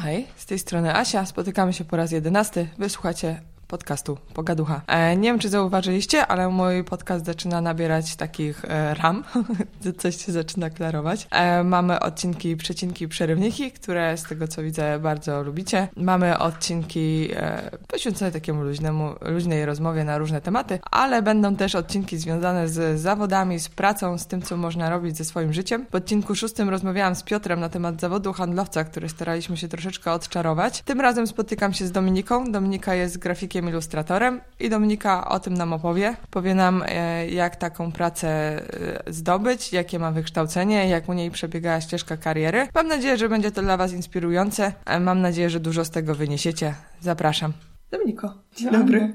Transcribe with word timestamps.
hej, 0.00 0.26
z 0.36 0.46
tej 0.46 0.58
strony 0.58 0.94
Asia, 0.94 1.26
spotykamy 1.26 1.72
się 1.72 1.84
po 1.84 1.96
raz 1.96 2.12
jedenasty. 2.12 2.68
Wysłuchacie 2.78 3.40
podcastu 3.70 4.18
Pogaducha. 4.34 4.80
E, 4.86 5.16
nie 5.16 5.28
wiem, 5.28 5.38
czy 5.38 5.48
zauważyliście, 5.48 6.26
ale 6.26 6.48
mój 6.48 6.84
podcast 6.84 7.26
zaczyna 7.26 7.60
nabierać 7.60 8.16
takich 8.16 8.64
e, 8.64 8.94
ram, 8.94 9.24
coś 9.98 10.24
się 10.24 10.32
zaczyna 10.32 10.70
klarować. 10.70 11.28
E, 11.30 11.64
mamy 11.64 12.00
odcinki 12.00 12.56
przecinki 12.56 13.08
przerywniki, 13.08 13.72
które 13.72 14.16
z 14.16 14.22
tego 14.22 14.48
co 14.48 14.62
widzę 14.62 14.98
bardzo 14.98 15.42
lubicie. 15.42 15.88
Mamy 15.96 16.38
odcinki 16.38 17.28
poświęcone 17.88 18.30
takiemu 18.30 18.62
luźnemu, 18.62 19.14
luźnej 19.20 19.66
rozmowie 19.66 20.04
na 20.04 20.18
różne 20.18 20.40
tematy, 20.40 20.78
ale 20.90 21.22
będą 21.22 21.56
też 21.56 21.74
odcinki 21.74 22.18
związane 22.18 22.68
z 22.68 23.00
zawodami, 23.00 23.60
z 23.60 23.68
pracą, 23.68 24.18
z 24.18 24.26
tym, 24.26 24.42
co 24.42 24.56
można 24.56 24.90
robić 24.90 25.16
ze 25.16 25.24
swoim 25.24 25.52
życiem. 25.52 25.86
W 25.90 25.94
odcinku 25.94 26.34
szóstym 26.34 26.68
rozmawiałam 26.68 27.14
z 27.14 27.22
Piotrem 27.22 27.60
na 27.60 27.68
temat 27.68 28.00
zawodu 28.00 28.32
handlowca, 28.32 28.84
który 28.84 29.08
staraliśmy 29.08 29.56
się 29.56 29.68
troszeczkę 29.68 30.12
odczarować. 30.12 30.82
Tym 30.82 31.00
razem 31.00 31.26
spotykam 31.26 31.72
się 31.72 31.86
z 31.86 31.92
Dominiką. 31.92 32.52
Dominika 32.52 32.94
jest 32.94 33.18
grafikiem 33.18 33.59
ilustratorem 33.68 34.40
i 34.60 34.70
Dominika 34.70 35.28
o 35.28 35.40
tym 35.40 35.54
nam 35.54 35.72
opowie. 35.72 36.16
Powie 36.30 36.54
nam, 36.54 36.84
e, 36.86 37.28
jak 37.28 37.56
taką 37.56 37.92
pracę 37.92 38.28
e, 38.28 39.12
zdobyć, 39.12 39.72
jakie 39.72 39.98
ma 39.98 40.12
wykształcenie, 40.12 40.88
jak 40.88 41.08
u 41.08 41.12
niej 41.12 41.30
przebiegała 41.30 41.80
ścieżka 41.80 42.16
kariery. 42.16 42.68
Mam 42.74 42.88
nadzieję, 42.88 43.16
że 43.16 43.28
będzie 43.28 43.50
to 43.50 43.62
dla 43.62 43.76
Was 43.76 43.92
inspirujące. 43.92 44.72
E, 44.86 45.00
mam 45.00 45.20
nadzieję, 45.20 45.50
że 45.50 45.60
dużo 45.60 45.84
z 45.84 45.90
tego 45.90 46.14
wyniesiecie. 46.14 46.74
Zapraszam. 47.00 47.52
Dominiko, 47.90 48.42
dzień 48.56 48.70
dobry. 48.70 49.14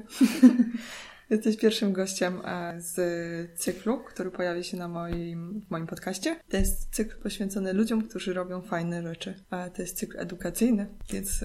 Jesteś 1.30 1.56
pierwszym 1.56 1.92
gościem 1.92 2.40
z 2.76 3.58
cyklu, 3.58 4.00
który 4.00 4.30
pojawi 4.30 4.64
się 4.64 4.76
na 4.76 4.88
moim, 4.88 5.60
w 5.66 5.70
moim 5.70 5.86
podcaście. 5.86 6.36
To 6.48 6.56
jest 6.56 6.94
cykl 6.94 7.22
poświęcony 7.22 7.72
ludziom, 7.72 8.02
którzy 8.02 8.34
robią 8.34 8.62
fajne 8.62 9.02
rzeczy. 9.02 9.34
To 9.74 9.82
jest 9.82 9.98
cykl 9.98 10.18
edukacyjny, 10.20 10.86
więc 11.12 11.44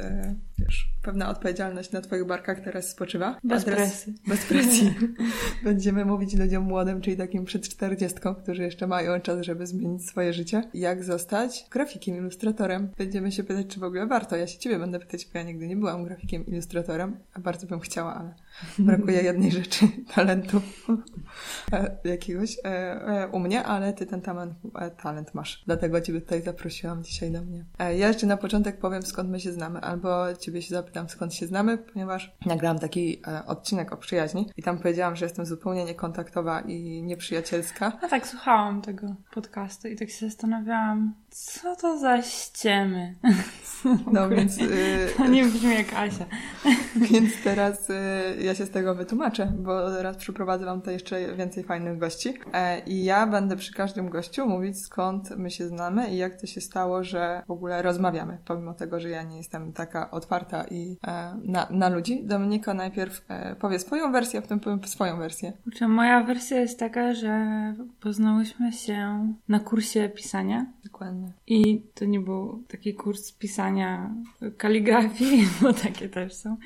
wiesz, 0.66 0.92
pewna 1.02 1.30
odpowiedzialność 1.30 1.92
na 1.92 2.02
Twoich 2.02 2.26
barkach 2.26 2.60
teraz 2.60 2.90
spoczywa. 2.90 3.38
Bez 3.44 3.66
presji. 3.66 4.14
Bez 4.28 4.46
presji. 4.46 4.94
Będziemy 5.64 6.06
mówić 6.06 6.34
ludziom 6.34 6.64
młodym, 6.64 7.02
czyli 7.02 7.18
takim 7.18 7.46
przed 7.46 7.70
czterdziestką, 7.70 8.36
którzy 8.36 8.64
jeszcze 8.64 8.88
mają 8.88 9.22
czas, 9.22 9.46
żeby 9.46 9.68
zmienić 9.68 10.06
swoje 10.06 10.34
życie. 10.34 10.64
Jak 10.74 11.04
zostać 11.04 11.66
grafikiem, 11.72 12.16
ilustratorem. 12.18 12.90
Będziemy 12.98 13.32
się 13.32 13.44
pytać, 13.44 13.68
czy 13.68 13.80
w 13.80 13.84
ogóle 13.84 14.08
warto. 14.08 14.36
Ja 14.36 14.48
się 14.48 14.60
Ciebie 14.60 14.80
będę 14.80 15.00
pytać, 15.00 15.28
bo 15.34 15.40
ja 15.40 15.46
nigdy 15.46 15.68
nie 15.68 15.76
byłam 15.76 16.04
grafikiem, 16.04 16.46
ilustratorem, 16.46 17.18
a 17.34 17.40
bardzo 17.40 17.68
bym 17.68 17.80
chciała, 17.80 18.16
ale 18.16 18.34
brakuje 18.88 19.22
jednej 19.22 19.52
rzeczy, 19.52 19.88
talentu 20.16 20.62
e, 21.72 21.98
jakiegoś 22.04 22.58
e, 22.60 22.68
e, 22.68 23.28
u 23.28 23.40
mnie, 23.40 23.64
ale 23.64 23.94
Ty 23.94 24.06
ten 24.06 24.22
talent, 24.22 24.54
talent 25.04 25.34
masz. 25.34 25.64
Dlatego 25.66 26.02
Ciebie 26.02 26.22
tutaj 26.22 26.42
zaprosiłam 26.42 27.04
dzisiaj 27.04 27.32
do 27.32 27.42
mnie. 27.42 27.66
Ja 27.80 28.08
jeszcze 28.08 28.28
na 28.28 28.38
początek 28.38 28.78
powiem, 28.78 29.04
skąd 29.04 29.30
my 29.30 29.40
się 29.40 29.52
znamy, 29.52 29.80
albo 29.80 30.36
Ciebie 30.36 30.51
się 30.60 30.76
zapytam, 30.76 31.10
skąd 31.10 31.34
się 31.34 31.48
znamy, 31.48 31.78
ponieważ 31.78 32.36
nagrałam 32.46 32.80
taki 32.80 33.22
e, 33.28 33.46
odcinek 33.46 33.94
o 33.94 33.98
przyjaźni 33.98 34.50
i 34.58 34.64
tam 34.64 34.78
powiedziałam, 34.78 35.16
że 35.16 35.26
jestem 35.26 35.46
zupełnie 35.46 35.86
niekontaktowa 35.86 36.62
i 36.62 37.04
nieprzyjacielska. 37.04 37.98
A 38.02 38.08
tak, 38.08 38.28
słuchałam 38.28 38.82
tego 38.82 39.16
podcastu 39.34 39.88
i 39.88 39.96
tak 39.96 40.10
się 40.10 40.30
zastanawiałam, 40.30 41.14
co 41.32 41.76
to 41.76 41.98
za 41.98 42.22
ściemy. 42.22 43.16
No 44.12 44.30
więc... 44.36 44.58
Y, 44.58 45.08
to 45.18 45.28
nie 45.28 45.46
brzmi 45.46 45.74
jak 45.74 45.94
Asia. 45.94 46.26
Więc 47.12 47.44
teraz 47.44 47.90
y, 47.90 47.94
ja 48.42 48.56
się 48.56 48.66
z 48.66 48.70
tego 48.70 48.96
wytłumaczę, 48.96 49.54
bo 49.58 49.92
teraz 49.92 50.18
przyprowadzę 50.18 50.66
Wam 50.66 50.80
tutaj 50.80 50.94
jeszcze 50.94 51.36
więcej 51.36 51.64
fajnych 51.64 51.98
gości. 51.98 52.34
E, 52.54 52.80
I 52.80 53.04
ja 53.04 53.28
będę 53.28 53.56
przy 53.56 53.74
każdym 53.74 54.10
gościu 54.10 54.48
mówić, 54.48 54.80
skąd 54.80 55.38
my 55.38 55.52
się 55.52 55.68
znamy 55.68 56.10
i 56.10 56.18
jak 56.18 56.42
to 56.42 56.48
się 56.48 56.62
stało, 56.62 57.04
że 57.04 57.44
w 57.48 57.52
ogóle 57.52 57.82
rozmawiamy, 57.82 58.38
pomimo 58.46 58.74
tego, 58.74 59.00
że 59.00 59.10
ja 59.10 59.24
nie 59.24 59.38
jestem 59.38 59.74
taka 59.74 60.12
otwarta 60.12 60.66
i 60.72 60.98
e, 61.08 61.36
na, 61.44 61.68
na 61.70 61.90
ludzi. 61.90 62.24
Dominika 62.24 62.74
najpierw 62.74 63.26
e, 63.28 63.56
powie 63.56 63.80
swoją 63.80 64.12
wersję, 64.12 64.40
a 64.40 64.42
potem 64.42 64.60
powiem 64.60 64.84
swoją 64.84 65.18
wersję. 65.18 65.54
Kurczę, 65.64 65.88
moja 65.88 66.24
wersja 66.24 66.60
jest 66.60 66.80
taka, 66.80 67.14
że 67.14 67.46
poznałyśmy 68.00 68.72
się 68.72 69.28
na 69.48 69.60
kursie 69.60 70.10
pisania. 70.10 70.66
Dokładnie. 70.84 71.21
I 71.48 71.82
to 71.94 72.06
nie 72.06 72.20
był 72.20 72.64
taki 72.68 72.94
kurs 72.94 73.32
pisania 73.32 74.16
kaligrafii, 74.58 75.48
bo 75.62 75.74
takie 75.74 76.10
też 76.10 76.34
są, 76.34 76.58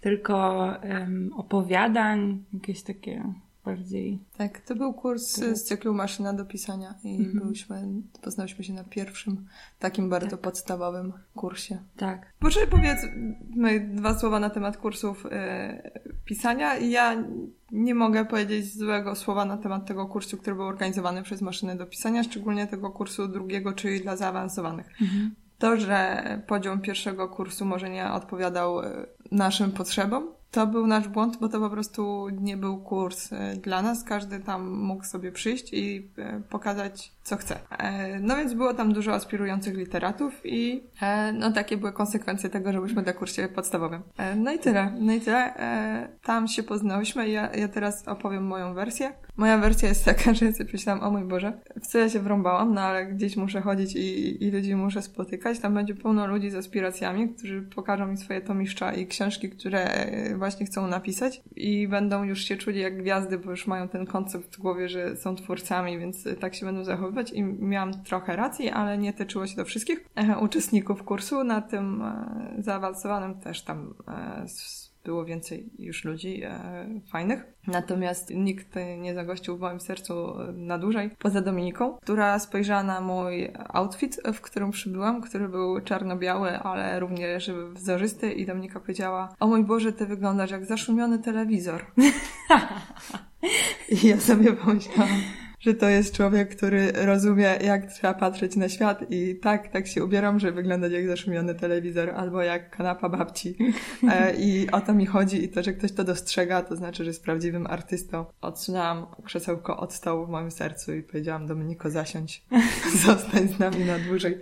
tylko 0.00 0.66
um, 0.82 1.32
opowiadań, 1.36 2.44
jakieś 2.54 2.82
takie 2.82 3.32
bardziej. 3.64 4.18
Tak, 4.36 4.60
to 4.60 4.74
był 4.74 4.94
kurs 4.94 5.34
tak. 5.34 5.56
z 5.56 5.64
cyklu 5.64 5.94
Maszyna 5.94 6.32
do 6.32 6.44
pisania 6.44 6.94
i 7.04 7.16
mhm. 7.16 7.38
byliśmy, 7.38 7.88
poznałyśmy 8.22 8.64
się 8.64 8.72
na 8.72 8.84
pierwszym 8.84 9.46
takim 9.78 10.10
bardzo 10.10 10.30
tak. 10.30 10.40
podstawowym 10.40 11.12
kursie. 11.34 11.78
Tak. 11.96 12.32
Proszę 12.38 12.66
powiedz 12.66 12.98
dwa 13.94 14.18
słowa 14.18 14.40
na 14.40 14.50
temat 14.50 14.76
kursów 14.76 15.26
e, 15.30 15.90
pisania. 16.24 16.76
Ja 16.76 17.24
nie 17.72 17.94
mogę 17.94 18.24
powiedzieć 18.24 18.76
złego 18.76 19.14
słowa 19.14 19.44
na 19.44 19.56
temat 19.56 19.86
tego 19.86 20.06
kursu, 20.06 20.36
który 20.36 20.56
był 20.56 20.64
organizowany 20.64 21.22
przez 21.22 21.42
Maszynę 21.42 21.76
do 21.76 21.86
pisania, 21.86 22.24
szczególnie 22.24 22.66
tego 22.66 22.90
kursu 22.90 23.28
drugiego, 23.28 23.72
czyli 23.72 24.00
dla 24.00 24.16
zaawansowanych. 24.16 24.86
Mhm. 25.02 25.34
To, 25.58 25.76
że 25.76 26.22
poziom 26.46 26.80
pierwszego 26.80 27.28
kursu 27.28 27.64
może 27.64 27.90
nie 27.90 28.12
odpowiadał 28.12 28.80
e, 28.80 29.06
naszym 29.30 29.72
potrzebom, 29.72 30.26
to 30.50 30.66
był 30.66 30.86
nasz 30.86 31.08
błąd, 31.08 31.36
bo 31.36 31.48
to 31.48 31.60
po 31.60 31.70
prostu 31.70 32.28
nie 32.28 32.56
był 32.56 32.78
kurs 32.78 33.32
e, 33.32 33.56
dla 33.56 33.82
nas. 33.82 34.04
Każdy 34.04 34.40
tam 34.40 34.70
mógł 34.70 35.04
sobie 35.04 35.32
przyjść 35.32 35.72
i 35.72 36.08
e, 36.18 36.40
pokazać, 36.50 37.12
co 37.22 37.36
chce. 37.36 37.58
E, 37.78 38.20
no 38.20 38.36
więc 38.36 38.54
było 38.54 38.74
tam 38.74 38.92
dużo 38.92 39.12
aspirujących 39.12 39.76
literatów 39.76 40.40
i 40.44 40.82
no 41.34 41.52
takie 41.52 41.76
były 41.76 41.92
konsekwencje 41.92 42.50
tego, 42.50 42.72
że 42.72 42.80
byliśmy 42.80 43.02
na 43.02 43.12
kursie 43.12 43.48
podstawowym. 43.48 44.02
No 44.36 44.52
i 44.52 44.58
tyle. 44.58 44.92
No 45.00 45.12
i 45.12 45.20
tyle. 45.20 45.54
Tam 46.22 46.48
się 46.48 46.62
poznałyśmy. 46.62 47.28
Ja, 47.28 47.54
ja 47.54 47.68
teraz 47.68 48.08
opowiem 48.08 48.46
moją 48.46 48.74
wersję. 48.74 49.12
Moja 49.40 49.58
wersja 49.58 49.88
jest 49.88 50.04
taka, 50.04 50.34
że 50.34 50.46
ja 50.46 50.52
sobie 50.52 50.70
myślałam, 50.72 51.02
o 51.02 51.10
mój 51.10 51.24
Boże, 51.24 51.52
w 51.82 51.86
co 51.86 51.98
ja 51.98 52.08
się 52.08 52.20
wrąbałam, 52.20 52.74
no 52.74 52.80
ale 52.80 53.06
gdzieś 53.06 53.36
muszę 53.36 53.60
chodzić 53.60 53.96
i, 53.96 54.44
i 54.44 54.50
ludzi 54.50 54.74
muszę 54.74 55.02
spotykać. 55.02 55.58
Tam 55.58 55.74
będzie 55.74 55.94
pełno 55.94 56.26
ludzi 56.26 56.50
z 56.50 56.54
aspiracjami, 56.54 57.28
którzy 57.28 57.62
pokażą 57.62 58.06
mi 58.06 58.16
swoje 58.16 58.40
tomiszcza 58.40 58.92
i 58.92 59.06
książki, 59.06 59.50
które 59.50 60.06
właśnie 60.36 60.66
chcą 60.66 60.86
napisać 60.86 61.42
i 61.56 61.88
będą 61.88 62.24
już 62.24 62.44
się 62.44 62.56
czuli 62.56 62.80
jak 62.80 62.98
gwiazdy, 62.98 63.38
bo 63.38 63.50
już 63.50 63.66
mają 63.66 63.88
ten 63.88 64.06
koncept 64.06 64.56
w 64.56 64.58
głowie, 64.58 64.88
że 64.88 65.16
są 65.16 65.36
twórcami, 65.36 65.98
więc 65.98 66.28
tak 66.40 66.54
się 66.54 66.66
będą 66.66 66.84
zachowywać 66.84 67.32
i 67.32 67.42
miałam 67.42 68.04
trochę 68.04 68.36
racji, 68.36 68.70
ale 68.70 68.98
nie 68.98 69.12
tyczyło 69.12 69.46
się 69.46 69.56
do 69.56 69.64
wszystkich 69.64 70.04
uczestników 70.40 71.02
kursu. 71.02 71.44
Na 71.44 71.60
tym 71.60 72.02
e, 72.02 72.54
zaawansowanym 72.58 73.34
też 73.34 73.62
tam 73.62 73.94
e, 74.08 74.48
było 75.04 75.24
więcej 75.24 75.70
już 75.78 76.04
ludzi 76.04 76.42
e, 76.44 76.60
fajnych. 77.12 77.44
Natomiast 77.66 78.30
nikt 78.34 78.74
nie 78.98 79.14
zagościł 79.14 79.56
w 79.56 79.60
moim 79.60 79.80
sercu 79.80 80.34
na 80.52 80.78
dłużej, 80.78 81.10
poza 81.18 81.40
Dominiką, 81.40 81.98
która 82.02 82.38
spojrzała 82.38 82.82
na 82.82 83.00
mój 83.00 83.52
outfit, 83.68 84.20
w 84.34 84.40
którym 84.40 84.70
przybyłam, 84.70 85.20
który 85.20 85.48
był 85.48 85.80
czarno-biały, 85.80 86.58
ale 86.58 87.00
również 87.00 87.50
wzorzysty 87.72 88.32
i 88.32 88.46
Dominika 88.46 88.80
powiedziała, 88.80 89.34
o 89.40 89.46
mój 89.46 89.64
Boże, 89.64 89.92
ty 89.92 90.06
wyglądasz 90.06 90.50
jak 90.50 90.64
zaszumiony 90.64 91.18
telewizor. 91.18 91.86
I 94.02 94.06
ja 94.06 94.20
sobie 94.20 94.52
pomyślałam, 94.52 95.10
że 95.60 95.74
to 95.74 95.88
jest 95.88 96.16
człowiek, 96.16 96.56
który 96.56 96.92
rozumie, 96.92 97.58
jak 97.64 97.86
trzeba 97.92 98.14
patrzeć 98.14 98.56
na 98.56 98.68
świat 98.68 99.04
i 99.10 99.36
tak, 99.36 99.68
tak 99.68 99.86
się 99.86 100.04
ubieram, 100.04 100.38
że 100.38 100.52
wyglądać 100.52 100.92
jak 100.92 101.06
zaszumiony 101.06 101.54
telewizor 101.54 102.10
albo 102.10 102.42
jak 102.42 102.70
kanapa 102.76 103.08
babci. 103.08 103.56
E, 104.08 104.34
I 104.34 104.70
o 104.70 104.80
to 104.80 104.94
mi 104.94 105.06
chodzi 105.06 105.44
i 105.44 105.48
to, 105.48 105.62
że 105.62 105.72
ktoś 105.72 105.92
to 105.92 106.04
dostrzega, 106.04 106.62
to 106.62 106.76
znaczy, 106.76 107.04
że 107.04 107.10
jest 107.10 107.24
prawdziwym 107.24 107.66
artystą. 107.66 108.24
Odsunęłam 108.40 109.06
krzesełko 109.24 109.76
od 109.76 109.92
stołu 109.92 110.26
w 110.26 110.28
moim 110.28 110.50
sercu 110.50 110.94
i 110.94 111.02
powiedziałam 111.02 111.46
Dominiko, 111.46 111.90
zasiądź, 111.90 112.44
zostań 113.06 113.48
z 113.48 113.58
nami 113.58 113.84
na 113.84 113.98
dłużej. 113.98 114.38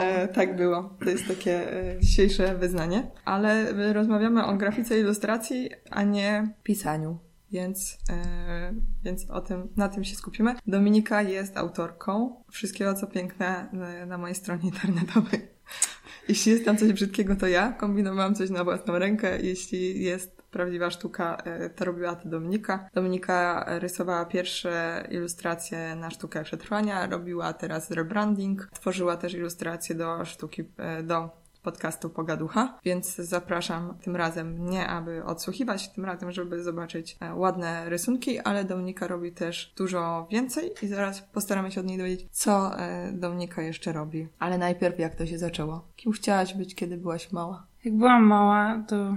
E, 0.00 0.28
tak 0.28 0.56
było. 0.56 0.96
To 1.04 1.10
jest 1.10 1.28
takie 1.28 1.72
e, 1.72 2.00
dzisiejsze 2.00 2.54
wyznanie. 2.54 3.10
Ale 3.24 3.72
rozmawiamy 3.92 4.44
o 4.44 4.56
grafice 4.56 5.00
ilustracji, 5.00 5.70
a 5.90 6.02
nie 6.02 6.48
pisaniu 6.62 7.25
więc, 7.52 7.98
e, 8.10 8.74
więc 9.04 9.30
o 9.30 9.40
tym, 9.40 9.68
na 9.76 9.88
tym 9.88 10.04
się 10.04 10.16
skupimy. 10.16 10.54
Dominika 10.66 11.22
jest 11.22 11.56
autorką 11.56 12.42
wszystkiego, 12.50 12.94
co 12.94 13.06
piękne 13.06 13.68
na, 13.72 14.06
na 14.06 14.18
mojej 14.18 14.34
stronie 14.34 14.64
internetowej. 14.64 15.48
Jeśli 16.28 16.52
jest 16.52 16.64
tam 16.64 16.76
coś 16.76 16.92
brzydkiego, 16.92 17.36
to 17.36 17.46
ja 17.46 17.72
kombinowałam 17.72 18.34
coś 18.34 18.50
na 18.50 18.64
własną 18.64 18.98
rękę. 18.98 19.40
Jeśli 19.40 20.02
jest 20.02 20.36
prawdziwa 20.42 20.90
sztuka, 20.90 21.36
e, 21.36 21.70
to 21.70 21.84
robiła 21.84 22.16
to 22.16 22.28
Dominika. 22.28 22.88
Dominika 22.94 23.64
rysowała 23.78 24.24
pierwsze 24.24 25.04
ilustracje 25.10 25.96
na 25.96 26.10
sztukę 26.10 26.44
przetrwania, 26.44 27.06
robiła 27.06 27.52
teraz 27.52 27.90
rebranding, 27.90 28.68
tworzyła 28.72 29.16
też 29.16 29.34
ilustracje 29.34 29.94
do 29.94 30.24
sztuki, 30.24 30.64
e, 30.76 31.02
do 31.02 31.45
podcastu 31.66 32.10
Pogaducha, 32.10 32.78
więc 32.84 33.16
zapraszam 33.16 33.94
tym 34.02 34.16
razem 34.16 34.70
nie, 34.70 34.86
aby 34.86 35.24
odsłuchiwać, 35.24 35.88
tym 35.88 36.04
razem, 36.04 36.32
żeby 36.32 36.62
zobaczyć 36.62 37.16
e, 37.20 37.34
ładne 37.34 37.88
rysunki, 37.88 38.38
ale 38.38 38.64
Dominika 38.64 39.06
robi 39.06 39.32
też 39.32 39.72
dużo 39.76 40.26
więcej 40.30 40.70
i 40.82 40.86
zaraz 40.86 41.20
postaramy 41.20 41.70
się 41.70 41.80
od 41.80 41.86
niej 41.86 41.98
dowiedzieć, 41.98 42.26
co 42.30 42.78
e, 42.78 43.12
Dominika 43.12 43.62
jeszcze 43.62 43.92
robi. 43.92 44.28
Ale 44.38 44.58
najpierw 44.58 44.98
jak 44.98 45.14
to 45.14 45.26
się 45.26 45.38
zaczęło? 45.38 45.84
Kim 45.96 46.12
chciałaś 46.12 46.54
być, 46.54 46.74
kiedy 46.74 46.96
byłaś 46.96 47.32
mała? 47.32 47.66
Jak 47.84 47.94
byłam 47.94 48.24
mała, 48.24 48.82
to 48.88 49.14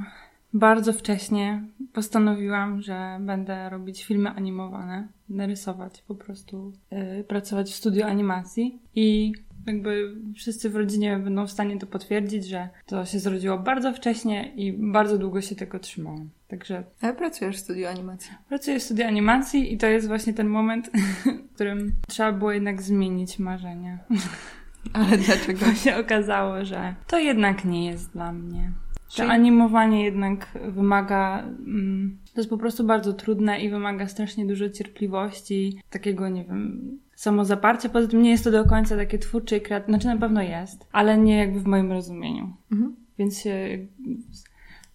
bardzo 0.54 0.94
wcześnie 0.94 1.63
postanowiłam, 1.94 2.81
że 2.81 3.18
będę 3.22 3.69
robić 3.69 4.06
filmy 4.06 4.30
animowane, 4.30 5.07
narysować 5.30 6.01
po 6.01 6.16
prostu, 6.16 6.72
yy, 6.92 7.24
pracować 7.24 7.72
w 7.72 7.75
studiu 7.75 8.06
animacji 8.06 8.80
i 8.96 9.34
jakby 9.67 10.15
wszyscy 10.35 10.69
w 10.69 10.75
rodzinie 10.75 11.19
będą 11.23 11.47
w 11.47 11.51
stanie 11.51 11.79
to 11.79 11.88
potwierdzić, 11.88 12.47
że 12.47 12.69
to 12.85 13.06
się 13.06 13.19
zrodziło 13.19 13.57
bardzo 13.57 13.94
wcześnie 13.94 14.53
i 14.56 14.73
bardzo 14.73 15.17
długo 15.17 15.41
się 15.41 15.56
tego 15.56 15.79
trzymałam. 15.79 16.29
Także. 16.47 16.83
Ale 17.01 17.13
pracujesz 17.13 17.56
w 17.56 17.59
studiu 17.59 17.88
animacji. 17.88 18.31
Pracuję 18.50 18.79
w 18.79 18.83
studiu 18.83 19.06
animacji 19.07 19.73
i 19.73 19.77
to 19.77 19.88
jest 19.88 20.07
właśnie 20.07 20.33
ten 20.33 20.47
moment, 20.47 20.91
w 21.51 21.56
którym 21.56 21.91
trzeba 22.07 22.31
było 22.31 22.51
jednak 22.51 22.81
zmienić 22.81 23.39
marzenia. 23.39 23.97
Ale 24.94 25.17
dlaczego? 25.17 25.73
się 25.73 25.97
okazało, 25.97 26.65
że 26.65 26.95
to 27.07 27.19
jednak 27.19 27.65
nie 27.65 27.85
jest 27.85 28.12
dla 28.12 28.31
mnie. 28.31 28.71
To 29.15 29.23
animowanie 29.23 30.03
jednak 30.03 30.47
wymaga. 30.67 31.39
Mm, 31.39 32.17
to 32.33 32.41
jest 32.41 32.50
po 32.50 32.57
prostu 32.57 32.83
bardzo 32.83 33.13
trudne 33.13 33.62
i 33.62 33.69
wymaga 33.69 34.07
strasznie 34.07 34.45
dużo 34.45 34.69
cierpliwości, 34.69 35.81
takiego, 35.89 36.29
nie 36.29 36.44
wiem, 36.45 37.00
samozaparcia. 37.19 37.89
Poza 37.89 38.07
tym 38.07 38.21
nie 38.21 38.31
jest 38.31 38.44
to 38.44 38.51
do 38.51 38.66
końca 38.66 38.98
takie 38.98 39.19
twórcze 39.19 39.57
i 39.57 39.62
kreatywne. 39.62 39.94
Znaczy 39.94 40.07
na 40.16 40.21
pewno 40.21 40.42
jest, 40.42 40.88
ale 40.92 41.18
nie 41.18 41.38
jakby 41.38 41.60
w 41.60 41.66
moim 41.66 41.92
rozumieniu. 41.92 42.54
Mhm. 42.71 42.95
Więc 43.18 43.42
się 43.42 43.77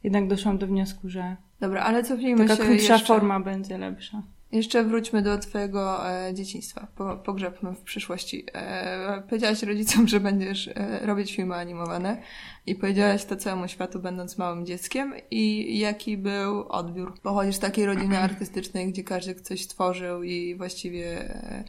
jednak 0.05 0.29
doszłam 0.29 0.59
do 0.59 0.67
wniosku, 0.67 1.09
że. 1.09 1.37
Dobra, 1.61 1.82
ale 1.82 2.03
cofnijmy 2.03 2.49
taka 2.49 2.56
się. 2.56 2.69
krótsza 2.69 2.93
jeszcze... 2.93 3.06
forma 3.06 3.41
będzie 3.41 3.79
lepsza. 3.79 4.23
Jeszcze 4.53 4.85
wróćmy 4.85 5.23
do 5.23 5.38
Twojego 5.38 6.11
e, 6.11 6.35
dzieciństwa. 6.35 6.87
Po, 6.97 7.17
pogrzebmy 7.17 7.75
w 7.75 7.81
przyszłości. 7.81 8.47
E, 8.55 9.23
powiedziałaś 9.29 9.62
rodzicom, 9.62 10.09
że 10.09 10.20
będziesz 10.20 10.69
e, 10.69 11.06
robić 11.06 11.37
filmy 11.37 11.55
animowane 11.55 12.23
i 12.66 12.75
powiedziałaś 12.75 13.25
to 13.25 13.37
całemu 13.37 13.69
światu, 13.69 14.00
będąc 14.00 14.38
małym 14.38 14.66
dzieckiem. 14.66 15.14
I 15.31 15.78
jaki 15.78 16.16
był 16.16 16.69
odbiór? 16.69 17.20
Pochodzisz 17.22 17.56
z 17.56 17.58
takiej 17.58 17.87
rodziny 17.87 18.19
artystycznej, 18.28 18.93
gdzie 18.93 19.05
każdy 19.05 19.34
coś 19.34 19.66
tworzył 19.66 20.22
i 20.22 20.55
właściwie 20.55 21.20
e, 21.20 21.64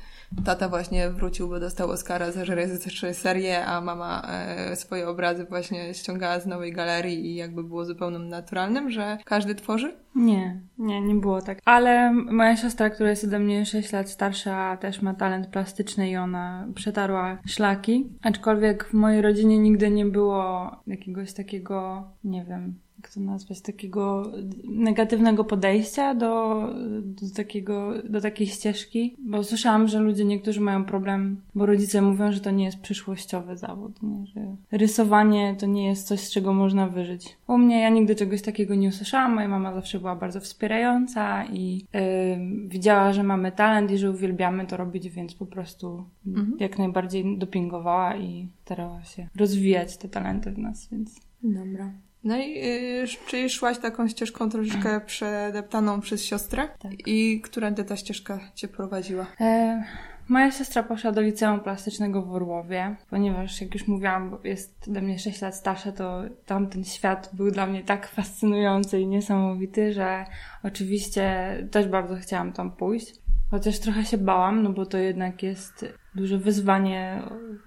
tata 0.46 0.70
właśnie 0.70 1.10
wrócił, 1.10 1.50
bo 1.50 1.60
dostał 1.60 1.90
Oscara 1.90 2.32
za 2.32 2.44
reżyserię, 2.44 3.66
a 3.66 3.82
mama 3.82 4.22
e, 4.28 4.76
swoje 4.76 5.08
obrazy 5.08 5.46
właśnie 5.46 5.94
ściągała 5.94 6.40
z 6.40 6.46
nowej 6.46 6.74
galerii 6.74 7.26
i 7.26 7.36
jakby 7.36 7.64
było 7.64 7.86
zupełnie 7.86 8.20
naturalnym, 8.20 8.92
że 8.92 9.18
każdy 9.26 9.56
tworzy? 9.56 9.94
Nie, 10.16 10.62
nie, 10.78 11.02
nie 11.02 11.16
było 11.16 11.42
tak. 11.42 11.60
Ale 11.66 12.14
moja 12.14 12.58
siostra, 12.58 12.90
która 12.90 13.10
jest 13.10 13.24
ode 13.24 13.40
mnie 13.40 13.66
6 13.66 13.92
lat 13.92 14.10
starsza, 14.10 14.78
też 14.78 15.02
ma 15.02 15.14
talent 15.14 15.48
plastyczny 15.48 16.10
i 16.10 16.18
ona 16.18 16.68
przetarła 16.76 17.38
szlaki. 17.46 18.10
Aczkolwiek 18.22 18.86
w 18.86 18.94
mojej 18.94 19.22
rodzinie 19.22 19.60
nigdy 19.60 19.90
nie 19.90 20.06
było 20.06 20.72
jakiegoś 20.88 21.34
takiego, 21.34 22.04
nie 22.24 22.46
wiem, 22.46 22.80
jak 23.06 23.14
to 23.14 23.20
nazwać, 23.20 23.62
takiego 23.62 24.32
negatywnego 24.64 25.44
podejścia 25.44 26.16
do, 26.16 26.62
do, 27.04 27.36
takiego, 27.36 27.94
do 28.10 28.22
takiej 28.22 28.48
ścieżki, 28.48 29.16
bo 29.20 29.44
słyszałam, 29.44 29.88
że 29.88 30.00
ludzie 30.00 30.26
niektórzy 30.26 30.62
mają 30.62 30.86
problem, 30.86 31.42
bo 31.56 31.66
rodzice 31.66 32.02
mówią, 32.02 32.32
że 32.32 32.40
to 32.40 32.52
nie 32.52 32.66
jest 32.66 32.80
przyszłościowy 32.80 33.58
zawód, 33.58 34.04
nie? 34.04 34.26
że 34.26 34.56
rysowanie 34.72 35.56
to 35.60 35.66
nie 35.66 35.88
jest 35.88 36.08
coś, 36.08 36.20
z 36.20 36.32
czego 36.32 36.54
można 36.54 36.88
wyżyć. 36.88 37.38
U 37.48 37.58
mnie 37.58 37.82
ja 37.82 37.90
nigdy 37.90 38.16
czegoś 38.16 38.42
takiego 38.42 38.76
nie 38.76 38.90
usłyszałam, 38.90 39.36
moja 39.36 39.48
mama 39.48 39.74
zawsze 39.74 40.00
była 40.00 40.16
bardzo 40.16 40.40
wspierająca 40.40 41.46
i 41.46 41.86
yy, 41.94 42.68
widziała, 42.68 43.14
że 43.14 43.24
mamy 43.24 43.52
talent 43.52 43.92
i 43.92 43.98
że 43.98 44.12
uwielbiamy 44.12 44.68
to 44.68 44.78
robić, 44.78 45.10
więc 45.10 45.34
po 45.34 45.46
prostu 45.46 46.06
mhm. 46.28 46.58
jak 46.60 46.78
najbardziej 46.78 47.38
dopingowała 47.38 48.16
i 48.16 48.48
starała 48.66 49.04
się 49.04 49.28
rozwijać 49.36 49.98
te 49.98 50.10
talenty 50.10 50.52
w 50.52 50.58
nas, 50.58 50.90
więc... 50.92 51.20
Dobra. 51.44 51.92
No 52.26 52.38
i 52.38 52.54
yy, 52.54 53.08
czyli 53.28 53.50
szłaś 53.50 53.78
taką 53.78 54.08
ścieżką 54.08 54.50
troszeczkę 54.50 55.02
przedeptaną 55.02 56.02
przez 56.02 56.26
siostrę? 56.26 56.68
Tak. 56.80 56.92
I 57.08 57.42
którędy 57.42 57.84
ta 57.84 57.96
ścieżka 57.96 58.40
cię 58.56 58.68
prowadziła? 58.68 59.26
E, 59.42 59.84
moja 60.28 60.52
siostra 60.52 60.84
poszła 60.84 61.12
do 61.12 61.22
liceum 61.22 61.60
plastycznego 61.60 62.22
w 62.22 62.32
Orłowie, 62.32 62.96
ponieważ 63.10 63.62
jak 63.62 63.74
już 63.74 63.88
mówiłam, 63.88 64.38
jest 64.44 64.88
ode 64.90 65.02
mnie 65.02 65.20
6 65.20 65.42
lat 65.42 65.56
starsza, 65.56 65.92
to 65.92 66.22
tamten 66.46 66.84
świat 66.84 67.30
był 67.34 67.52
dla 67.52 67.68
mnie 67.68 67.84
tak 67.84 68.08
fascynujący 68.08 69.00
i 69.00 69.08
niesamowity, 69.08 69.94
że 69.94 70.26
oczywiście 70.64 71.56
też 71.72 71.88
bardzo 71.88 72.16
chciałam 72.16 72.54
tam 72.54 72.72
pójść. 72.72 73.16
Chociaż 73.52 73.80
trochę 73.80 74.06
się 74.06 74.18
bałam, 74.18 74.64
no 74.64 74.70
bo 74.70 74.86
to 74.86 74.98
jednak 74.98 75.44
jest 75.44 75.86
duże 76.16 76.38
wyzwanie 76.38 77.22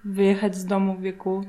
wyjechać 0.05 0.55
z 0.55 0.65
domu 0.65 0.95
w 0.95 1.01
wieku 1.01 1.43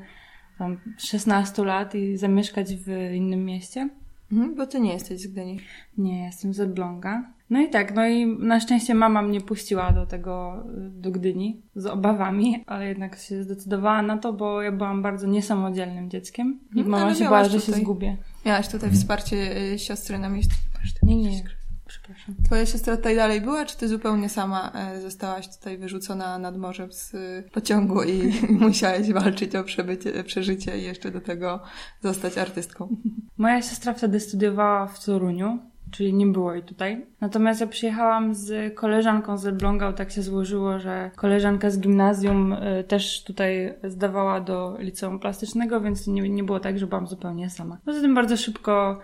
tam 0.57 0.77
16 0.97 1.65
lat 1.65 1.95
i 1.95 2.17
zamieszkać 2.17 2.75
w 2.75 3.13
innym 3.15 3.45
mieście. 3.45 3.89
Mhm, 4.31 4.55
bo 4.55 4.67
ty 4.67 4.79
nie 4.79 4.93
jesteś 4.93 5.21
z 5.21 5.27
Gdyni. 5.27 5.59
Nie, 5.97 6.23
jestem 6.23 6.53
z 6.53 6.59
Elbląga. 6.59 7.23
No 7.49 7.61
i 7.61 7.69
tak, 7.69 7.95
no 7.95 8.07
i 8.07 8.25
na 8.25 8.59
szczęście 8.59 8.95
mama 8.95 9.21
mnie 9.21 9.41
puściła 9.41 9.91
do 9.91 10.05
tego, 10.05 10.63
do 10.89 11.11
Gdyni 11.11 11.61
z 11.75 11.85
obawami, 11.85 12.63
ale 12.67 12.87
jednak 12.87 13.19
się 13.19 13.43
zdecydowała 13.43 14.01
na 14.01 14.17
to, 14.17 14.33
bo 14.33 14.61
ja 14.61 14.71
byłam 14.71 15.01
bardzo 15.01 15.27
niesamodzielnym 15.27 16.09
dzieckiem 16.09 16.59
i 16.75 16.79
mhm, 16.79 16.89
mama 16.89 17.15
się 17.15 17.23
bała, 17.23 17.43
że 17.43 17.59
się 17.59 17.71
zgubię. 17.71 18.17
Miałaś 18.45 18.67
tutaj 18.67 18.91
wsparcie 18.91 19.57
y, 19.73 19.79
siostry 19.79 20.19
na 20.19 20.29
miejscu. 20.29 20.55
Nie, 21.03 21.15
nie 21.15 21.43
przepraszam. 21.91 22.35
Twoja 22.45 22.65
siostra 22.65 22.97
tutaj 22.97 23.15
dalej 23.15 23.41
była, 23.41 23.65
czy 23.65 23.77
ty 23.77 23.87
zupełnie 23.87 24.29
sama 24.29 24.71
e, 24.75 25.01
zostałaś 25.01 25.57
tutaj 25.57 25.77
wyrzucona 25.77 26.39
nad 26.39 26.57
morzem 26.57 26.91
z 26.91 27.15
e, 27.15 27.43
pociągu 27.51 28.03
i 28.03 28.33
musiałaś 28.67 29.11
walczyć 29.11 29.55
o 29.55 29.63
przebycie, 29.63 30.23
przeżycie 30.23 30.77
i 30.77 30.83
jeszcze 30.83 31.11
do 31.11 31.21
tego 31.21 31.59
zostać 32.01 32.37
artystką? 32.37 32.95
Moja 33.37 33.61
siostra 33.61 33.93
wtedy 33.93 34.19
studiowała 34.19 34.87
w 34.87 35.05
Toruniu, 35.05 35.59
czyli 35.91 36.13
nie 36.13 36.25
było 36.25 36.53
jej 36.53 36.63
tutaj. 36.63 37.05
Natomiast 37.21 37.61
ja 37.61 37.67
przyjechałam 37.67 38.35
z 38.35 38.75
koleżanką 38.75 39.37
z 39.37 39.45
Elbląga, 39.45 39.93
tak 39.93 40.11
się 40.11 40.21
złożyło, 40.21 40.79
że 40.79 41.11
koleżanka 41.15 41.69
z 41.69 41.79
gimnazjum 41.79 42.53
e, 42.53 42.83
też 42.83 43.23
tutaj 43.23 43.73
zdawała 43.83 44.41
do 44.41 44.77
liceum 44.79 45.19
plastycznego, 45.19 45.81
więc 45.81 46.07
nie, 46.07 46.29
nie 46.29 46.43
było 46.43 46.59
tak, 46.59 46.79
że 46.79 46.87
byłam 46.87 47.07
zupełnie 47.07 47.49
sama. 47.49 47.77
Poza 47.85 48.01
tym 48.01 48.15
bardzo 48.15 48.37
szybko 48.37 48.99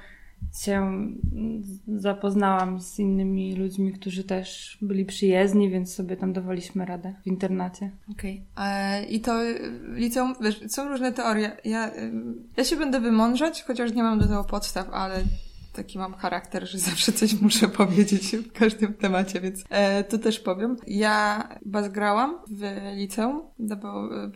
się 0.60 1.08
zapoznałam 1.88 2.82
z 2.82 3.00
innymi 3.00 3.56
ludźmi, 3.56 3.94
którzy 3.94 4.24
też 4.24 4.78
byli 4.82 5.06
przyjezdni, 5.06 5.70
więc 5.70 5.94
sobie 5.94 6.18
tam 6.18 6.34
dawaliśmy 6.34 6.86
radę 6.86 7.14
w 7.24 7.28
internacie. 7.28 7.92
Okej. 8.12 8.44
Okay. 8.56 9.06
I 9.06 9.22
to 9.22 9.42
liceum, 9.94 10.36
wiesz, 10.42 10.64
są 10.68 10.90
różne 10.90 11.12
teorie. 11.12 11.58
Ja, 11.66 11.92
ja 12.58 12.64
się 12.64 12.76
będę 12.76 13.00
wymądrzać, 13.00 13.64
chociaż 13.64 13.94
nie 13.94 14.04
mam 14.04 14.20
do 14.20 14.28
tego 14.28 14.44
podstaw, 14.44 14.90
ale 14.90 15.24
taki 15.78 16.00
mam 16.00 16.14
charakter, 16.14 16.68
że 16.68 16.78
zawsze 16.78 17.12
coś 17.12 17.42
muszę 17.42 17.68
powiedzieć 17.82 18.36
w 18.36 18.52
każdym 18.52 18.94
temacie, 18.94 19.42
więc 19.42 19.64
e, 19.70 20.04
to 20.04 20.18
też 20.18 20.40
powiem. 20.40 20.76
Ja 20.88 21.50
bazgrałam 21.66 22.38
w 22.50 22.62
liceum 22.96 23.42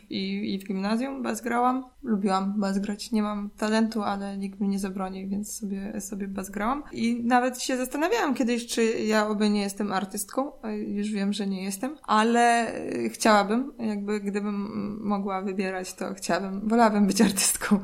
i, 0.09 0.53
i 0.53 0.59
w 0.59 0.67
gimnazjum 0.67 1.23
bazgrałam. 1.23 1.85
Lubiłam 2.03 2.59
bazgrać. 2.59 3.11
Nie 3.11 3.21
mam 3.21 3.49
talentu, 3.57 4.01
ale 4.01 4.37
nikt 4.37 4.59
mi 4.59 4.67
nie 4.67 4.79
zabroni, 4.79 5.27
więc 5.27 5.59
sobie, 5.59 6.01
sobie 6.01 6.27
bazgrałam. 6.27 6.83
I 6.91 7.23
nawet 7.23 7.61
się 7.61 7.77
zastanawiałam 7.77 8.33
kiedyś, 8.33 8.67
czy 8.67 8.83
ja 8.83 9.27
oby 9.27 9.49
nie 9.49 9.61
jestem 9.61 9.91
artystką. 9.91 10.51
Już 10.87 11.09
wiem, 11.09 11.33
że 11.33 11.47
nie 11.47 11.63
jestem, 11.63 11.95
ale 12.03 12.73
chciałabym, 13.09 13.73
jakby 13.79 14.19
gdybym 14.19 14.97
mogła 15.03 15.41
wybierać, 15.41 15.93
to 15.93 16.13
chciałabym, 16.13 16.67
wolałabym 16.69 17.07
być 17.07 17.21
artystką. 17.21 17.79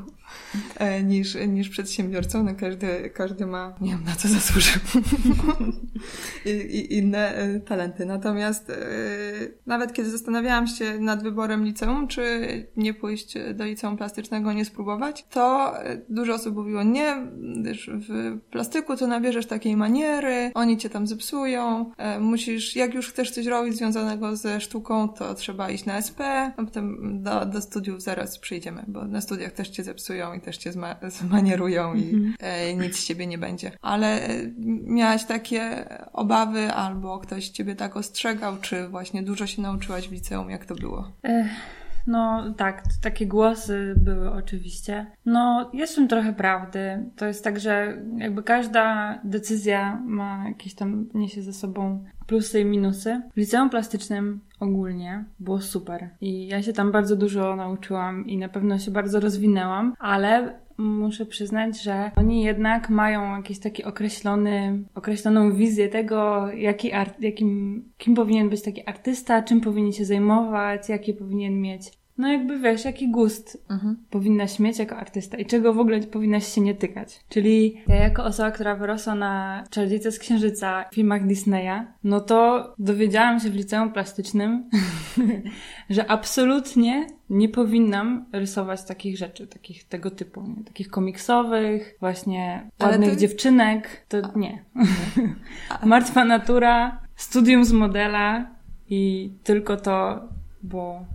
E, 0.76 1.04
niż, 1.04 1.38
niż 1.48 1.70
przedsiębiorcą. 1.70 2.44
No 2.44 2.52
każdy, 2.60 3.10
każdy 3.10 3.46
ma, 3.46 3.76
nie 3.82 3.92
wiem 3.92 4.04
na 4.04 4.16
co 4.16 4.28
zasłużył, 4.28 4.82
I, 6.46 6.50
I, 6.50 6.98
inne 6.98 7.36
e, 7.36 7.60
talenty. 7.60 8.06
Natomiast 8.06 8.70
e, 8.70 8.76
nawet 9.66 9.94
kiedy 9.94 10.10
zastanawiałam 10.10 10.68
się 10.68 11.00
nad 11.00 11.24
wyborem 11.24 11.66
liceum, 11.66 12.08
czy 12.08 12.24
nie 12.78 12.94
pójść 12.94 13.34
do 13.54 13.66
liceum 13.66 13.98
plastycznego, 13.98 14.54
nie 14.54 14.66
spróbować, 14.66 15.26
to 15.30 15.74
dużo 16.10 16.34
osób 16.34 16.56
mówiło, 16.56 16.84
nie, 16.84 17.28
wiesz, 17.62 17.90
w 17.94 18.40
plastyku 18.52 18.96
to 18.98 19.08
nabierzesz 19.08 19.46
takiej 19.46 19.78
maniery, 19.78 20.52
oni 20.54 20.78
cię 20.78 20.90
tam 20.90 21.08
zepsują, 21.08 21.92
musisz, 22.20 22.76
jak 22.76 22.94
już 22.94 23.10
chcesz 23.10 23.32
coś 23.32 23.46
robić 23.46 23.78
związanego 23.78 24.36
ze 24.36 24.62
sztuką, 24.62 25.10
to 25.10 25.34
trzeba 25.34 25.70
iść 25.70 25.86
na 25.86 25.98
SP, 26.08 26.20
a 26.58 26.64
potem 26.66 26.98
do, 27.24 27.46
do 27.46 27.62
studiów 27.62 28.02
zaraz 28.02 28.40
przyjdziemy, 28.40 28.84
bo 28.88 29.06
na 29.06 29.22
studiach 29.22 29.52
też 29.52 29.70
cię 29.70 29.84
zepsują 29.84 30.17
i 30.34 30.42
też 30.42 30.58
cię 30.58 30.72
zma 30.72 30.96
zmanierują 31.20 31.94
i 31.94 32.10
mm 32.10 32.22
-hmm. 32.22 32.34
e, 32.40 32.74
nic 32.74 33.00
z 33.00 33.06
ciebie 33.06 33.28
nie 33.28 33.38
będzie. 33.38 33.72
Ale 33.82 34.28
e, 34.28 34.30
miałaś 34.84 35.26
takie 35.26 35.86
obawy 36.14 36.74
albo 36.74 37.20
ktoś 37.20 37.50
ciebie 37.50 37.76
tak 37.76 37.98
ostrzegał, 37.98 38.58
czy 38.62 38.88
właśnie 38.88 39.24
dużo 39.24 39.48
się 39.48 39.62
nauczyłaś 39.62 40.10
w 40.10 40.12
liceum? 40.12 40.50
Jak 40.50 40.66
to 40.66 40.76
było? 40.76 41.12
No 42.08 42.54
tak, 42.58 42.84
takie 43.02 43.28
głosy 43.28 43.94
były 43.98 44.32
oczywiście. 44.32 45.06
No 45.26 45.70
jest 45.74 45.94
w 45.94 45.96
tym 45.96 46.08
trochę 46.08 46.34
prawdy. 46.34 47.10
To 47.16 47.26
jest 47.26 47.44
tak, 47.44 47.60
że 47.60 47.98
jakby 48.18 48.44
każda 48.44 49.20
decyzja 49.24 50.02
ma 50.06 50.44
jakieś 50.48 50.74
tam, 50.76 51.10
niesie 51.14 51.42
ze 51.42 51.54
sobą 51.54 52.04
plusy 52.28 52.60
i 52.60 52.66
minusy. 52.66 53.22
W 53.34 53.38
liceum 53.38 53.70
plastycznym 53.70 54.40
ogólnie 54.60 55.26
było 55.40 55.62
super 55.62 56.10
i 56.22 56.48
ja 56.48 56.62
się 56.62 56.74
tam 56.74 56.92
bardzo 56.92 57.16
dużo 57.16 57.56
nauczyłam 57.56 58.28
i 58.28 58.38
na 58.38 58.50
pewno 58.50 58.80
się 58.80 58.92
bardzo 58.92 59.20
rozwinęłam, 59.20 59.94
ale 60.00 60.60
muszę 60.78 61.26
przyznać, 61.26 61.82
że 61.82 62.12
oni 62.16 62.44
jednak 62.44 62.90
mają 62.90 63.36
jakiś 63.36 63.60
taki 63.60 63.84
określony, 63.84 64.84
określoną 64.96 65.54
wizję 65.54 65.90
tego, 65.90 66.52
jaki 66.52 66.92
art, 66.92 67.22
jakim, 67.22 67.84
kim 67.98 68.16
powinien 68.16 68.50
być 68.50 68.62
taki 68.62 68.88
artysta, 68.90 69.42
czym 69.42 69.62
powinien 69.62 69.94
się 69.94 70.06
zajmować, 70.06 70.90
jakie 70.90 71.14
powinien 71.14 71.62
mieć 71.62 71.92
no 72.18 72.32
jakby 72.32 72.60
wiesz, 72.60 72.86
jaki 72.86 73.12
gust 73.12 73.64
mhm. 73.70 73.98
powinnaś 74.10 74.60
mieć 74.60 74.80
jako 74.80 74.98
artysta 74.98 75.38
i 75.38 75.46
czego 75.46 75.74
w 75.74 75.80
ogóle 75.80 76.00
powinnaś 76.00 76.54
się 76.54 76.62
nie 76.62 76.76
tykać. 76.76 77.20
Czyli 77.30 77.82
ja 77.88 77.96
jako 77.96 78.24
osoba, 78.24 78.52
która 78.52 78.76
wyrosła 78.76 79.16
na 79.16 79.64
Czarodziejce 79.70 80.12
z 80.12 80.20
Księżyca 80.20 80.86
w 80.92 80.96
filmach 80.96 81.28
Disneya, 81.28 81.86
no 82.04 82.22
to 82.22 82.74
dowiedziałam 82.80 83.40
się 83.40 83.50
w 83.50 83.56
liceum 83.56 83.92
plastycznym, 83.92 84.70
że 85.90 86.12
absolutnie 86.12 87.08
nie 87.30 87.50
powinnam 87.50 88.26
rysować 88.34 88.84
takich 88.84 89.18
rzeczy, 89.18 89.48
takich 89.48 89.88
tego 89.88 90.12
typu, 90.12 90.42
nie? 90.42 90.64
takich 90.64 90.90
komiksowych, 90.90 91.98
właśnie 92.00 92.70
ładnych 92.82 93.16
dziewczynek, 93.16 94.06
to 94.08 94.18
A. 94.18 94.40
nie. 94.40 94.66
Martwa 95.86 96.26
natura, 96.26 97.02
studium 97.16 97.66
z 97.66 97.72
modela 97.72 98.50
i 98.90 99.32
tylko 99.44 99.78
to, 99.78 100.20
bo 100.64 101.06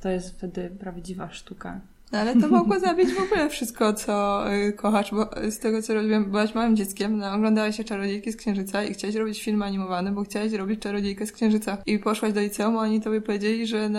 to 0.00 0.08
jest 0.08 0.30
wtedy 0.30 0.70
prawdziwa 0.80 1.30
sztuka. 1.30 1.80
No, 2.12 2.18
ale 2.18 2.36
to 2.36 2.48
mogło 2.48 2.80
zabić 2.88 3.12
w 3.12 3.22
ogóle 3.22 3.50
wszystko, 3.50 3.92
co 3.92 4.44
y, 4.54 4.72
kochasz, 4.72 5.10
bo 5.10 5.30
z 5.50 5.58
tego 5.58 5.82
co 5.82 5.94
rozumiem, 5.94 6.24
byłaś 6.24 6.54
małym 6.54 6.76
dzieckiem, 6.76 7.18
no, 7.18 7.32
oglądałaś 7.32 7.76
się 7.76 7.84
Czarodziejki 7.84 8.32
z 8.32 8.36
Księżyca 8.36 8.84
i 8.84 8.94
chciałaś 8.94 9.16
robić 9.16 9.42
film 9.44 9.62
animowany, 9.62 10.12
bo 10.12 10.22
chciałaś 10.22 10.52
robić 10.52 10.80
Czarodziejkę 10.80 11.26
z 11.26 11.32
Księżyca. 11.32 11.78
I 11.86 11.98
poszłaś 11.98 12.32
do 12.32 12.40
liceum, 12.40 12.78
a 12.78 12.80
oni 12.80 13.00
tobie 13.00 13.20
powiedzieli, 13.20 13.66
że, 13.66 13.90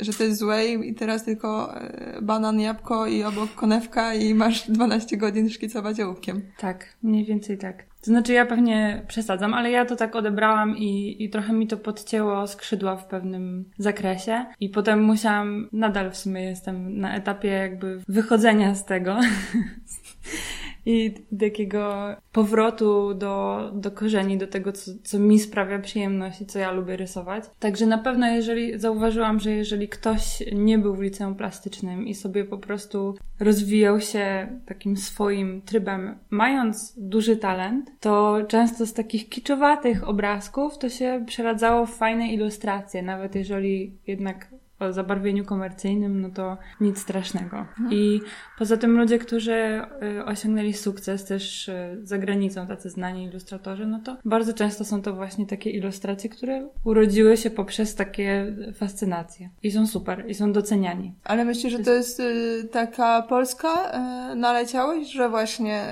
że 0.00 0.12
to 0.12 0.24
jest 0.24 0.38
złe 0.38 0.66
i 0.66 0.94
teraz 0.94 1.24
tylko 1.24 1.80
y, 2.18 2.22
banan, 2.22 2.60
jabłko 2.60 3.06
i 3.06 3.24
obok 3.24 3.54
konewka 3.54 4.14
i 4.14 4.34
masz 4.34 4.70
12 4.70 5.16
godzin 5.16 5.50
szkicować 5.50 6.00
ołówkiem. 6.00 6.42
Tak, 6.58 6.86
mniej 7.02 7.24
więcej 7.24 7.58
tak. 7.58 7.84
To 8.06 8.10
znaczy, 8.10 8.32
ja 8.32 8.46
pewnie 8.46 9.02
przesadzam, 9.08 9.54
ale 9.54 9.70
ja 9.70 9.84
to 9.84 9.96
tak 9.96 10.16
odebrałam 10.16 10.76
i, 10.76 11.16
i 11.24 11.30
trochę 11.30 11.52
mi 11.52 11.66
to 11.66 11.76
podcięło 11.76 12.46
skrzydła 12.46 12.96
w 12.96 13.06
pewnym 13.06 13.70
zakresie. 13.78 14.44
I 14.60 14.68
potem 14.68 15.02
musiałam, 15.02 15.68
nadal 15.72 16.10
w 16.10 16.16
sumie 16.16 16.44
jestem 16.44 17.00
na 17.00 17.16
etapie 17.16 17.48
jakby 17.48 18.00
wychodzenia 18.08 18.74
z 18.74 18.84
tego. 18.84 19.18
i 20.86 21.14
takiego 21.40 22.16
powrotu 22.32 23.14
do, 23.14 23.70
do 23.74 23.90
korzeni, 23.90 24.38
do 24.38 24.46
tego, 24.46 24.72
co, 24.72 24.90
co 25.02 25.18
mi 25.18 25.38
sprawia 25.38 25.78
przyjemność 25.78 26.40
i 26.40 26.46
co 26.46 26.58
ja 26.58 26.72
lubię 26.72 26.96
rysować. 26.96 27.44
Także 27.58 27.86
na 27.86 27.98
pewno, 27.98 28.26
jeżeli 28.26 28.78
zauważyłam, 28.78 29.40
że 29.40 29.52
jeżeli 29.52 29.88
ktoś 29.88 30.42
nie 30.52 30.78
był 30.78 30.94
w 30.94 31.00
liceum 31.00 31.34
plastycznym 31.34 32.06
i 32.06 32.14
sobie 32.14 32.44
po 32.44 32.58
prostu 32.58 33.14
rozwijał 33.40 34.00
się 34.00 34.48
takim 34.66 34.96
swoim 34.96 35.62
trybem, 35.62 36.18
mając 36.30 36.94
duży 36.96 37.36
talent, 37.36 37.90
to 38.00 38.38
często 38.48 38.86
z 38.86 38.92
takich 38.92 39.28
kiczowatych 39.28 40.08
obrazków 40.08 40.78
to 40.78 40.88
się 40.88 41.24
przeradzało 41.26 41.86
w 41.86 41.94
fajne 41.94 42.32
ilustracje, 42.32 43.02
nawet 43.02 43.34
jeżeli 43.34 43.92
jednak 44.06 44.48
o 44.78 44.92
zabarwieniu 44.92 45.44
komercyjnym, 45.44 46.20
no 46.20 46.30
to 46.30 46.58
nic 46.80 46.98
strasznego. 46.98 47.58
Mhm. 47.58 47.92
I 47.92 48.20
poza 48.58 48.76
tym 48.76 48.98
ludzie, 48.98 49.18
którzy 49.18 49.80
y, 50.18 50.24
osiągnęli 50.24 50.72
sukces 50.72 51.24
też 51.24 51.68
y, 51.68 52.00
za 52.02 52.18
granicą, 52.18 52.66
tacy 52.66 52.90
znani 52.90 53.24
ilustratorzy, 53.24 53.86
no 53.86 54.00
to 54.04 54.16
bardzo 54.24 54.52
często 54.52 54.84
są 54.84 55.02
to 55.02 55.14
właśnie 55.14 55.46
takie 55.46 55.70
ilustracje, 55.70 56.30
które 56.30 56.68
urodziły 56.84 57.36
się 57.36 57.50
poprzez 57.50 57.94
takie 57.94 58.56
fascynacje. 58.74 59.50
I 59.62 59.70
są 59.70 59.86
super, 59.86 60.24
i 60.28 60.34
są 60.34 60.52
doceniani. 60.52 61.14
Ale 61.24 61.44
myślisz, 61.44 61.72
że 61.72 61.78
to 61.78 61.92
jest 61.92 62.20
y, 62.20 62.68
taka 62.72 63.22
polska 63.22 63.92
naleciałość, 64.36 65.12
że 65.12 65.28
właśnie 65.28 65.84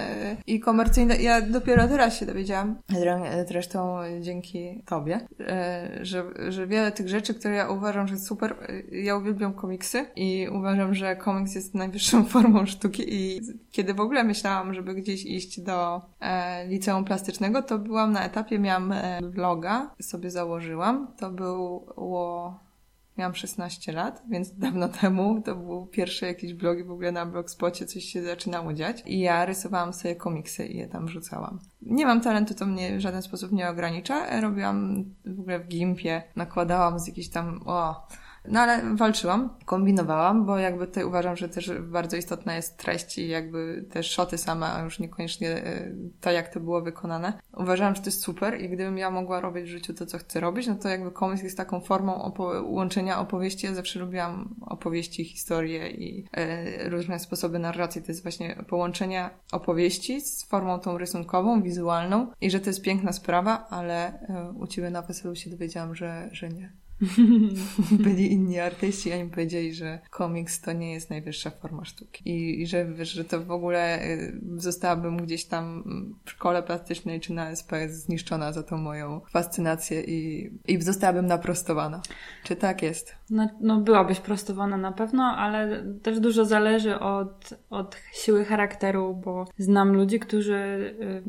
i 0.47 0.61
komercyjna, 0.61 1.15
ja 1.15 1.41
dopiero 1.41 1.89
teraz 1.89 2.19
się 2.19 2.27
dowiedziałam, 2.27 2.77
zresztą 3.49 3.99
dzięki 4.21 4.83
tobie, 4.87 5.21
że, 6.03 6.25
że 6.49 6.67
wiele 6.67 6.93
tych 6.93 7.09
rzeczy, 7.09 7.35
które 7.35 7.55
ja 7.55 7.69
uważam, 7.69 8.09
że 8.09 8.17
super 8.17 8.57
ja 8.93 9.17
uwielbiam 9.17 9.55
komiksy 9.55 10.07
i 10.17 10.49
uważam, 10.53 10.95
że 10.95 11.17
komiks 11.17 11.55
jest 11.55 11.75
najwyższą 11.75 12.25
formą 12.35 12.67
sztuki 12.67 13.15
i 13.15 13.41
kiedy 13.71 13.95
w 13.95 14.01
ogóle 14.01 14.25
myślałam, 14.25 14.75
żeby 14.75 14.95
gdzieś 14.95 15.27
iść 15.27 15.61
do 15.61 16.03
e, 16.21 16.67
liceum 16.69 17.05
plastycznego, 17.05 17.63
to 17.63 17.79
byłam 17.79 18.13
na 18.13 18.25
etapie, 18.25 18.59
miałam 18.59 18.93
e, 18.93 19.21
vloga, 19.23 19.95
sobie 20.01 20.31
założyłam. 20.31 21.15
To 21.19 21.31
było 21.31 22.65
Miałam 23.19 23.35
16 23.35 23.93
lat, 23.93 24.23
więc 24.29 24.59
dawno 24.59 24.89
temu 24.89 25.43
to 25.43 25.57
był 25.57 25.87
pierwszy 25.87 26.27
jakiś 26.27 26.55
blog 26.55 26.79
i 26.79 26.85
w 26.85 26.91
ogóle 26.91 27.13
na 27.13 27.27
blogspocie 27.27 27.87
coś 27.87 28.05
się 28.05 28.23
zaczynało 28.23 28.73
dziać. 28.73 29.03
I 29.07 29.21
ja 29.21 29.45
rysowałam 29.45 29.93
sobie 29.93 30.17
komiksy 30.17 30.67
i 30.67 30.77
je 30.77 30.89
tam 30.89 31.07
wrzucałam. 31.07 31.59
Nie 31.83 32.07
mam 32.07 32.21
talentu, 32.21 32.55
to 32.55 32.67
mnie 32.67 32.97
w 32.97 33.01
żaden 33.01 33.23
sposób 33.23 33.53
nie 33.53 33.69
ogranicza. 33.69 34.41
Robiłam 34.41 35.05
w 35.27 35.41
ogóle 35.41 35.61
w 35.61 35.69
gimpie, 35.69 36.23
nakładałam 36.37 36.99
z 36.99 37.07
jakichś 37.07 37.29
tam, 37.29 37.61
o, 37.67 38.07
no 38.49 38.61
ale 38.61 38.97
walczyłam, 38.97 39.51
kombinowałam, 39.65 40.47
bo 40.47 40.59
jakby 40.59 40.87
tutaj 40.87 41.05
uważam, 41.05 41.37
że 41.37 41.49
też 41.49 41.73
bardzo 41.81 42.17
istotna 42.17 42.57
jest 42.57 42.77
treść 42.77 43.19
i 43.19 43.29
jakby 43.29 43.85
te 43.91 44.03
szoty 44.03 44.39
same, 44.39 44.73
a 44.73 44.83
już 44.83 44.99
niekoniecznie 44.99 45.49
e, 45.49 45.93
to, 46.21 46.31
jak 46.31 46.49
to 46.49 46.61
było 46.61 46.83
wykonane. 46.83 47.33
Uważałam, 47.57 47.95
że 47.95 48.01
to 48.01 48.07
jest 48.07 48.23
super 48.23 48.61
i 48.61 48.69
gdybym 48.69 48.99
ja 48.99 49.11
mogła 49.11 49.41
robić 49.41 49.65
w 49.65 49.69
życiu 49.69 49.95
to, 49.95 50.07
co 50.07 50.19
chcę 50.19 50.41
robić, 50.41 50.67
no 50.67 50.75
to 50.75 50.89
jakby 50.89 51.11
komiks 51.11 51.43
jest 51.43 51.57
taką 51.57 51.81
formą 51.81 52.13
opo- 52.13 52.63
łączenia 52.65 53.21
opowieści. 53.21 53.67
Ja 53.67 53.75
zawsze 53.75 53.99
lubiłam 53.99 54.55
opowieści, 54.61 55.25
historie 55.25 55.91
i 55.91 56.27
e, 56.33 56.89
różne 56.89 57.19
sposoby 57.19 57.59
narracji. 57.59 58.03
To 58.03 58.09
jest 58.09 58.23
właśnie 58.23 58.65
połączenie 58.69 59.31
opowieści 59.53 60.21
z 60.21 60.45
formą 60.45 60.79
tą 60.79 60.99
rysunkową, 60.99 61.63
wizualną 61.63 62.27
i 62.41 62.51
że 62.51 62.61
to 62.61 62.67
jest 62.67 62.83
piękna 62.83 63.13
sprawa, 63.13 63.67
ale 63.71 64.07
e, 64.07 64.53
u 64.59 64.67
Ciebie 64.67 64.91
na 64.91 65.03
weselu 65.03 65.37
się 65.37 65.51
dowiedziałam, 65.51 65.95
że, 65.95 66.29
że 66.33 66.49
nie. 66.49 66.84
Byli 67.91 68.33
inni 68.33 68.61
artyści, 68.61 69.13
oni 69.13 69.31
powiedzieli, 69.31 69.75
że 69.75 69.99
komiks 70.11 70.61
to 70.61 70.73
nie 70.73 70.93
jest 70.93 71.11
najwyższa 71.11 71.51
forma 71.51 71.85
sztuki. 71.85 72.31
I, 72.31 72.63
i 72.63 72.67
że, 72.67 72.85
wiesz, 72.85 73.13
że 73.13 73.25
to 73.25 73.41
w 73.41 73.51
ogóle 73.51 74.05
y, 74.05 74.41
zostałabym 74.57 75.17
gdzieś 75.17 75.45
tam 75.45 75.85
w 76.25 76.31
szkole 76.31 76.63
plastycznej 76.63 77.21
czy 77.21 77.33
na 77.33 77.51
SP 77.61 77.73
zniszczona 77.89 78.53
za 78.53 78.63
tą 78.63 78.77
moją 78.77 79.21
fascynację 79.31 80.01
i, 80.01 80.51
i 80.67 80.83
zostałabym 80.83 81.27
naprostowana. 81.27 82.03
Czy 82.45 82.57
tak 82.57 82.83
jest? 82.83 83.15
No, 83.31 83.49
no 83.61 83.81
byłabyś 83.81 84.21
prostowana 84.21 84.77
na 84.77 84.93
pewno, 84.93 85.23
ale 85.23 85.85
też 86.03 86.21
dużo 86.21 86.45
zależy 86.45 87.01
od, 87.01 87.55
od 87.71 87.97
siły 88.13 88.45
charakteru, 88.45 89.15
bo 89.25 89.45
znam 89.59 89.93
ludzi, 89.97 90.21
którzy 90.21 90.55
y, 90.55 91.23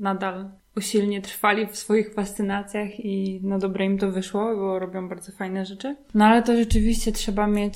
nadal 0.00 0.50
usilnie 0.80 1.20
trwali 1.22 1.66
w 1.66 1.76
swoich 1.76 2.14
fascynacjach 2.14 3.00
i 3.00 3.40
na 3.42 3.58
dobre 3.58 3.84
im 3.84 3.98
to 3.98 4.10
wyszło, 4.10 4.56
bo 4.56 4.78
robią 4.78 5.08
bardzo 5.08 5.32
fajne 5.32 5.66
rzeczy. 5.66 5.96
No 6.14 6.24
ale 6.24 6.42
to 6.42 6.56
rzeczywiście 6.56 7.12
trzeba 7.12 7.46
mieć 7.46 7.74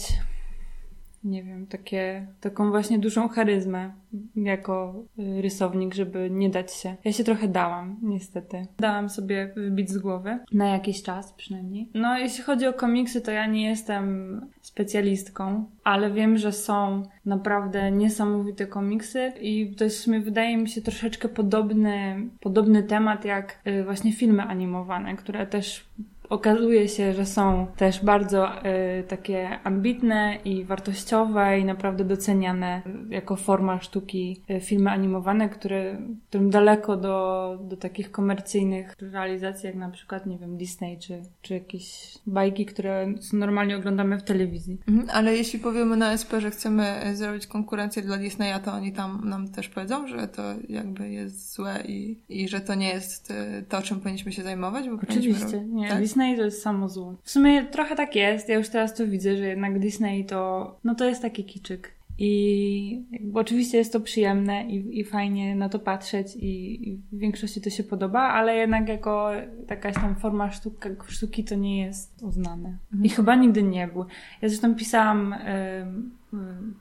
nie 1.25 1.43
wiem, 1.43 1.67
takie, 1.67 2.27
taką 2.41 2.71
właśnie 2.71 2.99
dużą 2.99 3.29
charyzmę 3.29 3.93
jako 4.37 4.95
y, 5.19 5.43
rysownik, 5.43 5.95
żeby 5.95 6.31
nie 6.31 6.51
dać 6.51 6.75
się. 6.75 6.97
Ja 7.05 7.13
się 7.13 7.25
trochę 7.25 7.49
dałam, 7.49 7.97
niestety. 8.03 8.67
Dałam 8.79 9.09
sobie 9.09 9.53
wybić 9.57 9.91
z 9.91 9.99
głowy, 9.99 10.39
na 10.53 10.69
jakiś 10.69 11.03
czas 11.03 11.33
przynajmniej. 11.33 11.89
No, 11.95 12.19
jeśli 12.19 12.45
chodzi 12.45 12.67
o 12.67 12.73
komiksy, 12.73 13.21
to 13.21 13.31
ja 13.31 13.47
nie 13.47 13.69
jestem 13.69 14.41
specjalistką, 14.63 15.65
ale 15.85 16.11
wiem, 16.11 16.39
że 16.39 16.53
są 16.53 17.03
naprawdę 17.27 17.91
niesamowite 17.91 18.67
komiksy 18.67 19.33
i 19.41 19.75
to 19.77 19.85
jest 19.85 19.99
w 19.99 20.01
sumie, 20.01 20.21
wydaje 20.21 20.57
mi 20.57 20.69
się, 20.69 20.83
troszeczkę 20.83 21.29
podobny, 21.29 22.17
podobny 22.41 22.83
temat 22.83 23.25
jak 23.25 23.61
y, 23.67 23.85
właśnie 23.85 24.13
filmy 24.13 24.43
animowane, 24.43 25.17
które 25.17 25.47
też 25.47 25.85
okazuje 26.29 26.89
się, 26.89 27.13
że 27.13 27.27
są 27.27 27.67
też 27.77 28.05
bardzo 28.05 28.67
y, 28.67 29.05
takie 29.09 29.59
ambitne 29.65 30.39
i 30.45 30.65
wartościowe 30.65 31.59
i 31.61 31.65
naprawdę 31.65 32.05
doceniane 32.05 32.83
jako 33.11 33.37
forma 33.37 33.81
sztuki 33.81 34.41
y, 34.51 34.61
filmy 34.61 34.91
animowane, 34.91 35.49
które, 35.49 35.99
którym 36.29 36.51
daleko 36.51 36.97
do, 36.97 37.59
do 37.63 37.77
takich 37.77 38.11
komercyjnych 38.11 38.95
realizacji, 39.01 39.67
jak 39.67 39.77
na 39.77 39.91
przykład, 39.91 40.27
nie 40.27 40.39
wiem, 40.39 40.57
Disney 40.57 40.99
czy, 40.99 41.23
czy 41.43 41.55
jakieś 41.55 42.19
bajki, 42.27 42.67
które 42.67 43.07
normalnie 43.33 43.77
oglądamy 43.77 44.19
w 44.19 44.23
telewizji. 44.23 44.79
Mhm, 44.89 45.09
ale 45.13 45.37
jeśli 45.37 45.59
powiemy 45.59 45.97
na 45.97 46.13
SP, 46.21 46.31
że 46.41 46.51
chcemy 46.51 47.01
zrobić 47.15 47.47
konkurencję 47.47 48.03
dla 48.03 48.17
Disneya, 48.17 48.61
to 48.65 48.73
oni 48.73 48.93
tam 48.93 49.21
nam 49.25 49.49
też 49.49 49.69
powiedzą, 49.69 50.09
że 50.09 50.29
to 50.29 50.43
jakby 50.69 51.11
jest 51.11 51.55
złe 51.55 51.83
i, 51.89 52.19
i 52.29 52.49
że 52.49 52.61
to 52.61 52.75
nie 52.75 52.89
jest 52.89 53.33
to, 53.69 53.83
czym 53.83 54.01
powinniśmy 54.01 54.33
się 54.33 54.43
zajmować? 54.43 54.89
Bo 54.89 54.95
Oczywiście. 55.03 55.61
Nie, 55.61 55.89
tak? 55.89 56.01
Disney 56.15 56.37
to 56.37 56.43
jest 56.45 56.63
samo 56.63 56.89
zło. 56.89 57.15
W 57.23 57.31
sumie 57.31 57.65
trochę 57.65 57.97
tak 57.97 58.17
jest, 58.17 58.49
ja 58.49 58.55
już 58.55 58.69
teraz 58.69 58.95
to 58.95 59.07
widzę, 59.07 59.37
że 59.37 59.47
jednak 59.47 59.79
Disney 59.79 60.25
to, 60.25 60.77
no 60.85 60.95
to 60.95 61.05
jest 61.05 61.23
taki 61.23 61.45
kiczyk. 61.45 61.95
I 62.19 63.03
oczywiście 63.35 63.79
jest 63.79 63.93
to 63.93 64.01
przyjemne 64.01 64.65
i, 64.65 65.01
i 65.01 65.05
fajnie 65.05 65.57
na 65.57 65.69
to 65.69 65.79
patrzeć 65.79 66.37
i, 66.37 66.89
i, 66.89 66.97
w 67.13 67.19
większości 67.19 67.61
to 67.61 67.71
się 67.71 67.85
podoba, 67.85 68.21
ale 68.21 68.57
jednak 68.57 68.89
jako 68.89 69.31
jakaś 69.71 69.95
tam 69.95 70.17
forma 70.17 70.51
sztuka, 70.51 70.89
sztuki 71.09 71.45
to 71.45 71.55
nie 71.55 71.83
jest 71.83 72.23
uznane. 72.23 72.79
Mhm. 72.93 73.05
I 73.05 73.09
chyba 73.09 73.35
nigdy 73.35 73.63
nie 73.63 73.89
był. 73.89 74.05
Ja 74.43 74.49
zresztą 74.49 74.75
pisałam 74.75 75.33
y, 75.33 75.37
y, 75.37 75.47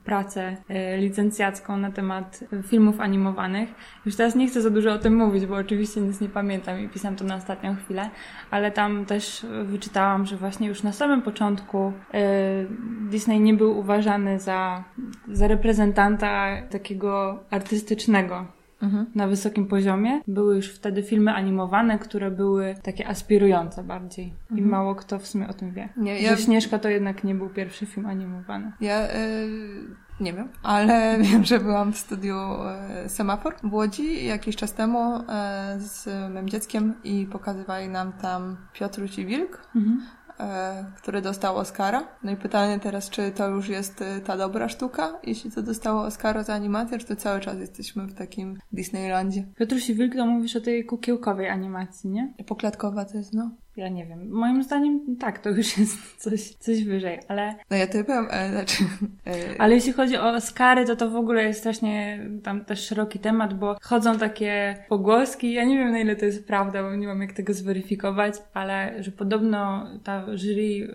pracę 0.06 0.58
y, 0.70 0.98
licencjacką 0.98 1.78
na 1.78 1.92
temat 1.92 2.44
filmów 2.68 3.00
animowanych. 3.00 3.70
Już 4.06 4.16
teraz 4.16 4.36
nie 4.36 4.48
chcę 4.48 4.62
za 4.62 4.70
dużo 4.70 4.94
o 4.94 4.98
tym 4.98 5.16
mówić, 5.16 5.46
bo 5.46 5.56
oczywiście 5.56 6.02
nic 6.02 6.22
nie 6.22 6.30
pamiętam 6.30 6.80
i 6.80 6.90
pisałam 6.90 7.16
to 7.16 7.26
na 7.26 7.36
ostatnią 7.36 7.76
chwilę, 7.76 8.10
ale 8.52 8.72
tam 8.72 9.06
też 9.06 9.46
wyczytałam, 9.64 10.26
że 10.26 10.38
właśnie 10.38 10.68
już 10.68 10.84
na 10.84 10.92
samym 10.92 11.22
początku 11.22 11.94
y, 12.14 12.68
Disney 13.10 13.40
nie 13.40 13.54
był 13.54 13.80
uważany 13.80 14.40
za, 14.40 14.84
za 15.28 15.48
reprezentanta 15.48 16.62
takiego 16.70 17.44
artystycznego 17.50 18.46
mhm. 18.84 19.06
na 19.16 19.28
wysokim 19.28 19.68
poziomie. 19.68 20.22
Były 20.28 20.56
już 20.56 20.70
wtedy 20.70 21.04
filmy 21.04 21.34
animowane, 21.34 22.00
które 22.00 22.32
były 22.32 22.76
takie 22.84 23.08
aspirujące 23.08 23.84
bardziej. 23.84 24.34
Mhm. 24.42 24.60
I 24.60 24.62
mało 24.62 24.96
kto 24.96 25.20
w 25.20 25.28
sumie 25.28 25.48
o 25.48 25.54
tym 25.54 25.72
wie. 25.72 25.90
Nie, 25.98 26.22
ja... 26.22 26.36
Że 26.36 26.42
Śnieżka 26.42 26.80
to 26.80 26.90
jednak 26.90 27.24
nie 27.24 27.36
był 27.36 27.50
pierwszy 27.50 27.86
film 27.86 28.06
animowany. 28.06 28.72
Ja... 28.82 29.08
Y 29.08 30.04
nie 30.20 30.34
wiem, 30.34 30.50
ale 30.64 31.18
wiem, 31.32 31.44
że 31.44 31.60
byłam 31.60 31.94
w 31.94 31.98
studiu 31.98 32.36
e, 32.36 33.10
Semafor 33.10 33.56
w 33.64 33.74
Łodzi 33.74 34.26
jakiś 34.26 34.56
czas 34.56 34.74
temu 34.74 35.24
e, 35.30 35.76
z 35.80 36.08
moim 36.34 36.50
dzieckiem 36.50 36.94
i 37.04 37.28
pokazywali 37.32 37.90
nam 37.90 38.14
tam 38.14 38.58
Piotruś 38.74 39.20
i 39.20 39.26
Wilk. 39.26 39.62
Mhm. 39.76 40.02
E, 40.40 40.86
który 40.98 41.22
dostał 41.22 41.58
Oscara. 41.58 42.08
No 42.24 42.32
i 42.32 42.36
pytanie 42.36 42.80
teraz, 42.80 43.10
czy 43.10 43.32
to 43.32 43.48
już 43.48 43.70
jest 43.70 44.02
e, 44.02 44.22
ta 44.22 44.38
dobra 44.38 44.70
sztuka? 44.70 45.20
Jeśli 45.24 45.52
to 45.52 45.64
dostało 45.64 46.02
Oscara 46.02 46.44
za 46.44 46.54
animację, 46.54 46.98
czy 46.98 47.06
to 47.06 47.16
cały 47.16 47.40
czas 47.40 47.60
jesteśmy 47.60 48.06
w 48.06 48.14
takim 48.14 48.60
Disneylandzie? 48.72 49.46
Piotruś 49.60 49.90
i 49.90 49.96
Wilk, 49.96 50.16
to 50.16 50.26
mówisz 50.26 50.56
o 50.56 50.62
tej 50.62 50.86
kukiełkowej 50.86 51.50
animacji, 51.50 52.10
nie? 52.10 52.34
Poklatkowa 52.48 53.06
to 53.06 53.18
jest, 53.18 53.34
no. 53.34 53.52
Ja 53.78 53.90
nie 53.90 54.06
wiem. 54.06 54.30
Moim 54.30 54.64
zdaniem 54.64 55.16
tak, 55.20 55.40
to 55.40 55.50
już 55.50 55.78
jest 55.78 55.98
coś, 56.24 56.50
coś 56.50 56.84
wyżej, 56.84 57.20
ale... 57.28 57.56
No 57.70 57.78
ja 57.78 57.88
to 57.88 58.04
powiem, 58.04 58.28
e, 58.32 58.50
znaczy... 58.52 58.84
E... 59.28 59.62
Ale 59.62 59.76
jeśli 59.76 59.94
chodzi 59.94 60.18
o 60.18 60.30
Oscary, 60.30 60.86
to 60.86 60.96
to 60.96 61.10
w 61.10 61.16
ogóle 61.16 61.44
jest 61.44 61.60
strasznie 61.60 62.26
tam 62.44 62.66
też 62.66 62.88
szeroki 62.88 63.20
temat, 63.20 63.54
bo 63.54 63.78
chodzą 63.82 64.18
takie 64.18 64.78
pogłoski, 64.90 65.54
ja 65.54 65.64
nie 65.64 65.78
wiem 65.78 65.92
na 65.92 66.00
ile 66.00 66.16
to 66.16 66.26
jest 66.26 66.48
prawda, 66.48 66.84
bo 66.84 66.96
nie 66.96 67.08
mam 67.08 67.22
jak 67.22 67.34
tego 67.34 67.54
zweryfikować, 67.54 68.36
ale 68.54 69.04
że 69.04 69.12
podobno 69.12 69.88
ta 70.04 70.26
jury 70.38 70.62
y, 70.62 70.90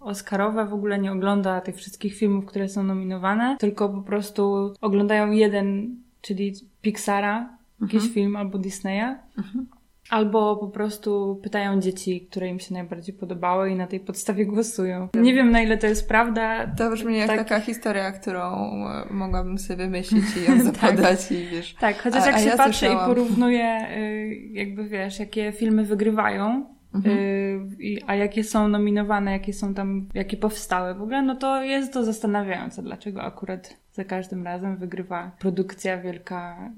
Oscarowa 0.00 0.64
w 0.64 0.74
ogóle 0.74 0.98
nie 0.98 1.12
ogląda 1.12 1.60
tych 1.60 1.76
wszystkich 1.76 2.14
filmów, 2.14 2.46
które 2.46 2.68
są 2.68 2.82
nominowane, 2.82 3.56
tylko 3.60 3.88
po 3.88 4.02
prostu 4.02 4.74
oglądają 4.80 5.30
jeden, 5.30 5.96
czyli 6.20 6.54
Pixara, 6.82 7.48
jakiś 7.80 7.94
mhm. 7.94 8.12
film 8.12 8.36
albo 8.36 8.58
Disneya. 8.58 9.16
Mhm 9.38 9.66
Albo 10.12 10.56
po 10.56 10.68
prostu 10.68 11.40
pytają 11.42 11.80
dzieci, 11.80 12.26
które 12.30 12.48
im 12.48 12.58
się 12.60 12.74
najbardziej 12.74 13.14
podobały 13.14 13.70
i 13.70 13.76
na 13.76 13.86
tej 13.86 14.00
podstawie 14.00 14.46
głosują. 14.46 15.08
Nie 15.14 15.34
wiem 15.34 15.50
na 15.50 15.62
ile 15.62 15.78
to 15.78 15.86
jest 15.86 16.08
prawda. 16.08 16.66
To 16.66 16.90
brzmi 16.90 17.18
jak 17.18 17.26
tak. 17.26 17.38
taka 17.38 17.60
historia, 17.60 18.12
którą 18.12 18.40
e, 18.88 19.06
mogłabym 19.10 19.58
sobie 19.58 19.76
wymyślić 19.84 20.24
i 20.36 20.50
ją 20.50 20.64
zapodać 20.64 21.22
tak. 21.28 21.32
i 21.32 21.46
wiesz. 21.46 21.74
Tak, 21.74 21.98
chociaż 21.98 22.26
jak 22.26 22.34
a, 22.34 22.38
się 22.38 22.48
ja 22.48 22.56
patrzę 22.56 22.78
słyszałam. 22.78 23.04
i 23.04 23.14
porównuję, 23.14 23.88
y, 23.96 24.34
jakby 24.52 24.88
wiesz, 24.88 25.18
jakie 25.18 25.52
filmy 25.52 25.84
wygrywają, 25.84 26.64
Mhm. 26.94 27.18
Y, 27.18 27.98
a 28.06 28.14
jakie 28.14 28.44
są 28.44 28.68
nominowane, 28.68 29.32
jakie 29.32 29.52
są 29.52 29.74
tam, 29.74 30.08
jakie 30.14 30.36
powstały 30.36 30.94
w 30.94 31.02
ogóle, 31.02 31.22
no 31.22 31.36
to 31.36 31.62
jest 31.62 31.92
to 31.92 32.04
zastanawiające, 32.04 32.82
dlaczego 32.82 33.22
akurat 33.22 33.76
za 33.92 34.04
każdym 34.04 34.44
razem 34.44 34.76
wygrywa 34.76 35.30
produkcja 35.38 35.98
wielka 35.98 36.70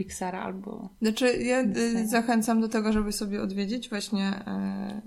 Pixara 0.00 0.42
albo. 0.42 0.88
Znaczy, 1.02 1.36
ja 1.42 1.60
y, 1.60 2.08
zachęcam 2.08 2.60
do 2.60 2.68
tego, 2.68 2.92
żeby 2.92 3.12
sobie 3.12 3.42
odwiedzić 3.42 3.88
właśnie 3.88 4.26
e, 4.46 5.02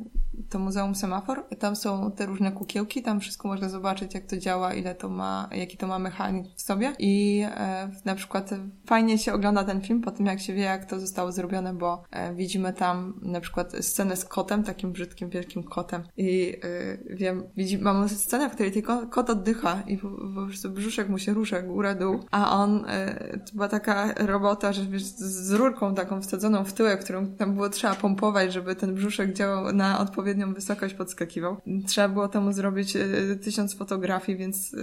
to 0.49 0.59
Muzeum 0.59 0.95
Semafor. 0.95 1.45
Tam 1.59 1.75
są 1.75 2.11
te 2.11 2.25
różne 2.25 2.51
kukiełki, 2.51 3.01
tam 3.01 3.19
wszystko 3.19 3.47
można 3.47 3.69
zobaczyć, 3.69 4.13
jak 4.13 4.25
to 4.25 4.37
działa, 4.37 4.73
ile 4.73 4.95
to 4.95 5.09
ma, 5.09 5.49
jaki 5.51 5.77
to 5.77 5.87
ma 5.87 5.99
mechanizm 5.99 6.49
w 6.55 6.61
sobie. 6.61 6.93
I 6.99 7.43
e, 7.45 7.91
na 8.05 8.15
przykład 8.15 8.49
fajnie 8.85 9.17
się 9.17 9.33
ogląda 9.33 9.63
ten 9.63 9.81
film 9.81 10.01
po 10.01 10.11
tym, 10.11 10.25
jak 10.25 10.39
się 10.39 10.53
wie, 10.53 10.61
jak 10.61 10.85
to 10.85 10.99
zostało 10.99 11.31
zrobione, 11.31 11.73
bo 11.73 12.03
e, 12.11 12.33
widzimy 12.33 12.73
tam 12.73 13.19
na 13.21 13.41
przykład 13.41 13.73
scenę 13.81 14.15
z 14.15 14.25
kotem, 14.25 14.63
takim 14.63 14.91
brzydkim, 14.91 15.29
wielkim 15.29 15.63
kotem. 15.63 16.03
I 16.17 16.55
e, 16.63 17.15
wiem, 17.15 17.43
widzi, 17.57 17.77
mamy 17.77 18.09
scenę, 18.09 18.49
w 18.49 18.53
której 18.53 18.71
tylko 18.71 19.07
kot 19.07 19.29
oddycha 19.29 19.83
i 19.87 19.97
po, 19.97 20.09
po 20.09 20.45
prostu 20.45 20.69
brzuszek 20.69 21.09
mu 21.09 21.17
się 21.17 21.33
rusza 21.33 21.61
górę-dół, 21.61 22.19
a 22.31 22.57
on, 22.57 22.85
e, 22.87 23.37
to 23.37 23.53
była 23.53 23.67
taka 23.67 24.13
robota, 24.13 24.73
że 24.73 24.85
wiesz, 24.85 25.03
z 25.03 25.51
rurką 25.51 25.95
taką 25.95 26.21
wsadzoną 26.21 26.63
w 26.63 26.73
tyłek, 26.73 27.03
którą 27.03 27.27
tam 27.27 27.53
było 27.53 27.69
trzeba 27.69 27.95
pompować, 27.95 28.53
żeby 28.53 28.75
ten 28.75 28.95
brzuszek 28.95 29.33
działał 29.33 29.73
na 29.73 29.99
odpowiednią 30.23 30.53
wysokość, 30.53 30.93
podskakiwał. 30.93 31.57
Trzeba 31.87 32.09
było 32.09 32.27
temu 32.27 32.53
zrobić 32.53 32.95
e, 32.95 33.35
tysiąc 33.35 33.77
fotografii, 33.77 34.37
więc 34.37 34.73
e, 34.73 34.77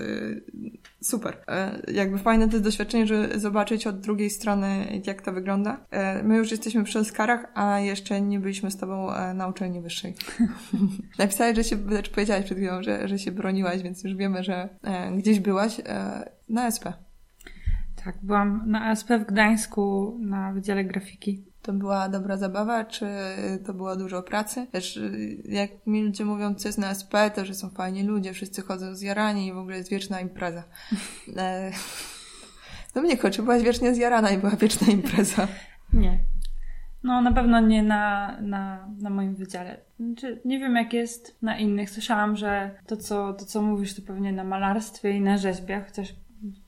super. 1.00 1.36
E, 1.48 1.80
jakby 1.92 2.18
fajne 2.18 2.48
to 2.48 2.60
doświadczenie, 2.60 3.06
że 3.06 3.40
zobaczyć 3.40 3.86
od 3.86 4.00
drugiej 4.00 4.30
strony, 4.30 5.00
jak 5.06 5.22
to 5.22 5.32
wygląda. 5.32 5.86
My 6.24 6.36
już 6.36 6.50
jesteśmy 6.50 6.84
przy 6.84 6.98
Oscarach, 6.98 7.46
a 7.54 7.80
jeszcze 7.80 8.20
nie 8.20 8.40
byliśmy 8.40 8.70
z 8.70 8.76
tobą 8.76 9.10
na 9.34 9.48
uczelni 9.48 9.80
wyższej. 9.80 10.14
Napisałeś, 11.18 11.56
że 11.56 11.64
się, 11.64 11.76
znaczy 11.76 12.10
powiedziałaś 12.10 12.44
przed 12.44 12.58
chwilą, 12.58 12.82
że, 12.82 13.08
że 13.08 13.18
się 13.18 13.32
broniłaś, 13.32 13.82
więc 13.82 14.04
już 14.04 14.14
wiemy, 14.14 14.44
że 14.44 14.68
gdzieś 15.16 15.40
byłaś 15.40 15.80
na 16.48 16.66
SP. 16.76 16.84
Tak, 18.04 18.18
byłam 18.22 18.62
na 18.66 18.84
ASP 18.84 19.08
w 19.08 19.24
Gdańsku 19.24 20.16
na 20.20 20.52
Wydziale 20.52 20.84
Grafiki. 20.84 21.49
To 21.62 21.72
była 21.72 22.08
dobra 22.08 22.36
zabawa, 22.36 22.84
czy 22.84 23.06
to 23.66 23.74
było 23.74 23.96
dużo 23.96 24.22
pracy? 24.22 24.66
Też 24.72 25.00
jak 25.44 25.70
mi 25.86 26.02
ludzie 26.02 26.24
mówią, 26.24 26.54
co 26.54 26.68
jest 26.68 26.78
na 26.78 26.88
ASP, 26.88 27.14
to 27.34 27.44
że 27.44 27.54
są 27.54 27.70
fajni 27.70 28.02
ludzie, 28.02 28.32
wszyscy 28.32 28.62
chodzą 28.62 28.94
zjarani 28.94 29.46
i 29.46 29.52
w 29.52 29.58
ogóle 29.58 29.76
jest 29.76 29.90
wieczna 29.90 30.20
impreza. 30.20 30.62
E, 31.36 31.70
no 32.94 33.02
mnie 33.02 33.16
czy 33.16 33.42
byłaś 33.42 33.62
wiecznie 33.62 33.94
zjarana 33.94 34.30
i 34.30 34.38
była 34.38 34.56
wieczna 34.56 34.86
impreza? 34.92 35.48
Nie. 35.92 36.18
No 37.02 37.22
na 37.22 37.32
pewno 37.32 37.60
nie 37.60 37.82
na, 37.82 38.36
na, 38.40 38.88
na 38.98 39.10
moim 39.10 39.34
wydziale. 39.34 39.80
Znaczy, 40.00 40.40
nie 40.44 40.58
wiem 40.58 40.76
jak 40.76 40.92
jest 40.92 41.36
na 41.42 41.58
innych. 41.58 41.90
Słyszałam, 41.90 42.36
że 42.36 42.70
to 42.86 42.96
co, 42.96 43.32
to 43.32 43.44
co 43.44 43.62
mówisz 43.62 43.94
to 43.94 44.02
pewnie 44.02 44.32
na 44.32 44.44
malarstwie 44.44 45.10
i 45.10 45.20
na 45.20 45.38
rzeźbie, 45.38 45.84
chociaż 45.86 46.14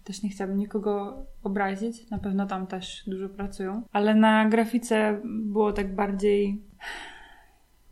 też 0.04 0.22
nie 0.22 0.28
chciałabym 0.28 0.58
nikogo 0.58 1.26
obrazić, 1.42 2.11
na 2.11 2.18
pewno 2.18 2.46
tam 2.46 2.66
też 2.66 3.02
dużo 3.06 3.28
pracują, 3.28 3.82
ale 3.92 4.14
na 4.14 4.48
grafice 4.48 5.20
było 5.24 5.72
tak 5.72 5.94
bardziej 5.94 6.62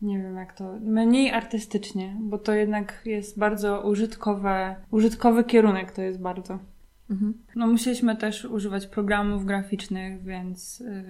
nie 0.01 0.19
wiem 0.19 0.37
jak 0.37 0.53
to, 0.53 0.73
mniej 0.81 1.31
artystycznie, 1.31 2.17
bo 2.19 2.37
to 2.37 2.53
jednak 2.53 3.01
jest 3.05 3.39
bardzo 3.39 3.81
użytkowe, 3.81 4.75
użytkowy 4.91 5.43
kierunek 5.43 5.91
to 5.91 6.01
jest 6.01 6.21
bardzo. 6.21 6.59
Mhm. 7.11 7.33
No 7.55 7.67
musieliśmy 7.67 8.15
też 8.15 8.45
używać 8.45 8.87
programów 8.87 9.45
graficznych, 9.45 10.23
więc 10.23 10.79
yy, 10.79 11.03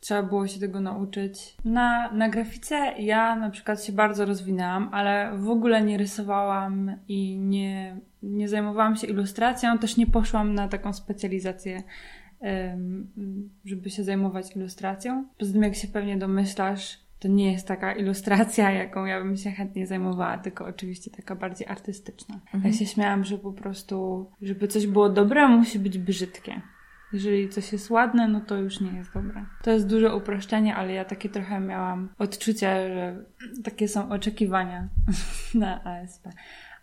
trzeba 0.00 0.22
było 0.22 0.46
się 0.46 0.60
tego 0.60 0.80
nauczyć. 0.80 1.56
Na, 1.64 2.12
na 2.12 2.28
grafice 2.28 2.76
ja 2.98 3.36
na 3.36 3.50
przykład 3.50 3.84
się 3.84 3.92
bardzo 3.92 4.24
rozwinęłam, 4.24 4.88
ale 4.92 5.32
w 5.36 5.48
ogóle 5.48 5.82
nie 5.82 5.98
rysowałam 5.98 6.96
i 7.08 7.38
nie, 7.38 8.00
nie 8.22 8.48
zajmowałam 8.48 8.96
się 8.96 9.06
ilustracją, 9.06 9.78
też 9.78 9.96
nie 9.96 10.06
poszłam 10.06 10.54
na 10.54 10.68
taką 10.68 10.92
specjalizację 10.92 11.82
żeby 13.64 13.90
się 13.90 14.04
zajmować 14.04 14.56
ilustracją. 14.56 15.24
Poza 15.38 15.52
tym, 15.52 15.62
jak 15.62 15.74
się 15.74 15.88
pewnie 15.88 16.18
domyślasz, 16.18 16.98
to 17.18 17.28
nie 17.28 17.52
jest 17.52 17.68
taka 17.68 17.92
ilustracja, 17.92 18.70
jaką 18.70 19.04
ja 19.04 19.20
bym 19.20 19.36
się 19.36 19.50
chętnie 19.50 19.86
zajmowała, 19.86 20.38
tylko 20.38 20.64
oczywiście 20.64 21.10
taka 21.10 21.34
bardziej 21.34 21.68
artystyczna. 21.68 22.34
Mhm. 22.34 22.64
Ja 22.64 22.72
się 22.72 22.86
śmiałam, 22.86 23.24
że 23.24 23.38
po 23.38 23.52
prostu, 23.52 24.26
żeby 24.42 24.68
coś 24.68 24.86
było 24.86 25.08
dobre, 25.08 25.48
musi 25.48 25.78
być 25.78 25.98
brzydkie. 25.98 26.60
Jeżeli 27.12 27.48
coś 27.48 27.72
jest 27.72 27.90
ładne, 27.90 28.28
no 28.28 28.40
to 28.40 28.56
już 28.56 28.80
nie 28.80 28.92
jest 28.92 29.14
dobre. 29.14 29.46
To 29.62 29.70
jest 29.70 29.86
duże 29.86 30.14
uproszczenie, 30.14 30.76
ale 30.76 30.92
ja 30.92 31.04
takie 31.04 31.28
trochę 31.28 31.60
miałam 31.60 32.08
odczucia, 32.18 32.88
że 32.88 33.24
takie 33.64 33.88
są 33.88 34.10
oczekiwania 34.10 34.88
na 35.54 35.84
ASP. 35.84 36.28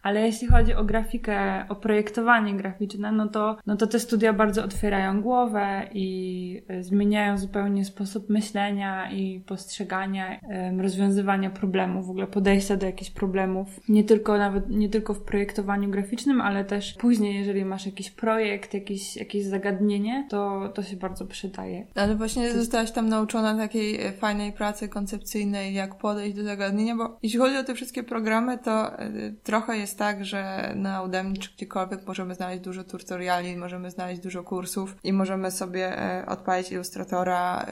Ale 0.05 0.21
jeśli 0.21 0.47
chodzi 0.47 0.73
o 0.73 0.83
grafikę, 0.83 1.65
o 1.69 1.75
projektowanie 1.75 2.57
graficzne, 2.57 3.11
no 3.11 3.27
to, 3.27 3.57
no 3.65 3.75
to 3.75 3.87
te 3.87 3.99
studia 3.99 4.33
bardzo 4.33 4.63
otwierają 4.63 5.21
głowę 5.21 5.89
i 5.93 6.61
y, 6.71 6.83
zmieniają 6.83 7.37
zupełnie 7.37 7.85
sposób 7.85 8.29
myślenia 8.29 9.11
i 9.11 9.39
postrzegania, 9.39 10.39
rozwiązywania 10.77 11.49
problemów, 11.49 12.07
w 12.07 12.09
ogóle 12.09 12.27
podejścia 12.27 12.77
do 12.77 12.85
jakichś 12.85 13.11
problemów. 13.11 13.79
Nie 13.89 14.03
tylko 14.03 14.37
nawet, 14.37 14.69
nie 14.69 14.89
tylko 14.89 15.13
w 15.13 15.21
projektowaniu 15.21 15.89
graficznym, 15.89 16.41
ale 16.41 16.65
też 16.65 16.93
później, 16.93 17.35
jeżeli 17.35 17.65
masz 17.65 17.85
jakiś 17.85 18.11
projekt, 18.11 18.73
jakiś, 18.73 19.17
jakieś 19.17 19.45
zagadnienie, 19.45 20.27
to, 20.29 20.69
to 20.75 20.83
się 20.83 20.97
bardzo 20.97 21.25
przydaje. 21.25 21.87
Ale 21.95 22.15
właśnie 22.15 22.49
to... 22.49 22.57
zostałaś 22.59 22.91
tam 22.91 23.09
nauczona 23.09 23.57
takiej 23.57 24.01
e, 24.01 24.11
fajnej 24.11 24.53
pracy 24.53 24.89
koncepcyjnej, 24.89 25.73
jak 25.73 25.97
podejść 25.97 26.35
do 26.35 26.43
zagadnienia, 26.43 26.95
bo 26.95 27.17
jeśli 27.23 27.39
chodzi 27.39 27.57
o 27.57 27.63
te 27.63 27.75
wszystkie 27.75 28.03
programy, 28.03 28.57
to 28.57 28.99
e, 28.99 29.09
trochę 29.43 29.77
jest 29.77 29.94
tak, 29.95 30.25
że 30.25 30.73
na 30.75 31.01
Udemy 31.01 31.37
czy 31.37 31.49
gdziekolwiek 31.55 32.07
możemy 32.07 32.35
znaleźć 32.35 32.61
dużo 32.63 32.83
tutoriali, 32.83 33.57
możemy 33.57 33.91
znaleźć 33.91 34.21
dużo 34.21 34.43
kursów 34.43 34.95
i 35.03 35.13
możemy 35.13 35.51
sobie 35.51 35.99
e, 35.99 36.25
odpalić 36.25 36.71
Illustratora, 36.71 37.65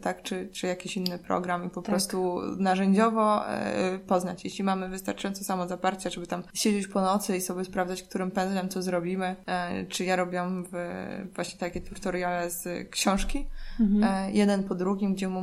tak, 0.00 0.22
czy, 0.22 0.48
czy 0.52 0.66
jakiś 0.66 0.96
inny 0.96 1.18
program 1.18 1.64
i 1.64 1.70
po 1.70 1.82
tak. 1.82 1.90
prostu 1.90 2.40
narzędziowo 2.58 3.44
poznać. 4.06 4.44
Jeśli 4.44 4.64
mamy 4.64 4.88
wystarczająco 4.88 5.44
samo 5.44 5.68
zaparcia, 5.68 6.10
żeby 6.10 6.26
tam 6.26 6.42
siedzieć 6.54 6.88
po 6.88 7.00
nocy 7.00 7.36
i 7.36 7.40
sobie 7.40 7.64
sprawdzać, 7.64 8.02
którym 8.02 8.30
pędzlem 8.30 8.68
co 8.68 8.82
zrobimy, 8.82 9.36
czy 9.88 10.04
ja 10.04 10.16
robiłam 10.16 10.64
właśnie 11.34 11.58
takie 11.58 11.80
tutoriale 11.80 12.50
z 12.50 12.90
książki, 12.90 13.46
mhm. 13.80 14.04
E, 14.04 14.32
jeden 14.32 14.64
po 14.64 14.74
drugim, 14.74 15.14
gdzie 15.14 15.28
mu, 15.28 15.40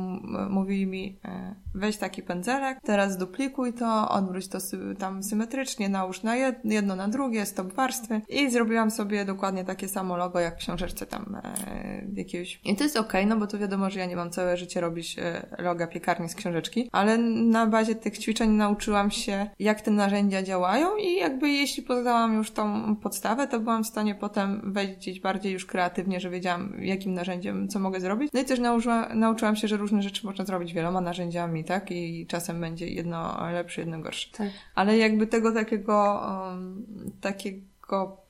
mówili 0.50 0.86
mi 0.86 1.18
e, 1.24 1.54
weź 1.74 1.96
taki 1.96 2.22
pędzelek, 2.22 2.78
teraz 2.82 3.18
duplikuj 3.18 3.72
to, 3.72 4.08
odwróć 4.08 4.48
to 4.48 4.60
sy 4.60 4.94
tam 4.98 5.22
symetrycznie, 5.22 5.88
nałóż 5.88 6.22
na 6.28 6.36
jedno 6.64 6.96
na 6.96 7.08
drugie, 7.08 7.46
stop 7.46 7.72
warstwy 7.72 8.20
i 8.28 8.50
zrobiłam 8.50 8.90
sobie 8.90 9.24
dokładnie 9.24 9.64
takie 9.64 9.88
samo 9.88 10.16
logo 10.16 10.40
jak 10.40 10.54
w 10.54 10.58
książeczce 10.58 11.06
tam 11.06 11.36
e, 11.44 12.04
jakiegoś. 12.14 12.60
I 12.64 12.76
to 12.76 12.84
jest 12.84 12.96
okej, 12.96 13.20
okay, 13.20 13.26
no 13.26 13.36
bo 13.36 13.46
to 13.46 13.58
wiadomo, 13.58 13.90
że 13.90 14.00
ja 14.00 14.06
nie 14.06 14.16
mam 14.16 14.30
całe 14.30 14.56
życie 14.56 14.80
robić 14.80 15.16
e, 15.18 15.46
loga 15.58 15.86
piekarni 15.86 16.28
z 16.28 16.34
książeczki, 16.34 16.88
ale 16.92 17.18
na 17.18 17.66
bazie 17.66 17.94
tych 17.94 18.18
ćwiczeń 18.18 18.50
nauczyłam 18.50 19.10
się, 19.10 19.50
jak 19.58 19.80
te 19.80 19.90
narzędzia 19.90 20.42
działają 20.42 20.96
i 20.96 21.14
jakby 21.14 21.48
jeśli 21.48 21.82
poznałam 21.82 22.34
już 22.34 22.50
tą 22.50 22.96
podstawę, 22.96 23.46
to 23.46 23.60
byłam 23.60 23.84
w 23.84 23.86
stanie 23.86 24.14
potem 24.14 24.72
wejść 24.72 24.96
gdzieś 24.96 25.20
bardziej 25.20 25.52
już 25.52 25.66
kreatywnie, 25.66 26.20
że 26.20 26.30
wiedziałam, 26.30 26.72
jakim 26.80 27.14
narzędziem 27.14 27.68
co 27.68 27.78
mogę 27.78 28.00
zrobić. 28.00 28.30
No 28.32 28.40
i 28.40 28.44
też 28.44 28.58
nauczyła, 28.58 29.08
nauczyłam 29.14 29.56
się, 29.56 29.68
że 29.68 29.76
różne 29.76 30.02
rzeczy 30.02 30.26
można 30.26 30.44
zrobić 30.44 30.72
wieloma 30.72 31.00
narzędziami, 31.00 31.64
tak? 31.64 31.90
I 31.90 32.26
czasem 32.26 32.60
będzie 32.60 32.88
jedno 32.88 33.50
lepsze, 33.52 33.80
jedno 33.80 34.00
gorsze. 34.00 34.28
Tak. 34.38 34.48
Ale 34.74 34.98
jakby 34.98 35.26
tego 35.26 35.52
takiego, 35.52 36.17
um, 36.18 36.86
takiego 37.20 38.28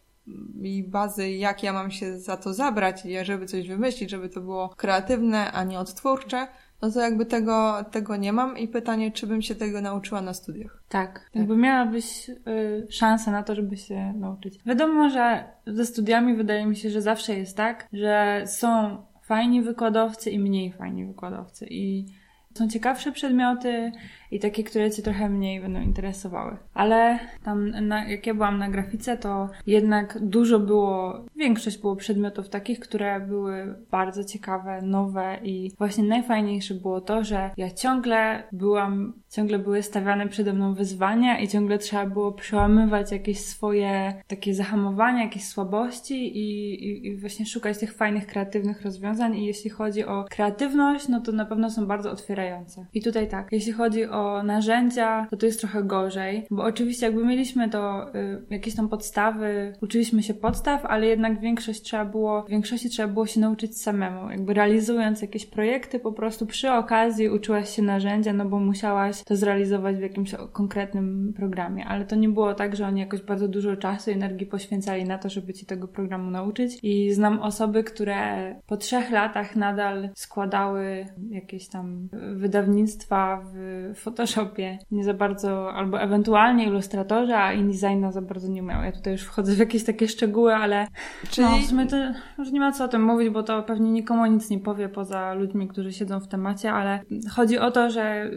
i 0.62 0.83
bazy, 0.83 1.31
jak 1.31 1.62
ja 1.62 1.72
mam 1.72 1.90
się 1.90 2.18
za 2.18 2.37
to 2.37 2.55
zabrać, 2.55 3.03
żeby 3.22 3.46
coś 3.46 3.68
wymyślić, 3.68 4.11
żeby 4.11 4.29
to 4.29 4.40
było 4.40 4.68
kreatywne, 4.68 5.53
a 5.53 5.64
nie 5.64 5.79
odtwórcze, 5.79 6.46
no 6.83 6.90
to 6.90 7.01
jakby 7.01 7.27
tego, 7.27 7.85
tego 7.90 8.16
nie 8.16 8.33
mam 8.33 8.59
i 8.59 8.68
pytanie, 8.68 9.12
czy 9.12 9.27
bym 9.27 9.42
się 9.42 9.55
tego 9.55 9.81
nauczyła 9.81 10.20
na 10.20 10.35
studiach. 10.35 10.83
Tak, 10.88 11.12
tak. 11.12 11.31
jakby 11.35 11.57
miałabyś 11.57 12.29
y, 12.29 12.87
szansę 12.90 13.31
na 13.31 13.42
to, 13.42 13.55
żeby 13.55 13.77
się 13.77 14.12
nauczyć. 14.12 14.59
Wiadomo, 14.66 15.11
że 15.11 15.44
ze 15.66 15.87
studiami 15.87 16.37
wydaje 16.37 16.66
mi 16.66 16.77
się, 16.77 16.90
że 16.90 17.03
zawsze 17.03 17.35
jest 17.35 17.57
tak, 17.57 17.88
że 17.92 18.42
są 18.46 18.96
fajni 19.22 19.62
wykładowcy 19.62 20.31
i 20.31 20.38
mniej 20.38 20.72
fajni 20.72 21.07
wykładowcy 21.07 21.66
i 21.70 22.07
są 22.55 22.68
ciekawsze 22.68 23.12
przedmioty 23.12 23.92
i 24.30 24.40
takie, 24.40 24.64
które 24.64 24.90
cię 24.90 25.02
trochę 25.02 25.28
mniej 25.28 25.60
będą 25.60 25.80
interesowały. 25.80 26.56
Ale 26.74 27.18
tam, 27.44 27.70
na, 27.70 28.08
jak 28.08 28.26
ja 28.26 28.34
byłam 28.34 28.58
na 28.58 28.70
grafice, 28.70 29.16
to 29.16 29.48
jednak 29.66 30.18
dużo 30.20 30.60
było, 30.60 31.24
większość 31.36 31.78
było 31.78 31.96
przedmiotów 31.96 32.48
takich, 32.48 32.80
które 32.80 33.20
były 33.20 33.74
bardzo 33.90 34.24
ciekawe, 34.24 34.82
nowe 34.82 35.38
i 35.42 35.72
właśnie 35.78 36.04
najfajniejsze 36.04 36.74
było 36.74 37.00
to, 37.00 37.24
że 37.24 37.50
ja 37.56 37.70
ciągle 37.70 38.42
byłam, 38.52 39.12
ciągle 39.30 39.58
były 39.58 39.82
stawiane 39.82 40.28
przede 40.28 40.52
mną 40.52 40.74
wyzwania 40.74 41.40
i 41.40 41.48
ciągle 41.48 41.78
trzeba 41.78 42.06
było 42.06 42.32
przełamywać 42.32 43.12
jakieś 43.12 43.40
swoje 43.40 44.22
takie 44.26 44.54
zahamowania, 44.54 45.22
jakieś 45.22 45.44
słabości 45.44 46.38
i, 46.38 46.74
i, 46.84 47.06
i 47.06 47.16
właśnie 47.16 47.46
szukać 47.46 47.78
tych 47.78 47.94
fajnych, 47.94 48.26
kreatywnych 48.26 48.82
rozwiązań 48.82 49.36
i 49.36 49.46
jeśli 49.46 49.70
chodzi 49.70 50.04
o 50.04 50.24
kreatywność, 50.30 51.08
no 51.08 51.20
to 51.20 51.32
na 51.32 51.44
pewno 51.44 51.70
są 51.70 51.86
bardzo 51.86 52.10
otwierające. 52.10 52.86
I 52.94 53.02
tutaj 53.02 53.28
tak, 53.28 53.48
jeśli 53.52 53.72
chodzi 53.72 54.06
o 54.06 54.17
o 54.18 54.42
narzędzia, 54.42 55.26
to 55.31 55.37
to 55.37 55.46
jest 55.46 55.61
trochę 55.61 55.83
gorzej, 55.83 56.46
bo 56.50 56.64
oczywiście 56.64 57.07
jakby 57.07 57.24
mieliśmy 57.24 57.70
to 57.70 58.14
y, 58.14 58.42
jakieś 58.50 58.74
tam 58.74 58.88
podstawy, 58.88 59.72
uczyliśmy 59.83 60.22
się 60.22 60.35
podstaw, 60.35 60.85
ale 60.85 61.07
jednak 61.07 61.40
większość 61.40 61.83
trzeba 61.83 62.04
było, 62.04 62.42
w 62.42 62.50
większości 62.50 62.90
trzeba 62.90 63.12
było 63.12 63.26
się 63.26 63.40
nauczyć 63.40 63.83
samemu. 63.83 64.31
Jakby 64.31 64.54
realizując 64.54 65.22
jakieś 65.22 65.46
projekty, 65.46 66.00
po 66.00 66.12
prostu 66.12 66.46
przy 66.46 66.70
okazji 66.70 67.28
uczyłaś 67.28 67.76
się 67.76 67.83
narzędzia, 67.83 68.33
no 68.33 68.44
bo 68.44 68.59
musiałaś 68.59 69.24
to 69.24 69.37
zrealizować 69.37 69.96
w 69.96 70.00
jakimś 70.00 70.35
konkretnym 70.52 71.33
programie, 71.37 71.87
ale 71.87 72.04
to 72.04 72.16
nie 72.16 72.28
było 72.28 72.54
tak, 72.54 72.76
że 72.76 72.87
oni 72.87 73.00
jakoś 73.00 73.22
bardzo 73.22 73.48
dużo 73.48 73.76
czasu 73.76 74.11
i 74.11 74.14
energii 74.14 74.46
poświęcali 74.46 75.04
na 75.04 75.18
to, 75.18 75.28
żeby 75.28 75.54
ci 75.54 75.66
tego 75.66 75.88
programu 75.88 76.31
nauczyć 76.31 76.78
i 76.83 77.12
znam 77.12 77.40
osoby, 77.40 77.85
które 77.85 78.54
po 78.66 78.76
trzech 78.76 79.11
latach 79.11 79.57
nadal 79.57 80.11
składały 80.14 81.07
jakieś 81.31 81.68
tam 81.68 82.09
wydawnictwa 82.35 83.44
w 83.52 83.90
Photoshopie 84.09 84.79
nie 84.90 85.05
za 85.05 85.14
bardzo, 85.14 85.73
albo 85.73 86.01
ewentualnie 86.01 86.64
Illustratorze, 86.64 87.38
a 87.38 87.53
InDesigna 87.53 88.12
za 88.12 88.23
bardzo 88.23 88.49
nie 88.49 88.62
miał. 88.62 88.83
Ja 88.83 88.92
tutaj 88.92 89.12
już 89.12 89.23
wchodzę 89.23 89.53
w 89.53 89.59
jakieś 89.59 89.85
takie 89.85 90.09
szczegóły, 90.09 90.55
ale 90.55 90.87
Czyli... 91.31 91.49
no, 91.49 91.57
w 91.57 91.64
sumie 91.66 91.87
to 91.87 91.97
już 92.38 92.51
nie 92.53 92.61
ma 92.61 92.73
co 92.73 92.85
o 92.85 92.88
tym 92.88 93.03
mówić, 93.05 93.31
bo 93.31 93.42
to 93.42 93.62
pewnie 93.62 93.90
nikomu 93.90 94.27
nic 94.27 94.51
nie 94.51 94.59
powie 94.59 94.88
poza 94.88 95.35
ludźmi, 95.35 95.68
którzy 95.68 95.92
siedzą 95.92 96.21
w 96.21 96.29
temacie, 96.29 96.73
ale 96.73 97.01
chodzi 97.31 97.59
o 97.59 97.71
to, 97.71 97.90
że 97.90 98.31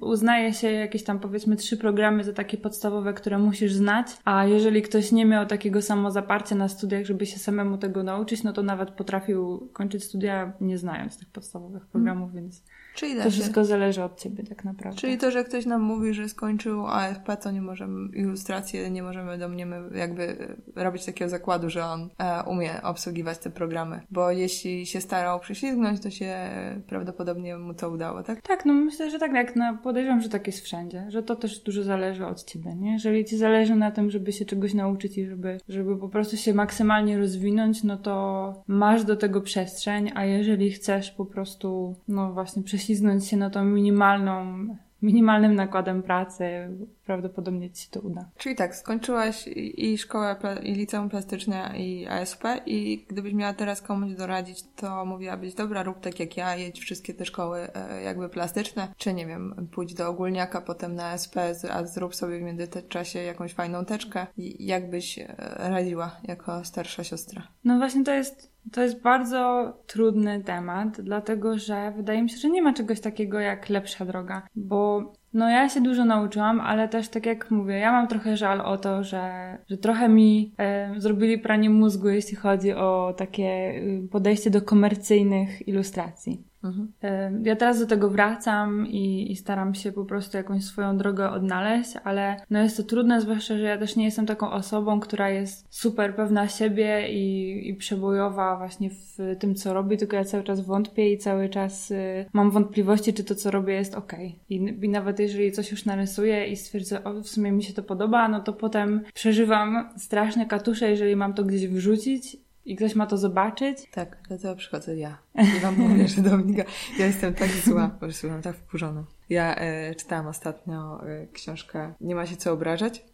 uznaje 0.00 0.52
się 0.52 0.72
jakieś 0.72 1.04
tam 1.04 1.18
powiedzmy 1.18 1.56
trzy 1.56 1.76
programy 1.76 2.24
za 2.24 2.32
takie 2.32 2.58
podstawowe, 2.58 3.12
które 3.12 3.38
musisz 3.38 3.72
znać, 3.72 4.06
a 4.24 4.44
jeżeli 4.44 4.82
ktoś 4.82 5.12
nie 5.12 5.26
miał 5.26 5.46
takiego 5.46 5.82
samozaparcia 5.82 6.54
na 6.54 6.68
studiach, 6.68 7.04
żeby 7.04 7.26
się 7.26 7.38
samemu 7.38 7.78
tego 7.78 8.02
nauczyć, 8.02 8.42
no 8.42 8.52
to 8.52 8.62
nawet 8.62 8.90
potrafił 8.90 9.68
kończyć 9.72 10.04
studia 10.04 10.52
nie 10.60 10.78
znając 10.78 11.18
tych 11.18 11.28
podstawowych 11.28 11.86
programów, 11.86 12.30
hmm. 12.30 12.44
więc 12.44 12.64
Czyli 13.00 13.16
to 13.22 13.30
wszystko 13.30 13.64
zależy 13.64 14.04
od 14.04 14.20
ciebie 14.20 14.44
tak 14.44 14.64
naprawdę. 14.64 14.98
Czyli 14.98 15.18
to, 15.18 15.30
że 15.30 15.44
ktoś 15.44 15.66
nam 15.66 15.82
mówi, 15.82 16.14
że 16.14 16.28
skończył 16.28 16.86
AFP, 16.86 17.36
to 17.36 17.50
nie 17.50 17.62
możemy, 17.62 18.16
ilustrację, 18.16 18.90
nie 18.90 19.02
możemy 19.02 19.38
do 19.38 19.48
mnie 19.48 19.66
jakby 19.94 20.36
robić 20.76 21.04
takiego 21.04 21.28
zakładu, 21.28 21.70
że 21.70 21.84
on 21.84 22.08
e, 22.18 22.42
umie 22.44 22.82
obsługiwać 22.82 23.38
te 23.38 23.50
programy. 23.50 24.00
Bo 24.10 24.30
jeśli 24.30 24.86
się 24.86 25.00
starał 25.00 25.40
prześlizgnąć, 25.40 26.00
to 26.00 26.10
się 26.10 26.50
prawdopodobnie 26.86 27.56
mu 27.56 27.74
to 27.74 27.90
udało, 27.90 28.22
tak? 28.22 28.42
Tak, 28.42 28.64
no 28.64 28.72
myślę, 28.72 29.10
że 29.10 29.18
tak, 29.18 29.32
jak 29.32 29.56
na, 29.56 29.74
podejrzewam, 29.74 30.20
że 30.20 30.28
tak 30.28 30.46
jest 30.46 30.60
wszędzie, 30.60 31.06
że 31.08 31.22
to 31.22 31.36
też 31.36 31.60
dużo 31.60 31.82
zależy 31.82 32.26
od 32.26 32.44
ciebie, 32.44 32.74
nie? 32.74 32.92
Jeżeli 32.92 33.24
ci 33.24 33.36
zależy 33.36 33.74
na 33.74 33.90
tym, 33.90 34.10
żeby 34.10 34.32
się 34.32 34.44
czegoś 34.44 34.74
nauczyć 34.74 35.18
i 35.18 35.26
żeby, 35.26 35.60
żeby 35.68 35.96
po 35.96 36.08
prostu 36.08 36.36
się 36.36 36.54
maksymalnie 36.54 37.18
rozwinąć, 37.18 37.84
no 37.84 37.96
to 37.96 38.54
masz 38.66 39.04
do 39.04 39.16
tego 39.16 39.40
przestrzeń, 39.40 40.12
a 40.14 40.24
jeżeli 40.24 40.70
chcesz 40.70 41.10
po 41.10 41.24
prostu, 41.24 41.94
no 42.08 42.32
właśnie 42.32 42.62
prześlizgnąć 42.62 42.89
się 43.28 43.36
na 43.36 43.50
tą 43.50 43.64
minimalną 43.64 44.66
minimalnym 45.02 45.54
nakładem 45.54 46.02
pracy 46.02 46.68
prawdopodobnie 47.10 47.70
ci 47.70 47.82
się 47.82 47.90
to 47.90 48.00
uda. 48.00 48.30
Czyli 48.36 48.56
tak, 48.56 48.76
skończyłaś 48.76 49.48
i 49.56 49.98
szkołę, 49.98 50.36
i 50.62 50.72
liceum 50.72 51.08
plastyczne, 51.08 51.72
i 51.76 52.06
ASP 52.06 52.44
i 52.66 53.06
gdybyś 53.08 53.34
miała 53.34 53.54
teraz 53.54 53.82
komuś 53.82 54.12
doradzić, 54.12 54.64
to 54.76 55.04
mówiłabyś, 55.04 55.54
dobra, 55.54 55.82
rób 55.82 56.00
tak 56.00 56.20
jak 56.20 56.36
ja, 56.36 56.56
jedź 56.56 56.80
wszystkie 56.80 57.14
te 57.14 57.24
szkoły 57.24 57.68
e, 57.74 58.02
jakby 58.02 58.28
plastyczne, 58.28 58.88
czy 58.96 59.14
nie 59.14 59.26
wiem, 59.26 59.68
pójdź 59.72 59.94
do 59.94 60.08
ogólniaka, 60.08 60.60
potem 60.60 60.94
na 60.94 61.06
ASP, 61.06 61.36
a 61.70 61.86
zrób 61.86 62.14
sobie 62.14 62.38
w 62.38 62.42
międzyczasie 62.42 63.18
jakąś 63.18 63.54
fajną 63.54 63.84
teczkę 63.84 64.26
i 64.36 64.66
jak 64.66 64.90
byś 64.90 65.18
e, 65.18 65.34
radziła 65.58 66.16
jako 66.24 66.64
starsza 66.64 67.04
siostra? 67.04 67.48
No 67.64 67.78
właśnie 67.78 68.04
to 68.04 68.12
jest 68.12 68.50
to 68.72 68.82
jest 68.82 69.02
bardzo 69.02 69.72
trudny 69.86 70.44
temat, 70.44 71.00
dlatego 71.00 71.58
że 71.58 71.92
wydaje 71.96 72.22
mi 72.22 72.30
się, 72.30 72.36
że 72.36 72.50
nie 72.50 72.62
ma 72.62 72.72
czegoś 72.74 73.00
takiego 73.00 73.40
jak 73.40 73.68
lepsza 73.68 74.04
droga, 74.04 74.42
bo 74.54 75.12
no 75.32 75.50
ja 75.50 75.68
się 75.68 75.80
dużo 75.80 76.04
nauczyłam, 76.04 76.60
ale 76.60 76.88
też 76.88 77.08
tak 77.08 77.26
jak 77.26 77.50
mówię, 77.50 77.78
ja 77.78 77.92
mam 77.92 78.08
trochę 78.08 78.36
żal 78.36 78.60
o 78.60 78.78
to, 78.78 79.04
że, 79.04 79.58
że 79.68 79.78
trochę 79.78 80.08
mi 80.08 80.54
e, 80.58 80.94
zrobili 81.00 81.38
pranie 81.38 81.70
mózgu, 81.70 82.08
jeśli 82.08 82.36
chodzi 82.36 82.72
o 82.72 83.14
takie 83.16 83.44
y, 83.44 84.08
podejście 84.10 84.50
do 84.50 84.62
komercyjnych 84.62 85.68
ilustracji. 85.68 86.49
Mhm. 86.64 87.44
Ja 87.44 87.56
teraz 87.56 87.80
do 87.80 87.86
tego 87.86 88.10
wracam 88.10 88.86
i, 88.86 89.32
i, 89.32 89.36
staram 89.36 89.74
się 89.74 89.92
po 89.92 90.04
prostu 90.04 90.36
jakąś 90.36 90.64
swoją 90.64 90.96
drogę 90.96 91.30
odnaleźć, 91.30 91.92
ale 92.04 92.36
no 92.50 92.62
jest 92.62 92.76
to 92.76 92.82
trudne, 92.82 93.20
zwłaszcza, 93.20 93.56
że 93.56 93.62
ja 93.62 93.78
też 93.78 93.96
nie 93.96 94.04
jestem 94.04 94.26
taką 94.26 94.50
osobą, 94.50 95.00
która 95.00 95.30
jest 95.30 95.66
super 95.70 96.16
pewna 96.16 96.48
siebie 96.48 97.08
i, 97.12 97.68
i 97.68 97.74
przebojowa 97.74 98.56
właśnie 98.56 98.90
w 98.90 99.36
tym, 99.38 99.54
co 99.54 99.74
robi, 99.74 99.96
tylko 99.96 100.16
ja 100.16 100.24
cały 100.24 100.44
czas 100.44 100.60
wątpię 100.60 101.12
i 101.12 101.18
cały 101.18 101.48
czas 101.48 101.90
y, 101.90 102.26
mam 102.32 102.50
wątpliwości, 102.50 103.14
czy 103.14 103.24
to, 103.24 103.34
co 103.34 103.50
robię 103.50 103.74
jest 103.74 103.94
ok. 103.94 104.12
I, 104.48 104.54
I, 104.82 104.88
nawet 104.88 105.18
jeżeli 105.18 105.52
coś 105.52 105.70
już 105.70 105.84
narysuję 105.84 106.46
i 106.46 106.56
stwierdzę, 106.56 107.04
o 107.04 107.14
w 107.22 107.28
sumie 107.28 107.52
mi 107.52 107.62
się 107.62 107.72
to 107.72 107.82
podoba, 107.82 108.28
no 108.28 108.40
to 108.40 108.52
potem 108.52 109.02
przeżywam 109.14 109.88
straszne 109.96 110.46
katusze, 110.46 110.90
jeżeli 110.90 111.16
mam 111.16 111.34
to 111.34 111.44
gdzieś 111.44 111.68
wrzucić 111.68 112.36
i 112.64 112.76
ktoś 112.76 112.94
ma 112.94 113.06
to 113.06 113.18
zobaczyć. 113.18 113.78
Tak, 113.90 114.16
dlatego 114.28 114.56
przychodzę 114.56 114.96
ja. 114.96 115.18
I 115.56 115.60
wam 115.60 115.78
mówię, 115.78 116.08
że 116.08 116.22
Dominika, 116.22 116.64
ja 116.98 117.06
jestem 117.06 117.34
tak 117.34 117.48
zła, 117.48 117.88
po 117.88 117.98
prostu 117.98 118.26
byłam 118.26 118.42
tak 118.42 118.56
wkurzona. 118.56 119.04
Ja 119.30 119.56
e, 119.56 119.94
czytałam 119.94 120.26
ostatnio 120.26 121.06
e, 121.06 121.26
książkę 121.26 121.94
Nie 122.00 122.14
ma 122.14 122.26
się 122.26 122.36
co 122.36 122.52
obrażać 122.52 123.04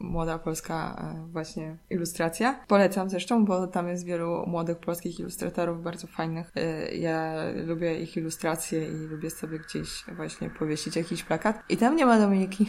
młoda 0.00 0.38
polska 0.38 0.96
e, 1.14 1.32
właśnie 1.32 1.76
ilustracja. 1.90 2.60
Polecam 2.68 3.10
zresztą, 3.10 3.44
bo 3.44 3.66
tam 3.66 3.88
jest 3.88 4.04
wielu 4.04 4.44
młodych 4.46 4.78
polskich 4.78 5.20
ilustratorów 5.20 5.82
bardzo 5.82 6.06
fajnych. 6.06 6.50
E, 6.54 6.94
ja 6.96 7.34
lubię 7.66 8.00
ich 8.00 8.16
ilustracje 8.16 8.88
i 8.88 8.92
lubię 8.92 9.30
sobie 9.30 9.58
gdzieś 9.58 10.04
właśnie 10.16 10.50
powiesić 10.50 10.96
jakiś 10.96 11.22
plakat. 11.24 11.62
I 11.68 11.76
tam 11.76 11.96
nie 11.96 12.06
ma 12.06 12.18
Dominiki. 12.18 12.66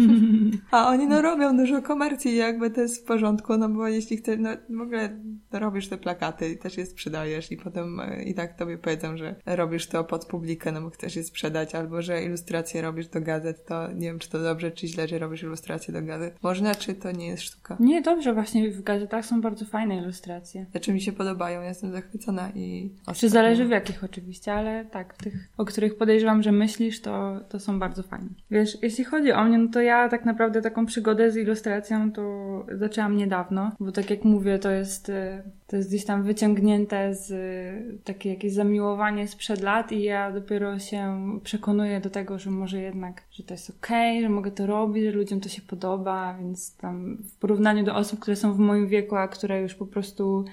A 0.70 0.88
oni 0.88 1.06
no 1.06 1.22
robią 1.22 1.56
dużo 1.56 1.82
komercji 1.82 2.36
jakby 2.36 2.70
to 2.70 2.80
jest 2.80 3.02
w 3.02 3.04
porządku, 3.04 3.56
no 3.56 3.68
bo 3.68 3.88
jeśli 3.88 4.16
chcesz, 4.16 4.38
no 4.40 4.50
w 4.78 4.80
ogóle 4.80 5.20
robisz 5.52 5.88
te 5.88 5.98
plakaty 5.98 6.48
i 6.48 6.58
też 6.58 6.76
je 6.76 6.86
sprzedajesz 6.86 7.52
i 7.52 7.56
potem 7.56 8.00
i 8.24 8.34
tak 8.34 8.58
tobie 8.58 8.78
powiedzą, 8.78 9.16
że 9.16 9.36
robisz 9.46 9.86
to 9.86 10.04
pod 10.04 10.26
publikę, 10.26 10.72
no 10.72 10.82
bo 10.82 10.90
chcesz 10.90 11.16
je 11.16 11.24
sprzedać, 11.24 11.74
albo 11.74 12.02
że 12.02 12.24
ilustracje 12.24 12.82
robisz 12.82 13.08
do 13.08 13.20
gazet, 13.20 13.64
to 13.64 13.92
nie 13.92 14.06
wiem, 14.06 14.18
czy 14.18 14.30
to 14.30 14.42
dobrze, 14.42 14.70
czy 14.70 14.86
źle, 14.86 15.08
że 15.08 15.18
robisz 15.18 15.42
ilustracje 15.42 15.89
do 15.92 16.02
gazet. 16.02 16.42
Można, 16.42 16.74
czy 16.74 16.94
to 16.94 17.12
nie 17.12 17.26
jest 17.26 17.42
sztuka? 17.42 17.76
Nie, 17.80 18.02
dobrze, 18.02 18.34
właśnie 18.34 18.70
w 18.70 18.82
gazetach 18.82 19.26
są 19.26 19.40
bardzo 19.40 19.64
fajne 19.64 19.96
ilustracje. 19.96 20.66
Znaczy 20.70 20.92
mi 20.92 21.00
się 21.00 21.12
podobają, 21.12 21.62
jestem 21.62 21.92
zachwycona 21.92 22.50
i... 22.54 22.90
Czy 23.14 23.28
zależy 23.28 23.64
w 23.64 23.70
jakich 23.70 24.04
oczywiście, 24.04 24.52
ale 24.54 24.84
tak, 24.84 25.14
w 25.14 25.22
tych, 25.22 25.48
o 25.58 25.64
których 25.64 25.96
podejrzewam, 25.96 26.42
że 26.42 26.52
myślisz, 26.52 27.00
to, 27.00 27.40
to 27.48 27.60
są 27.60 27.78
bardzo 27.78 28.02
fajne. 28.02 28.28
Wiesz, 28.50 28.78
jeśli 28.82 29.04
chodzi 29.04 29.32
o 29.32 29.44
mnie, 29.44 29.58
no 29.58 29.68
to 29.72 29.80
ja 29.80 30.08
tak 30.08 30.24
naprawdę 30.24 30.62
taką 30.62 30.86
przygodę 30.86 31.30
z 31.30 31.36
ilustracją 31.36 32.12
to 32.12 32.66
zaczęłam 32.72 33.16
niedawno, 33.16 33.72
bo 33.80 33.92
tak 33.92 34.10
jak 34.10 34.24
mówię, 34.24 34.58
to 34.58 34.70
jest, 34.70 35.08
y, 35.08 35.42
to 35.70 35.76
jest 35.76 35.88
gdzieś 35.88 36.04
tam 36.04 36.22
wyciągnięte 36.22 37.14
z 37.14 37.30
y, 37.30 37.98
takie 38.04 38.30
jakieś 38.30 38.52
zamiłowanie 38.52 39.28
sprzed 39.28 39.60
lat 39.60 39.92
i 39.92 40.02
ja 40.02 40.32
dopiero 40.32 40.78
się 40.78 41.28
przekonuję 41.44 42.00
do 42.00 42.10
tego, 42.10 42.38
że 42.38 42.50
może 42.50 42.80
jednak, 42.80 43.22
że 43.30 43.42
to 43.42 43.54
jest 43.54 43.70
okej, 43.70 44.18
okay, 44.18 44.22
że 44.22 44.28
mogę 44.28 44.50
to 44.50 44.66
robić, 44.66 45.04
że 45.04 45.10
ludziom 45.10 45.40
to 45.40 45.48
się 45.48 45.62
podoba, 45.62 46.00
podoba, 46.00 46.34
więc 46.38 46.76
tam 46.76 47.16
w 47.16 47.38
porównaniu 47.38 47.84
do 47.84 47.94
osób, 47.94 48.20
które 48.20 48.36
są 48.36 48.52
w 48.52 48.58
moim 48.58 48.88
wieku, 48.88 49.16
a 49.16 49.28
które 49.28 49.62
już 49.62 49.74
po 49.74 49.86
prostu 49.86 50.44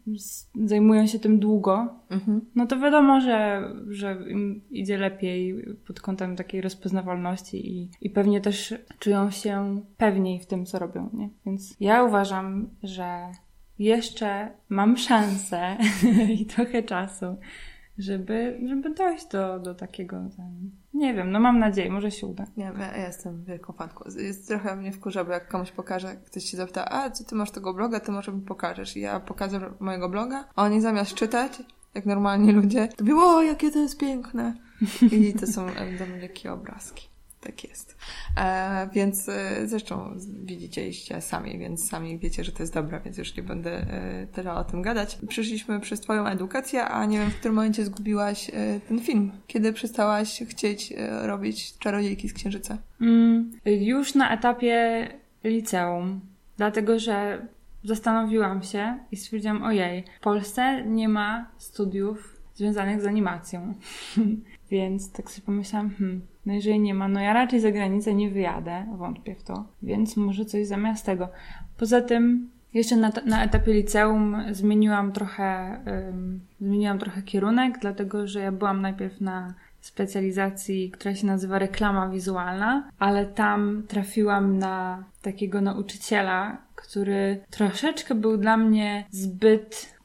zajmują 0.65 1.07
się 1.07 1.19
tym 1.19 1.39
długo, 1.39 1.87
mhm. 2.09 2.41
no 2.55 2.67
to 2.67 2.79
wiadomo, 2.79 3.21
że, 3.21 3.63
że 3.89 4.17
im 4.29 4.61
idzie 4.71 4.97
lepiej 4.97 5.65
pod 5.87 6.01
kątem 6.01 6.35
takiej 6.35 6.61
rozpoznawalności 6.61 7.71
i, 7.71 7.89
i 8.01 8.09
pewnie 8.09 8.41
też 8.41 8.73
czują 8.99 9.31
się 9.31 9.81
pewniej 9.97 10.39
w 10.39 10.45
tym, 10.45 10.65
co 10.65 10.79
robią, 10.79 11.09
nie? 11.13 11.29
Więc 11.45 11.75
ja 11.79 12.03
uważam, 12.03 12.69
że 12.83 13.31
jeszcze 13.79 14.51
mam 14.69 14.97
szansę 14.97 15.77
i 16.39 16.45
trochę 16.45 16.83
czasu, 16.83 17.25
żeby, 17.97 18.59
żeby 18.65 18.93
dojść 18.93 19.27
do, 19.27 19.59
do 19.59 19.75
takiego 19.75 20.29
nie 20.93 21.13
wiem, 21.13 21.31
no 21.31 21.39
mam 21.39 21.59
nadzieję, 21.59 21.91
może 21.91 22.11
się 22.11 22.27
uda. 22.27 22.45
Nie, 22.57 22.63
ja, 22.63 22.97
ja 22.97 23.07
jestem 23.07 23.43
wielką 23.43 23.73
fanką. 23.73 24.03
Jest 24.17 24.47
trochę 24.47 24.75
mnie 24.75 24.91
wkurza, 24.91 25.23
bo 25.23 25.31
jak 25.31 25.47
komuś 25.47 25.71
pokażę, 25.71 26.15
ktoś 26.25 26.43
się 26.43 26.57
zapyta, 26.57 26.91
a 26.91 27.09
co 27.09 27.23
ty 27.23 27.35
masz 27.35 27.51
tego 27.51 27.73
bloga, 27.73 27.99
to 27.99 28.11
może 28.11 28.31
mi 28.31 28.41
pokażesz. 28.41 28.97
I 28.97 28.99
ja 28.99 29.19
pokażę 29.19 29.73
mojego 29.79 30.09
bloga, 30.09 30.47
a 30.55 30.63
oni 30.63 30.81
zamiast 30.81 31.13
czytać, 31.13 31.63
jak 31.93 32.05
normalni 32.05 32.51
ludzie, 32.51 32.87
to 32.87 33.03
mówią, 33.03 33.19
o, 33.19 33.41
jakie 33.41 33.71
to 33.71 33.79
jest 33.79 33.99
piękne. 33.99 34.53
I 35.11 35.33
to 35.33 35.47
są 35.47 35.67
dla 35.97 36.05
mnie 36.05 36.19
wielkie 36.19 36.53
obrazki 36.53 37.16
tak 37.41 37.63
jest. 37.63 37.97
E, 38.37 38.89
więc 38.93 39.29
e, 39.29 39.67
zresztą 39.67 40.17
widzicie 40.43 41.21
sami, 41.21 41.59
więc 41.59 41.89
sami 41.89 42.19
wiecie, 42.19 42.43
że 42.43 42.51
to 42.51 42.63
jest 42.63 42.73
dobre, 42.73 43.01
więc 43.05 43.17
już 43.17 43.37
nie 43.37 43.43
będę 43.43 43.71
e, 43.71 44.27
tyle 44.33 44.53
o 44.53 44.63
tym 44.63 44.81
gadać. 44.81 45.17
Przyszliśmy 45.27 45.79
przez 45.79 46.01
Twoją 46.01 46.27
edukację, 46.27 46.85
a 46.85 47.05
nie 47.05 47.19
wiem, 47.19 47.31
w 47.31 47.35
którym 47.35 47.55
momencie 47.55 47.85
zgubiłaś 47.85 48.49
e, 48.49 48.79
ten 48.87 48.99
film. 48.99 49.31
Kiedy 49.47 49.73
przestałaś 49.73 50.43
chcieć 50.49 50.93
e, 50.97 51.27
robić 51.27 51.77
czarodziejki 51.77 52.29
z 52.29 52.33
księżyca? 52.33 52.77
Mm, 53.01 53.51
już 53.65 54.15
na 54.15 54.33
etapie 54.33 55.07
liceum, 55.43 56.21
dlatego 56.57 56.99
że 56.99 57.47
zastanowiłam 57.83 58.63
się 58.63 58.99
i 59.11 59.17
stwierdziłam, 59.17 59.63
ojej, 59.63 60.03
w 60.19 60.23
Polsce 60.23 60.85
nie 60.85 61.09
ma 61.09 61.51
studiów 61.57 62.37
związanych 62.55 63.01
z 63.01 63.05
animacją. 63.05 63.73
Więc 64.71 65.11
tak 65.11 65.31
sobie 65.31 65.45
pomyślałam, 65.45 65.89
hmm, 65.89 66.21
no 66.47 66.53
jeżeli 66.53 66.79
nie 66.79 66.93
ma, 66.93 67.07
no 67.07 67.19
ja 67.19 67.33
raczej 67.33 67.59
za 67.59 67.71
granicę 67.71 68.13
nie 68.13 68.29
wyjadę, 68.29 68.85
wątpię 68.97 69.35
w 69.35 69.43
to, 69.43 69.65
więc 69.83 70.17
może 70.17 70.45
coś 70.45 70.67
zamiast 70.67 71.05
tego. 71.05 71.29
Poza 71.77 72.01
tym 72.01 72.49
jeszcze 72.73 72.95
na, 72.95 73.11
na 73.25 73.43
etapie 73.43 73.73
liceum 73.73 74.37
zmieniłam 74.51 75.11
trochę, 75.11 75.79
zmieniłam 76.61 76.99
trochę 76.99 77.21
kierunek, 77.21 77.79
dlatego 77.81 78.27
że 78.27 78.39
ja 78.39 78.51
byłam 78.51 78.81
najpierw 78.81 79.21
na 79.21 79.53
specjalizacji, 79.81 80.91
która 80.91 81.15
się 81.15 81.27
nazywa 81.27 81.59
reklama 81.59 82.09
wizualna, 82.09 82.89
ale 82.99 83.25
tam 83.25 83.83
trafiłam 83.87 84.57
na 84.57 85.03
takiego 85.21 85.61
nauczyciela, 85.61 86.57
który 86.75 87.39
troszeczkę 87.49 88.15
był 88.15 88.37
dla 88.37 88.57
mnie 88.57 89.05
zbyt, 89.11 89.97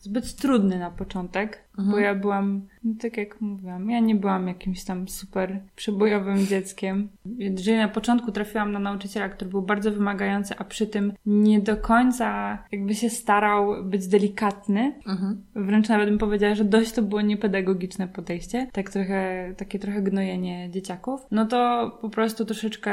zbyt 0.00 0.36
trudny 0.36 0.78
na 0.78 0.90
początek, 0.90 1.64
mhm. 1.78 1.90
bo 1.90 1.98
ja 1.98 2.14
byłam 2.14 2.62
no, 2.84 2.94
tak 3.00 3.16
jak 3.16 3.40
mówiłam, 3.40 3.90
ja 3.90 4.00
nie 4.00 4.14
byłam 4.14 4.48
jakimś 4.48 4.84
tam 4.84 5.08
super 5.08 5.60
przebojowym 5.76 6.46
dzieckiem. 6.46 7.08
Jeżeli 7.38 7.76
na 7.76 7.88
początku 7.88 8.32
trafiłam 8.32 8.72
na 8.72 8.78
nauczyciela, 8.78 9.28
który 9.28 9.50
był 9.50 9.62
bardzo 9.62 9.92
wymagający, 9.92 10.54
a 10.58 10.64
przy 10.64 10.86
tym 10.86 11.12
nie 11.26 11.60
do 11.60 11.76
końca 11.76 12.58
jakby 12.72 12.94
się 12.94 13.10
starał 13.10 13.84
być 13.84 14.06
delikatny, 14.06 14.94
mhm. 15.06 15.42
wręcz 15.54 15.88
nawet 15.88 16.08
bym 16.08 16.18
powiedziała, 16.18 16.54
że 16.54 16.64
dość 16.64 16.92
to 16.92 17.02
było 17.02 17.20
niepedagogiczne 17.20 18.08
podejście, 18.08 18.66
tak 18.72 18.90
trochę, 18.90 19.52
takie 19.56 19.78
trochę 19.78 20.02
gnojenie 20.02 20.70
dzieciaków, 20.70 21.26
no 21.30 21.46
to 21.46 21.90
po 22.00 22.10
prostu 22.10 22.44
troszeczkę 22.44 22.92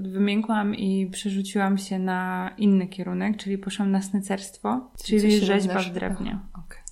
wymiękłam 0.00 0.74
i 0.74 1.06
przerzuciłam 1.06 1.78
się 1.78 1.98
na 1.98 2.50
inny 2.58 2.86
kierunek, 2.86 3.36
czyli 3.36 3.58
poszłam 3.58 3.90
na 3.90 4.02
snycerstwo, 4.02 4.90
czyli 5.04 5.38
rzeźba 5.40 5.78
w 5.78 5.92
drewnie. 5.92 6.38
okay. 6.52 6.83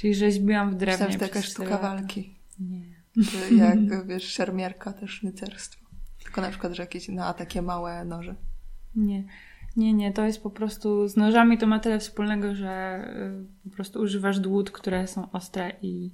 Czyli 0.00 0.14
rzeźbiłam 0.14 0.70
w 0.70 0.74
drewnie. 0.74 1.06
Myślałam, 1.06 1.12
że 1.12 1.18
taka 1.18 1.42
sztuka 1.42 1.78
walki. 1.78 2.34
Nie. 2.60 2.82
Jak, 3.56 3.78
wiesz, 4.08 4.24
szermierka, 4.24 4.92
też 4.92 5.10
sznycerstwo. 5.10 5.86
Tylko 6.22 6.40
na 6.40 6.50
przykład, 6.50 6.72
że 6.72 6.82
jakieś 6.82 7.08
na 7.08 7.34
takie 7.34 7.62
małe 7.62 8.04
noże. 8.04 8.34
Nie. 8.94 9.24
Nie, 9.76 9.92
nie, 9.94 10.12
to 10.12 10.24
jest 10.24 10.42
po 10.42 10.50
prostu 10.50 11.08
z 11.08 11.16
nożami 11.16 11.58
to 11.58 11.66
ma 11.66 11.78
tyle 11.78 11.98
wspólnego, 11.98 12.54
że 12.54 13.04
y, 13.64 13.68
po 13.68 13.76
prostu 13.76 14.00
używasz 14.00 14.40
dłut, 14.40 14.70
które 14.70 15.06
są 15.06 15.30
ostre 15.30 15.72
i 15.82 16.10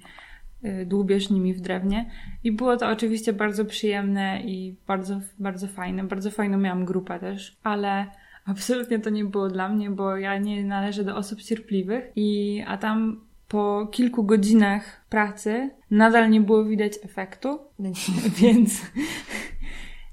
y, 0.65 0.85
dłubiesz 0.85 1.29
nimi 1.29 1.53
w 1.53 1.61
drewnie. 1.61 2.11
I 2.43 2.51
było 2.51 2.77
to 2.77 2.87
oczywiście 2.87 3.33
bardzo 3.33 3.65
przyjemne 3.65 4.41
i 4.41 4.75
bardzo, 4.87 5.21
bardzo 5.39 5.67
fajne. 5.67 6.03
Bardzo 6.03 6.31
fajną 6.31 6.57
miałam 6.57 6.85
grupę 6.85 7.19
też, 7.19 7.57
ale 7.63 8.05
absolutnie 8.45 8.99
to 8.99 9.09
nie 9.09 9.25
było 9.25 9.47
dla 9.47 9.69
mnie, 9.69 9.89
bo 9.91 10.17
ja 10.17 10.37
nie 10.37 10.65
należę 10.65 11.03
do 11.03 11.15
osób 11.15 11.41
cierpliwych 11.41 12.11
i 12.15 12.63
a 12.67 12.77
tam 12.77 13.26
po 13.47 13.87
kilku 13.91 14.23
godzinach 14.23 15.05
pracy 15.09 15.69
nadal 15.91 16.29
nie 16.29 16.41
było 16.41 16.65
widać 16.65 16.93
efektu, 17.03 17.59
więc, 18.41 18.81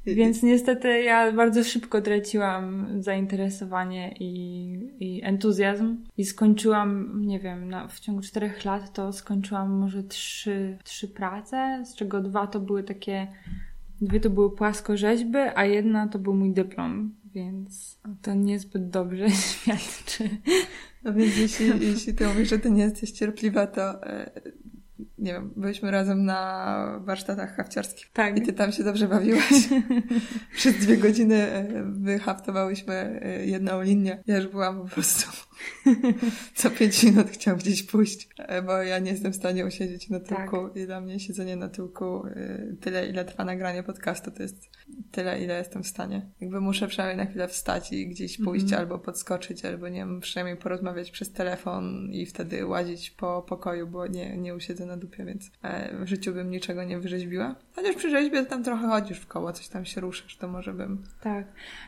więc 0.07 0.43
niestety 0.43 1.03
ja 1.03 1.33
bardzo 1.33 1.65
szybko 1.65 2.01
traciłam 2.01 2.87
zainteresowanie 3.03 4.15
i, 4.21 4.31
i 5.01 5.23
entuzjazm 5.25 5.97
i 6.17 6.25
skończyłam, 6.25 7.21
nie 7.27 7.41
wiem, 7.41 7.69
na, 7.71 7.89
w 7.89 8.01
ciągu 8.01 8.23
czterech 8.23 8.65
lat 8.65 8.93
to 8.93 9.13
skończyłam 9.13 9.73
może 9.73 10.03
trzy, 10.03 10.79
trzy 10.85 11.09
prace, 11.09 11.83
z 11.85 11.95
czego 11.95 12.21
dwa 12.21 12.47
to 12.47 12.61
były 12.61 12.83
takie, 12.83 13.27
dwie 14.01 14.21
to 14.21 14.31
były 14.31 14.57
płaskorzeźby, 14.57 15.39
a 15.55 15.65
jedna 15.65 16.09
to 16.09 16.19
był 16.19 16.35
mój 16.35 16.53
dyplom, 16.53 17.15
więc 17.35 17.99
to 18.23 18.35
niezbyt 18.35 18.91
dobrze 18.91 19.31
świadczy. 19.51 20.31
No 21.05 21.13
więc 21.13 21.37
jeśli, 21.37 21.67
jeśli 21.81 22.15
ty 22.15 22.27
mówisz, 22.27 22.49
że 22.49 22.59
ty 22.59 22.71
nie 22.71 22.83
jesteś 22.83 23.11
cierpliwa, 23.11 23.67
to 23.67 24.07
e, 24.07 24.31
nie 25.19 25.33
wiem, 25.33 25.53
byliśmy 25.57 25.91
razem 25.91 26.25
na 26.25 27.01
warsztatach 27.05 27.57
hafciarskich. 27.57 28.11
Tak. 28.13 28.39
I 28.39 28.43
ty 28.43 28.53
tam 28.53 28.73
się 28.73 28.85
dobrze 28.85 29.09
bawiłaś. 29.09 29.69
Przez 30.57 30.77
dwie 30.77 30.97
godziny 30.97 31.35
e, 31.35 31.83
wyhaftowałyśmy 31.85 33.21
e, 33.23 33.47
jedną 33.47 33.83
linię. 33.83 34.23
Ja 34.27 34.37
już 34.37 34.47
byłam 34.47 34.83
po 34.83 34.89
prostu 34.89 35.31
co 36.55 36.71
pięć 36.71 37.03
minut 37.03 37.31
chciał 37.31 37.57
gdzieś 37.57 37.83
pójść, 37.83 38.29
e, 38.39 38.63
bo 38.63 38.73
ja 38.83 38.99
nie 38.99 39.11
jestem 39.11 39.33
w 39.33 39.37
stanie 39.37 39.67
usiedzieć 39.67 40.11
na 40.11 40.21
tyłku 40.21 40.69
tak. 40.69 40.77
i 40.77 40.87
dla 40.87 41.01
mnie 41.01 41.21
siedzenie 41.21 41.57
na 41.57 41.69
tyłku 41.69 42.27
e, 42.27 42.59
tyle, 42.81 43.09
ile 43.09 43.25
trwa 43.25 43.45
nagranie 43.45 43.83
podcastu, 43.83 44.31
to 44.31 44.43
jest 44.43 44.71
tyle, 45.11 45.43
ile 45.43 45.59
jestem 45.59 45.83
w 45.83 45.87
stanie. 45.87 46.27
Jakby 46.41 46.61
muszę 46.61 46.89
przynajmniej 46.89 47.27
na 47.27 47.31
chwilę 47.31 47.49
wstać 47.49 47.93
i 47.93 48.09
gdzieś 48.09 48.39
pójść 48.39 48.67
-hmm. 48.67 48.77
albo 48.77 48.99
podskoczyć, 48.99 49.65
albo 49.65 49.89
nie 49.89 49.99
wiem, 49.99 50.21
przynajmniej 50.21 50.57
porozmawiać 50.57 51.11
przez 51.11 51.33
telefon 51.33 52.11
i 52.13 52.27
wtedy 52.27 52.67
łazić 52.67 53.11
po 53.11 53.43
pokoju, 53.43 53.87
bo 53.87 54.07
nie, 54.07 54.37
nie 54.37 54.55
usiedzę 54.55 54.87
na 54.87 54.97
dupie, 54.97 55.25
więc 55.25 55.51
e, 55.63 56.05
w 56.05 56.09
życiu 56.09 56.33
bym 56.33 56.51
niczego 56.51 56.85
nie 56.85 56.99
wyrzeźbiła. 56.99 57.55
Chociaż 57.77 57.97
przy 57.97 58.11
rzeźbie 58.11 58.45
tam 58.47 58.65
trochę 58.65 58.89
chodzisz 58.89 59.19
w 59.19 59.27
koło, 59.27 59.53
coś 59.53 59.69
tam 59.69 59.85
się 59.85 60.01
ruszysz, 60.01 60.37
to 60.37 60.49
może 60.49 60.73
bym... 60.73 61.03
Tak. 61.21 61.47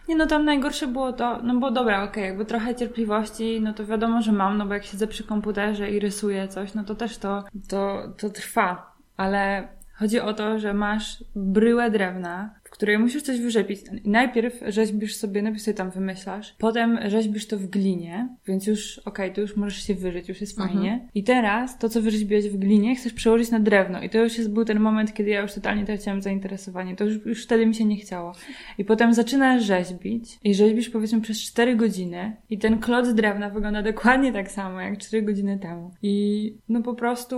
Nie 0.08 0.16
no, 0.16 0.26
tam 0.26 0.44
najgorsze 0.44 0.86
było 0.86 1.12
to, 1.12 1.42
no 1.42 1.60
bo 1.60 1.70
dobra, 1.70 2.02
okej, 2.02 2.10
okay, 2.10 2.24
jakby 2.24 2.44
trochę 2.44 2.74
cierpliwości, 2.74 3.60
no 3.66 3.72
to 3.74 3.86
wiadomo, 3.86 4.22
że 4.22 4.32
mam, 4.32 4.58
no 4.58 4.66
bo 4.66 4.74
jak 4.74 4.84
siedzę 4.84 5.06
przy 5.06 5.24
komputerze 5.24 5.90
i 5.90 6.00
rysuję 6.00 6.48
coś, 6.48 6.74
no 6.74 6.84
to 6.84 6.94
też 6.94 7.18
to, 7.18 7.44
to, 7.68 8.12
to 8.18 8.30
trwa. 8.30 8.92
Ale 9.16 9.68
chodzi 9.94 10.20
o 10.20 10.34
to, 10.34 10.58
że 10.58 10.74
masz 10.74 11.24
bryłę 11.36 11.90
drewna, 11.90 12.54
której 12.76 12.98
musisz 12.98 13.22
coś 13.22 13.40
wyrzepić. 13.40 13.80
Najpierw 14.04 14.60
rzeźbisz 14.66 15.16
sobie, 15.16 15.42
najpierw 15.42 15.62
sobie 15.62 15.74
tam 15.74 15.90
wymyślasz, 15.90 16.54
potem 16.58 16.98
rzeźbisz 17.06 17.46
to 17.46 17.58
w 17.58 17.66
glinie, 17.66 18.28
więc 18.46 18.66
już 18.66 18.98
okej, 18.98 19.26
okay, 19.26 19.34
to 19.34 19.40
już 19.40 19.56
możesz 19.56 19.86
się 19.86 19.94
wyżyć, 19.94 20.28
już 20.28 20.40
jest 20.40 20.58
mhm. 20.58 20.78
fajnie. 20.78 21.08
I 21.14 21.24
teraz 21.24 21.78
to, 21.78 21.88
co 21.88 22.02
wyrzeźbiłeś 22.02 22.48
w 22.48 22.56
glinie, 22.56 22.96
chcesz 22.96 23.12
przełożyć 23.12 23.50
na 23.50 23.60
drewno. 23.60 24.02
I 24.02 24.10
to 24.10 24.18
już 24.18 24.38
jest, 24.38 24.52
był 24.52 24.64
ten 24.64 24.80
moment, 24.80 25.14
kiedy 25.14 25.30
ja 25.30 25.40
już 25.40 25.52
totalnie 25.52 25.84
traciłam 25.84 26.22
zainteresowanie. 26.22 26.96
To 26.96 27.04
już, 27.04 27.26
już 27.26 27.44
wtedy 27.44 27.66
mi 27.66 27.74
się 27.74 27.84
nie 27.84 27.96
chciało. 27.96 28.32
I 28.78 28.84
potem 28.84 29.14
zaczynasz 29.14 29.62
rzeźbić 29.62 30.38
i 30.44 30.54
rzeźbisz 30.54 30.90
powiedzmy 30.90 31.20
przez 31.20 31.42
4 31.42 31.76
godziny 31.76 32.36
i 32.50 32.58
ten 32.58 32.78
kloc 32.78 33.14
drewna 33.14 33.50
wygląda 33.50 33.82
dokładnie 33.82 34.32
tak 34.32 34.50
samo, 34.50 34.80
jak 34.80 34.98
4 34.98 35.22
godziny 35.22 35.58
temu. 35.58 35.90
I 36.02 36.54
no 36.68 36.82
po 36.82 36.94
prostu 36.94 37.36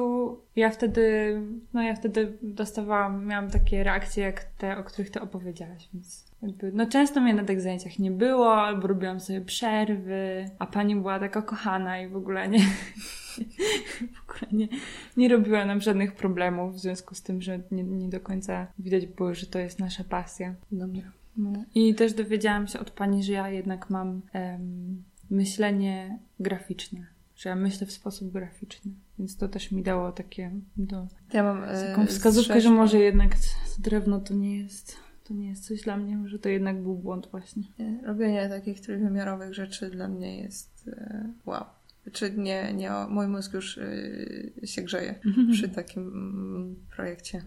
ja 0.56 0.70
wtedy, 0.70 1.36
no 1.74 1.82
ja 1.82 1.94
wtedy 1.94 2.38
dostawałam, 2.42 3.26
miałam 3.26 3.50
takie 3.50 3.84
reakcje 3.84 4.24
jak 4.24 4.44
te, 4.44 4.78
o 4.78 4.84
których 4.84 5.10
ty 5.10 5.20
opowiedziałaś, 5.28 5.88
więc 5.94 6.24
jakby, 6.42 6.72
no 6.72 6.86
często 6.86 7.20
mnie 7.20 7.34
na 7.34 7.44
tych 7.44 7.60
zajęciach 7.60 7.98
nie 7.98 8.10
było, 8.10 8.54
albo 8.54 8.88
robiłam 8.88 9.20
sobie 9.20 9.40
przerwy, 9.40 10.50
a 10.58 10.66
pani 10.66 10.96
była 10.96 11.18
taka 11.18 11.42
kochana 11.42 12.00
i 12.00 12.08
w 12.08 12.16
ogóle 12.16 12.48
nie, 12.48 12.58
w 14.14 14.30
ogóle 14.30 14.52
nie, 14.52 14.68
nie 15.16 15.28
robiła 15.28 15.64
nam 15.64 15.80
żadnych 15.80 16.14
problemów 16.14 16.74
w 16.74 16.78
związku 16.78 17.14
z 17.14 17.22
tym, 17.22 17.42
że 17.42 17.60
nie, 17.70 17.82
nie 17.82 18.08
do 18.08 18.20
końca 18.20 18.66
widać 18.78 19.06
było, 19.06 19.34
że 19.34 19.46
to 19.46 19.58
jest 19.58 19.78
nasza 19.78 20.04
pasja. 20.04 20.54
Dobra. 20.72 21.02
No. 21.36 21.64
I 21.74 21.94
też 21.94 22.12
dowiedziałam 22.12 22.66
się 22.66 22.80
od 22.80 22.90
pani, 22.90 23.22
że 23.22 23.32
ja 23.32 23.48
jednak 23.48 23.90
mam 23.90 24.22
um, 24.34 25.04
myślenie 25.30 26.18
graficzne 26.40 27.06
że 27.38 27.48
ja 27.48 27.56
myślę 27.56 27.86
w 27.86 27.92
sposób 27.92 28.32
graficzny. 28.32 28.92
Więc 29.18 29.36
to 29.36 29.48
też 29.48 29.72
mi 29.72 29.82
dało 29.82 30.12
takie 30.12 30.50
do, 30.76 31.06
ja 31.32 31.42
mam, 31.42 31.62
taką 31.62 32.02
e, 32.02 32.06
wskazówkę, 32.06 32.60
że 32.60 32.70
może 32.70 32.98
jednak 32.98 33.36
drewno 33.78 34.20
to 34.20 34.34
nie 34.34 34.58
jest 34.58 34.96
to 35.28 35.34
nie 35.34 35.48
jest 35.48 35.66
coś 35.66 35.82
dla 35.82 35.96
mnie, 35.96 36.16
może 36.16 36.38
to 36.38 36.48
jednak 36.48 36.82
był 36.82 36.94
błąd 36.94 37.28
właśnie. 37.30 37.62
Robienie 38.02 38.48
takich 38.48 38.80
trójwymiarowych 38.80 39.54
rzeczy 39.54 39.90
dla 39.90 40.08
mnie 40.08 40.38
jest 40.38 40.88
e, 40.88 41.32
wow. 41.46 41.64
Czy 42.12 42.30
nie, 42.30 42.72
nie, 42.72 42.90
mój 43.08 43.26
mózg 43.26 43.54
już 43.54 43.78
e, 43.78 44.66
się 44.66 44.82
grzeje 44.82 45.14
przy 45.52 45.68
takim 45.68 46.02
mm, 46.02 46.76
projekcie 46.96 47.42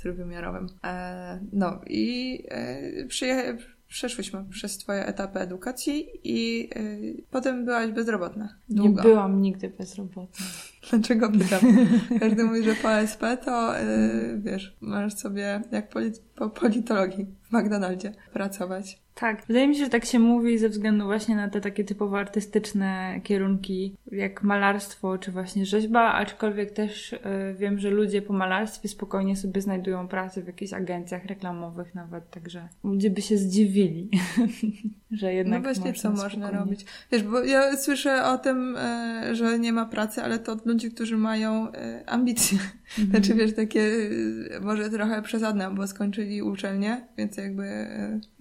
trójwymiarowym. 0.00 0.68
No 1.52 1.80
i 1.86 2.42
przyjechałem 3.08 3.58
przeszłyśmy 3.94 4.44
przez 4.50 4.78
Twoje 4.78 5.06
etapy 5.06 5.38
edukacji 5.38 6.08
i 6.24 6.68
yy, 6.76 7.22
potem 7.30 7.64
byłaś 7.64 7.90
bezrobotna. 7.90 8.54
Długo. 8.68 9.02
Nie 9.02 9.08
byłam 9.08 9.42
nigdy 9.42 9.68
bezrobotna. 9.78 10.46
Dlaczego 10.90 11.30
pytam? 11.30 11.60
Każdy 12.20 12.44
mówi, 12.44 12.64
że 12.64 12.74
po 12.74 12.90
ASP 12.90 13.22
to 13.44 13.74
yy, 13.78 14.40
wiesz, 14.40 14.76
możesz 14.80 15.14
sobie 15.14 15.62
jak 15.72 15.88
po 16.34 16.50
politologii 16.50 17.26
w 17.42 17.52
McDonaldzie 17.52 18.12
pracować. 18.32 19.03
Tak, 19.14 19.44
wydaje 19.46 19.68
mi 19.68 19.76
się, 19.76 19.84
że 19.84 19.90
tak 19.90 20.04
się 20.04 20.18
mówi 20.18 20.58
ze 20.58 20.68
względu 20.68 21.04
właśnie 21.04 21.36
na 21.36 21.48
te 21.48 21.60
takie 21.60 21.84
typowo 21.84 22.18
artystyczne 22.18 23.20
kierunki, 23.24 23.96
jak 24.12 24.42
malarstwo 24.42 25.18
czy 25.18 25.32
właśnie 25.32 25.66
rzeźba, 25.66 26.12
aczkolwiek 26.12 26.70
też 26.70 27.12
y, 27.12 27.18
wiem, 27.58 27.78
że 27.78 27.90
ludzie 27.90 28.22
po 28.22 28.32
malarstwie 28.32 28.88
spokojnie 28.88 29.36
sobie 29.36 29.60
znajdują 29.60 30.08
pracę 30.08 30.42
w 30.42 30.46
jakichś 30.46 30.72
agencjach 30.72 31.24
reklamowych 31.24 31.94
nawet, 31.94 32.30
także 32.30 32.68
ludzie 32.84 33.10
by 33.10 33.22
się 33.22 33.36
zdziwili, 33.36 34.10
że 35.14 35.34
jednak 35.34 35.62
No 35.62 35.64
właśnie, 35.64 35.92
co 35.92 36.10
można 36.10 36.50
robić. 36.50 36.86
Wiesz, 37.12 37.22
bo 37.22 37.44
ja 37.44 37.76
słyszę 37.76 38.24
o 38.24 38.38
tym, 38.38 38.76
y, 38.76 39.36
że 39.36 39.58
nie 39.58 39.72
ma 39.72 39.86
pracy, 39.86 40.22
ale 40.22 40.38
to 40.38 40.52
od 40.52 40.66
ludzi, 40.66 40.90
którzy 40.90 41.16
mają 41.16 41.68
y, 41.68 41.72
ambicje. 42.06 42.58
Mhm. 42.98 43.10
Znaczy, 43.10 43.34
wiesz, 43.34 43.54
takie 43.54 43.90
może 44.60 44.90
trochę 44.90 45.22
przesadne, 45.22 45.74
bo 45.74 45.86
skończyli 45.86 46.42
uczelnię, 46.42 47.08
więc 47.16 47.36
jakby 47.36 47.86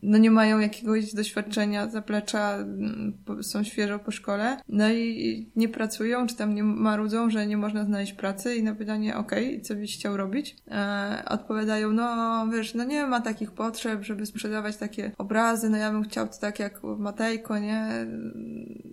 no 0.03 0.17
nie 0.17 0.31
mają 0.31 0.59
jakiegoś 0.59 1.13
doświadczenia, 1.13 1.89
zaplecza, 1.89 2.55
mm, 2.55 3.13
są 3.41 3.63
świeżo 3.63 3.99
po 3.99 4.11
szkole, 4.11 4.57
no 4.69 4.91
i 4.91 5.51
nie 5.55 5.69
pracują, 5.69 6.27
czy 6.27 6.35
tam 6.35 6.55
nie 6.55 6.63
marudzą, 6.63 7.29
że 7.29 7.47
nie 7.47 7.57
można 7.57 7.85
znaleźć 7.85 8.13
pracy 8.13 8.55
i 8.55 8.63
na 8.63 8.75
pytanie, 8.75 9.17
okej, 9.17 9.47
okay, 9.47 9.61
co 9.61 9.75
byś 9.75 9.97
chciał 9.97 10.17
robić? 10.17 10.55
E, 10.71 11.23
odpowiadają, 11.29 11.91
no 11.91 12.47
wiesz, 12.53 12.73
no 12.73 12.83
nie 12.83 13.07
ma 13.07 13.21
takich 13.21 13.51
potrzeb, 13.51 14.03
żeby 14.03 14.25
sprzedawać 14.25 14.77
takie 14.77 15.11
obrazy, 15.17 15.69
no 15.69 15.77
ja 15.77 15.91
bym 15.91 16.03
chciał 16.03 16.27
to 16.27 16.37
tak 16.39 16.59
jak 16.63 16.83
Matejko, 16.83 17.59
nie? 17.59 17.87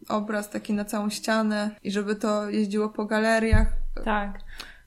Obraz 0.09 0.51
taki 0.51 0.73
na 0.73 0.85
całą 0.85 1.11
ścianę 1.11 1.71
i 1.83 1.91
żeby 1.91 2.17
to 2.17 2.51
jeździło 2.51 2.89
po 2.89 3.05
galeriach. 3.05 3.73
Tak. 4.05 4.41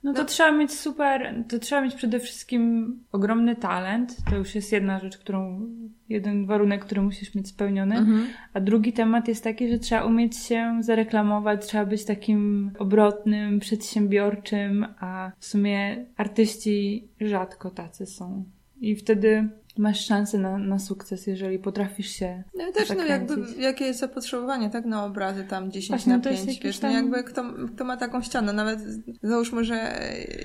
No 0.04 0.14
to 0.14 0.22
no. 0.22 0.26
trzeba 0.26 0.52
mieć 0.52 0.72
super, 0.72 1.44
to 1.50 1.60
trzeba 1.60 1.82
mieć 1.82 1.96
przede 1.96 2.20
wszystkim 2.20 2.94
ogromny 3.12 3.56
talent. 3.56 4.16
To 4.30 4.36
już 4.36 4.56
jest 4.56 4.72
jedna 4.72 5.00
rzecz, 5.00 5.18
którą, 5.18 5.62
jeden 6.10 6.46
warunek, 6.46 6.86
który 6.86 7.02
musisz 7.02 7.36
mieć 7.36 7.48
spełniony. 7.48 7.98
Mhm. 7.98 8.28
A 8.54 8.60
drugi 8.60 8.94
temat 8.94 9.28
jest 9.28 9.44
taki, 9.44 9.70
że 9.70 9.80
trzeba 9.80 10.06
umieć 10.06 10.38
się 10.38 10.78
zareklamować, 10.80 11.66
trzeba 11.66 11.86
być 11.86 12.06
takim 12.06 12.72
obrotnym, 12.80 13.60
przedsiębiorczym, 13.60 14.86
a 15.00 15.32
w 15.40 15.46
sumie 15.46 16.06
artyści 16.18 17.08
rzadko 17.22 17.70
tacy 17.72 18.06
są. 18.06 18.46
I 18.82 18.96
wtedy 18.96 19.50
masz 19.78 20.06
szansę 20.06 20.38
na, 20.38 20.58
na 20.58 20.80
sukces, 20.80 21.28
jeżeli 21.28 21.60
potrafisz 21.60 22.10
się 22.10 22.44
No 22.56 22.72
też, 22.72 22.90
no 22.90 23.06
jakby, 23.06 23.36
jakie 23.58 23.86
jest 23.86 24.00
zapotrzebowanie, 24.00 24.70
tak, 24.70 24.86
na 24.86 25.06
obrazy 25.06 25.44
tam 25.44 25.72
10 25.72 25.90
Właśnie, 25.90 26.14
na 26.14 26.20
5, 26.20 26.60
wiesz, 26.60 26.76
no 26.76 26.82
tam... 26.82 26.92
no 26.92 26.98
jakby 26.98 27.24
kto, 27.24 27.44
kto 27.76 27.84
ma 27.84 27.98
taką 27.98 28.22
ścianę, 28.22 28.54
nawet 28.54 28.80
załóżmy, 29.24 29.64
że 29.64 30.00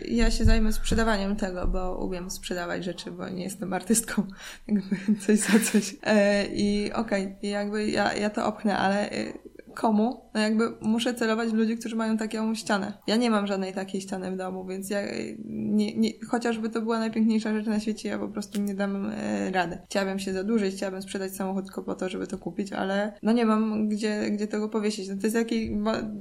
ja 0.09 0.31
się 0.31 0.45
zajmę 0.45 0.73
sprzedawaniem 0.73 1.37
tego, 1.37 1.67
bo 1.67 2.05
umiem 2.05 2.31
sprzedawać 2.31 2.85
rzeczy, 2.85 3.11
bo 3.11 3.29
nie 3.29 3.45
jestem 3.45 3.73
artystką, 3.73 4.27
jakby 4.69 4.97
coś 5.21 5.39
za 5.39 5.61
coś. 5.73 5.97
E, 6.03 6.47
I 6.47 6.93
okej, 6.93 7.27
okay, 7.27 7.51
jakby 7.51 7.91
ja, 7.91 8.15
ja 8.15 8.31
to 8.31 8.47
opchnę, 8.47 8.79
ale 8.79 9.11
e, 9.11 9.33
komu, 9.79 10.21
no 10.35 10.41
jakby 10.41 10.65
muszę 10.81 11.15
celować 11.15 11.49
w 11.49 11.55
ludzi, 11.55 11.77
którzy 11.77 11.97
mają 11.97 12.17
taką 12.17 12.55
ścianę. 12.55 12.93
Ja 13.07 13.17
nie 13.17 13.31
mam 13.31 13.47
żadnej 13.47 13.73
takiej 13.73 14.01
ściany 14.01 14.31
w 14.31 14.37
domu, 14.37 14.67
więc 14.67 14.91
ja 14.91 15.01
nie, 15.49 15.97
nie, 15.97 16.11
chociażby 16.29 16.71
to 16.71 16.83
była 16.83 16.99
najpiękniejsza 16.99 17.55
rzecz 17.55 17.67
na 17.67 17.81
świecie, 17.81 18.09
ja 18.09 18.19
po 18.19 18.29
prostu 18.29 18.61
nie 18.61 18.75
dam 18.75 19.11
e, 19.15 19.51
rady. 19.51 19.79
Chciałabym 19.87 20.19
się 20.19 20.33
zadłużyć, 20.33 20.75
chciałabym 20.75 21.03
sprzedać 21.03 21.33
samochód 21.33 21.65
tylko 21.65 21.83
po 21.83 21.95
to, 21.95 22.09
żeby 22.09 22.27
to 22.27 22.39
kupić, 22.39 22.73
ale 22.73 23.13
no 23.23 23.33
nie 23.33 23.47
mam 23.47 23.89
gdzie, 23.89 24.31
gdzie 24.31 24.47
tego 24.47 24.69
powiesić. 24.69 25.09
No 25.09 25.17
to 25.17 25.23
jest 25.27 25.37
jakiś 25.37 25.71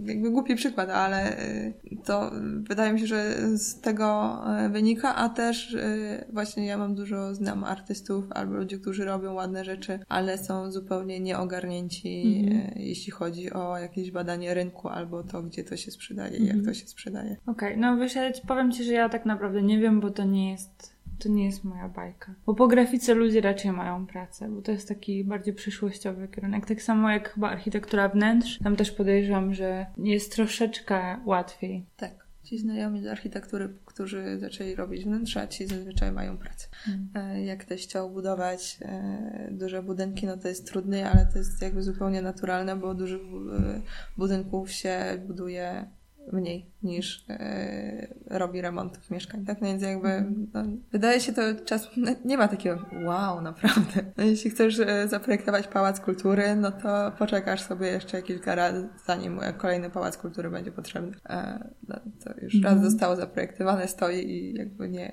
jakby 0.06 0.32
głupi 0.32 0.56
przykład, 0.56 0.90
ale 0.90 1.38
e, 1.38 1.74
to 2.08 2.32
wydaje 2.70 2.94
mi 2.94 3.00
się, 3.00 3.08
że 3.08 3.36
z 3.58 3.82
tego 3.82 4.38
e, 4.58 4.70
wynika, 4.70 5.16
a 5.16 5.30
też 5.30 5.76
e, 5.76 6.26
właśnie 6.34 6.66
ja 6.66 6.78
mam 6.78 6.96
dużo 6.96 7.36
znam 7.36 7.64
artystów 7.64 8.32
albo 8.32 8.54
ludzi, 8.54 8.80
którzy 8.80 9.06
robią 9.06 9.34
ładne 9.34 9.66
rzeczy, 9.66 10.00
ale 10.10 10.38
są 10.38 10.72
zupełnie 10.72 11.20
nieogarnięci, 11.20 12.44
mm 12.48 12.60
-hmm. 12.60 12.72
jeśli 12.76 13.12
chodzi 13.12 13.54
o 13.54 13.78
jakieś 13.78 14.12
badanie 14.12 14.54
rynku 14.54 14.88
albo 14.88 15.24
to, 15.24 15.44
gdzie 15.44 15.64
to 15.64 15.78
się 15.78 15.92
sprzedaje 15.92 16.38
i 16.38 16.46
jak 16.46 16.56
mhm. 16.56 16.66
to 16.66 16.74
się 16.74 16.88
sprzedaje. 16.88 17.38
Okej, 17.48 17.70
okay, 17.70 17.78
no 17.78 17.98
ja 18.16 18.32
powiem 18.48 18.72
Ci, 18.72 18.84
że 18.84 18.94
ja 18.94 19.10
tak 19.10 19.26
naprawdę 19.26 19.62
nie 19.62 19.80
wiem, 19.80 20.00
bo 20.00 20.10
to 20.10 20.24
nie 20.24 20.52
jest 20.52 20.97
to 21.20 21.30
nie 21.30 21.46
jest 21.46 21.64
moja 21.64 21.90
bajka. 21.90 22.34
Bo 22.46 22.54
po 22.54 22.68
grafice 22.68 23.14
ludzie 23.14 23.42
raczej 23.42 23.72
mają 23.72 24.06
pracę, 24.06 24.50
bo 24.50 24.62
to 24.62 24.72
jest 24.72 24.88
taki 24.88 25.24
bardziej 25.24 25.54
przyszłościowy 25.54 26.28
kierunek. 26.28 26.66
Tak 26.66 26.82
samo 26.82 27.12
jak 27.12 27.34
chyba 27.34 27.50
architektura 27.50 28.10
wnętrz, 28.10 28.60
tam 28.64 28.76
też 28.76 28.92
podejrzewam, 28.92 29.54
że 29.54 29.86
jest 29.98 30.36
troszeczkę 30.36 31.18
łatwiej. 31.26 31.86
Tak. 31.98 32.28
Ci 32.44 32.58
znajomi 32.58 33.04
z 33.04 33.08
architektury, 33.08 33.70
którzy 33.86 34.40
zaczęli 34.40 34.76
robić 34.76 35.04
wnętrza, 35.04 35.48
ci 35.48 35.68
zazwyczaj 35.68 36.12
mają 36.12 36.38
pracę. 36.38 36.68
Mm. 36.88 37.46
Jak 37.46 37.66
ktoś 37.66 37.84
chciał 37.84 38.10
budować 38.10 38.78
e, 38.82 39.50
duże 39.52 39.84
budynki, 39.84 40.26
no 40.26 40.38
to 40.38 40.48
jest 40.48 40.68
trudniej, 40.68 41.04
ale 41.04 41.28
to 41.34 41.38
jest 41.38 41.62
jakby 41.62 41.84
zupełnie 41.84 42.22
naturalne, 42.22 42.76
bo 42.76 42.94
dużych 42.94 43.22
e, 43.22 43.82
budynków 44.18 44.72
się 44.72 45.00
buduje 45.28 45.86
mniej 46.32 46.66
niż 46.84 47.26
e, 47.30 48.08
robi 48.26 48.62
remontów 48.62 49.12
mieszkań, 49.12 49.46
tak? 49.46 49.62
No 49.62 49.68
więc 49.68 49.84
jakby 49.84 50.26
no, 50.54 50.64
wydaje 50.92 51.20
się 51.20 51.34
to 51.34 51.42
czas, 51.66 51.90
no, 51.98 52.12
nie 52.26 52.38
ma 52.38 52.48
takiego 52.48 52.86
wow, 53.06 53.42
naprawdę. 53.42 54.04
No, 54.18 54.24
jeśli 54.24 54.52
chcesz 54.52 54.80
e, 54.80 55.08
zaprojektować 55.08 55.68
pałac 55.68 56.00
kultury, 56.00 56.56
no 56.56 56.72
to 56.72 57.12
poczekasz 57.20 57.62
sobie 57.62 57.88
jeszcze 57.88 58.22
kilka 58.22 58.56
razy, 58.56 58.90
zanim 59.06 59.40
kolejny 59.58 59.90
pałac 59.90 60.18
kultury 60.18 60.50
będzie 60.50 60.72
potrzebny. 60.72 61.12
E, 61.30 61.70
no, 61.88 61.96
to 62.24 62.30
już 62.42 62.54
raz 62.54 62.74
Mhm. 62.74 62.92
zostało 62.92 63.16
zaprojektowane, 63.16 63.88
stoi 63.88 64.26
i 64.30 64.54
jakby 64.54 64.90
nie, 64.90 65.12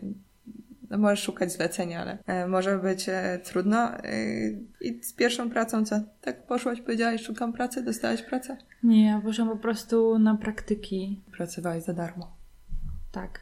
no 0.90 0.98
możesz 0.98 1.22
szukać 1.22 1.52
zlecenia, 1.52 2.00
ale 2.00 2.18
e, 2.26 2.46
może 2.46 2.78
być 2.78 3.08
e, 3.08 3.40
trudno. 3.44 3.78
E, 3.78 4.04
I 4.80 5.02
z 5.02 5.12
pierwszą 5.12 5.50
pracą 5.50 5.84
co? 5.84 6.00
Tak 6.20 6.46
poszłaś, 6.46 6.80
powiedziałaś, 6.80 7.22
szukam 7.22 7.52
pracy, 7.52 7.82
dostałaś 7.82 8.22
pracę? 8.22 8.56
Nie, 8.82 9.06
ja 9.06 9.20
poszłam 9.20 9.48
po 9.48 9.56
prostu 9.56 10.18
na 10.18 10.34
praktyki. 10.34 11.20
Pracowałaś 11.36 11.82
za 11.82 11.92
darmo. 11.92 12.36
Tak. 13.12 13.40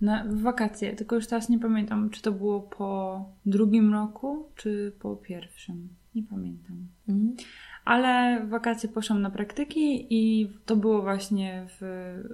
Na 0.00 0.24
w 0.24 0.40
wakacje, 0.40 0.92
tylko 0.92 1.16
już 1.16 1.26
teraz 1.26 1.48
nie 1.48 1.58
pamiętam, 1.58 2.10
czy 2.10 2.22
to 2.22 2.32
było 2.32 2.60
po 2.60 3.24
drugim 3.46 3.92
roku, 3.92 4.48
czy 4.54 4.92
po 5.00 5.16
pierwszym. 5.16 5.88
Nie 6.14 6.22
pamiętam. 6.22 6.76
Mhm. 7.08 7.36
Ale 7.84 8.40
w 8.46 8.48
wakacje 8.48 8.88
poszłam 8.88 9.22
na 9.22 9.30
praktyki 9.30 10.06
i 10.10 10.50
to 10.66 10.76
było 10.76 11.02
właśnie 11.02 11.66
w... 11.68 11.82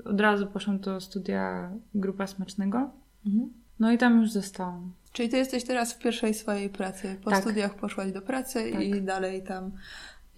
Od 0.05 0.21
razu 0.21 0.47
poszłam 0.47 0.79
do 0.79 1.01
studia 1.01 1.71
Grupa 1.95 2.27
Smacznego. 2.27 2.91
Mhm. 3.27 3.60
No 3.81 3.93
i 3.93 3.99
tam 3.99 4.21
już 4.21 4.31
zostałam. 4.33 4.93
Czyli 5.13 5.29
ty 5.29 5.37
jesteś 5.37 5.65
teraz 5.65 5.93
w 5.93 5.99
pierwszej 5.99 6.35
swojej 6.35 6.69
pracy. 6.71 7.17
Po 7.25 7.31
Tak. 7.31 7.41
studiach 7.41 7.75
poszłaś 7.75 8.13
do 8.13 8.23
pracy 8.23 8.71
Tak. 8.73 8.83
i 8.83 9.03
dalej 9.03 9.43
tam 9.43 9.71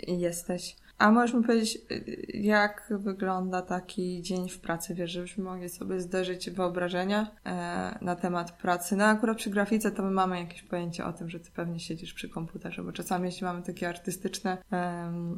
jesteś. 0.09 0.77
A 0.99 1.11
możesz 1.11 1.35
mi 1.35 1.45
powiedzieć, 1.45 1.79
y, 1.91 2.27
jak 2.35 2.93
wygląda 2.99 3.63
taki 3.63 4.23
dzień 4.23 4.49
w 4.49 4.61
pracy? 4.61 4.95
Wiesz, 4.95 5.11
żebyśmy 5.11 5.45
mogli 5.45 5.69
sobie 5.69 6.01
zderzyć 6.01 6.51
wyobrażenia 6.51 7.31
e, 7.47 7.99
na 8.01 8.17
temat 8.17 8.53
pracy. 8.53 8.97
No 8.97 9.05
akurat 9.05 9.37
przy 9.37 9.51
grafice 9.51 9.91
to 9.91 10.03
my 10.03 10.11
mamy 10.11 10.39
jakieś 10.41 10.63
pojęcie 10.63 11.05
o 11.05 11.13
tym, 11.13 11.31
że 11.31 11.41
ty 11.41 11.51
pewnie 11.51 11.81
siedzisz 11.81 12.15
przy 12.15 12.29
komputerze, 12.29 12.83
bo 12.83 12.93
czasami 12.93 13.27
jeśli 13.27 13.45
mamy 13.45 13.63
takie 13.63 13.89
artystyczne 13.89 14.59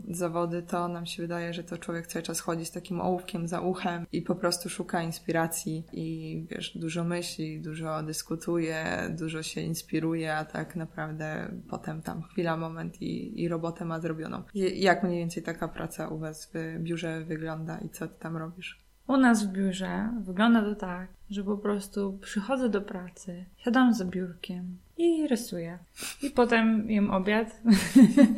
zawody, 0.08 0.62
to 0.62 0.88
nam 0.88 1.06
się 1.06 1.22
wydaje, 1.22 1.54
że 1.54 1.64
to 1.64 1.78
człowiek 1.78 2.06
cały 2.06 2.22
czas 2.22 2.40
chodzi 2.40 2.64
z 2.64 2.70
takim 2.70 3.00
ołówkiem 3.00 3.48
za 3.48 3.60
uchem 3.60 4.06
i 4.12 4.22
po 4.22 4.34
prostu 4.34 4.68
szuka 4.68 5.02
inspiracji 5.02 5.84
i 5.92 6.46
wiesz, 6.50 6.78
dużo 6.78 7.04
myśli, 7.04 7.60
dużo 7.60 8.02
dyskutuje, 8.02 8.86
dużo 9.18 9.42
się 9.42 9.60
inspiruje, 9.60 10.36
a 10.36 10.44
tak 10.44 10.76
naprawdę 10.76 11.54
potem 11.70 12.02
tam 12.02 12.22
chwila, 12.22 12.56
moment 12.56 13.02
i, 13.02 13.42
i 13.42 13.48
robotę 13.48 13.84
ma 13.84 14.00
zrobioną. 14.00 14.42
Jak 14.74 15.02
mniej 15.02 15.18
więcej 15.18 15.42
taka 15.44 15.68
praca 15.68 16.08
u 16.08 16.18
Was 16.18 16.50
w 16.54 16.78
biurze 16.78 17.24
wygląda 17.24 17.78
i 17.78 17.88
co 17.88 18.08
Ty 18.08 18.14
tam 18.20 18.36
robisz? 18.36 18.84
U 19.06 19.16
nas 19.16 19.46
w 19.46 19.52
biurze 19.52 20.08
wygląda 20.20 20.62
to 20.62 20.74
tak, 20.74 21.08
że 21.30 21.44
po 21.44 21.58
prostu 21.58 22.18
przychodzę 22.20 22.68
do 22.68 22.82
pracy, 22.82 23.44
siadam 23.56 23.94
za 23.94 24.04
biurkiem 24.04 24.78
i 24.96 25.28
rysuję. 25.28 25.78
I 26.22 26.30
potem 26.30 26.90
jem 26.90 27.10
obiad. 27.10 27.60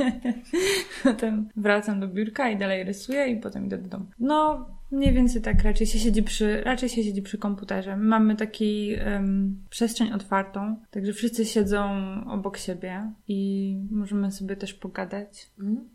potem 1.05 1.49
wracam 1.57 2.01
do 2.01 2.09
biurka 2.09 2.51
i 2.51 2.57
dalej 2.57 2.85
rysuję 2.85 3.27
i 3.27 3.41
potem 3.41 3.67
idę 3.67 3.79
do 3.79 3.89
domu. 3.89 4.07
No, 4.19 4.67
mniej 4.91 5.13
więcej 5.13 5.43
tak 5.43 5.63
raczej 5.63 5.87
się 5.87 5.99
siedzi 5.99 6.23
przy, 6.23 6.61
raczej 6.61 6.89
się 6.89 7.03
siedzi 7.05 7.23
przy 7.23 7.39
komputerze. 7.39 7.97
My 7.97 8.05
mamy 8.05 8.37
taki 8.37 8.95
em, 8.99 9.65
przestrzeń 9.71 10.13
otwartą, 10.13 10.77
także 10.91 11.13
wszyscy 11.13 11.45
siedzą 11.45 11.91
obok 12.27 12.57
siebie 12.57 13.13
i 13.29 13.81
możemy 13.91 14.33
sobie 14.33 14.57
też 14.57 14.75
pogadać. 14.75 15.51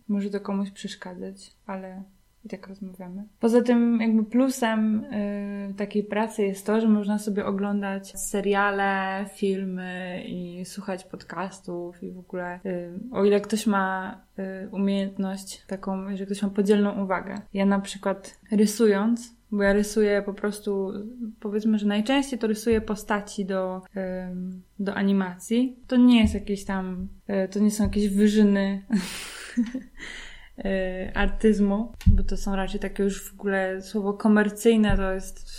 Może 0.08 0.30
to 0.30 0.39
komuś 0.39 0.72
przeszkadzać, 0.72 1.56
ale 1.66 2.04
i 2.46 2.50
tak 2.50 2.68
rozmawiamy. 2.68 3.24
Poza 3.39 3.62
tym, 3.62 4.02
jakby 4.02 4.24
plusem 4.24 5.04
y, 5.04 5.74
takiej 5.78 6.04
pracy 6.04 6.44
jest 6.44 6.66
to, 6.66 6.82
że 6.82 6.88
można 6.88 7.20
sobie 7.20 7.46
oglądać 7.46 8.20
seriale, 8.20 9.26
filmy 9.34 10.24
i 10.28 10.66
słuchać 10.66 11.04
podcastów 11.04 12.04
i 12.04 12.12
w 12.12 12.20
ogóle, 12.20 12.60
y, 12.66 13.00
o 13.12 13.26
ile 13.26 13.42
ktoś 13.42 13.68
ma 13.68 14.18
y, 14.39 14.70
umiejętność 14.72 15.66
taką, 15.66 16.18
że 16.18 16.26
ktoś 16.26 16.44
ma 16.44 16.50
podzielną 16.50 17.04
uwagę. 17.04 17.42
Ja 17.54 17.66
na 17.66 17.80
przykład 17.80 18.39
rysując, 18.52 19.36
bo 19.52 19.64
ja 19.64 19.74
rysuję 19.74 20.22
po 20.26 20.34
prostu, 20.34 20.94
powiedzmy, 21.39 21.80
że 21.80 21.88
najczęściej 21.88 22.39
to 22.39 22.48
rysuję 22.48 22.82
postaci 22.82 23.46
do, 23.46 23.82
ym, 24.32 24.62
do 24.80 24.96
animacji. 24.96 25.76
To 25.88 25.98
nie 25.98 26.22
jest 26.22 26.34
jakieś 26.34 26.66
tam, 26.66 27.08
y, 27.30 27.48
to 27.48 27.60
nie 27.60 27.72
są 27.72 27.84
jakieś 27.84 28.10
wyżyny 28.10 28.84
y, 29.58 29.64
artyzmu, 31.14 31.91
bo 32.07 32.24
to 32.24 32.38
są 32.38 32.55
raczej 32.55 32.80
takie 32.80 33.03
już 33.03 33.30
w 33.30 33.34
ogóle 33.34 33.82
słowo 33.82 34.14
komercyjne, 34.14 34.97
to 34.97 35.14
jest 35.14 35.51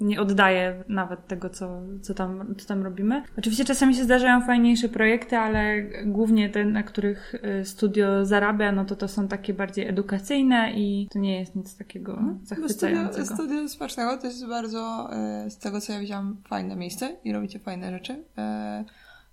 nie 0.00 0.20
oddaje 0.20 0.84
nawet 0.88 1.26
tego, 1.26 1.50
co, 1.50 1.82
co, 2.02 2.14
tam, 2.14 2.54
co 2.58 2.68
tam 2.68 2.82
robimy. 2.82 3.22
Oczywiście 3.38 3.64
czasami 3.64 3.94
się 3.94 4.04
zdarzają 4.04 4.40
fajniejsze 4.40 4.88
projekty, 4.88 5.36
ale 5.36 5.82
głównie 6.06 6.50
te, 6.50 6.64
na 6.64 6.82
których 6.82 7.34
y, 7.60 7.64
studio 7.64 8.26
zarabia, 8.26 8.72
no 8.72 8.84
to 8.84 8.96
to 8.96 9.08
są 9.08 9.28
takie 9.28 9.54
bardziej 9.54 9.88
edukacyjne 9.88 10.72
i 10.72 11.08
to 11.12 11.18
nie 11.18 11.40
jest 11.40 11.56
nic 11.56 11.76
takiego 11.76 12.12
studio, 12.12 12.46
zachwycającego. 12.46 13.26
studio 13.26 13.68
Smacznego 13.68 14.16
to 14.16 14.26
jest 14.26 14.46
bardzo, 14.46 15.08
e, 15.12 15.50
z 15.50 15.58
tego 15.58 15.80
co 15.80 15.92
ja 15.92 16.00
widziałam, 16.00 16.36
fajne 16.48 16.76
miejsce 16.76 17.16
i 17.24 17.32
robicie 17.32 17.58
fajne 17.58 17.90
rzeczy. 17.90 18.24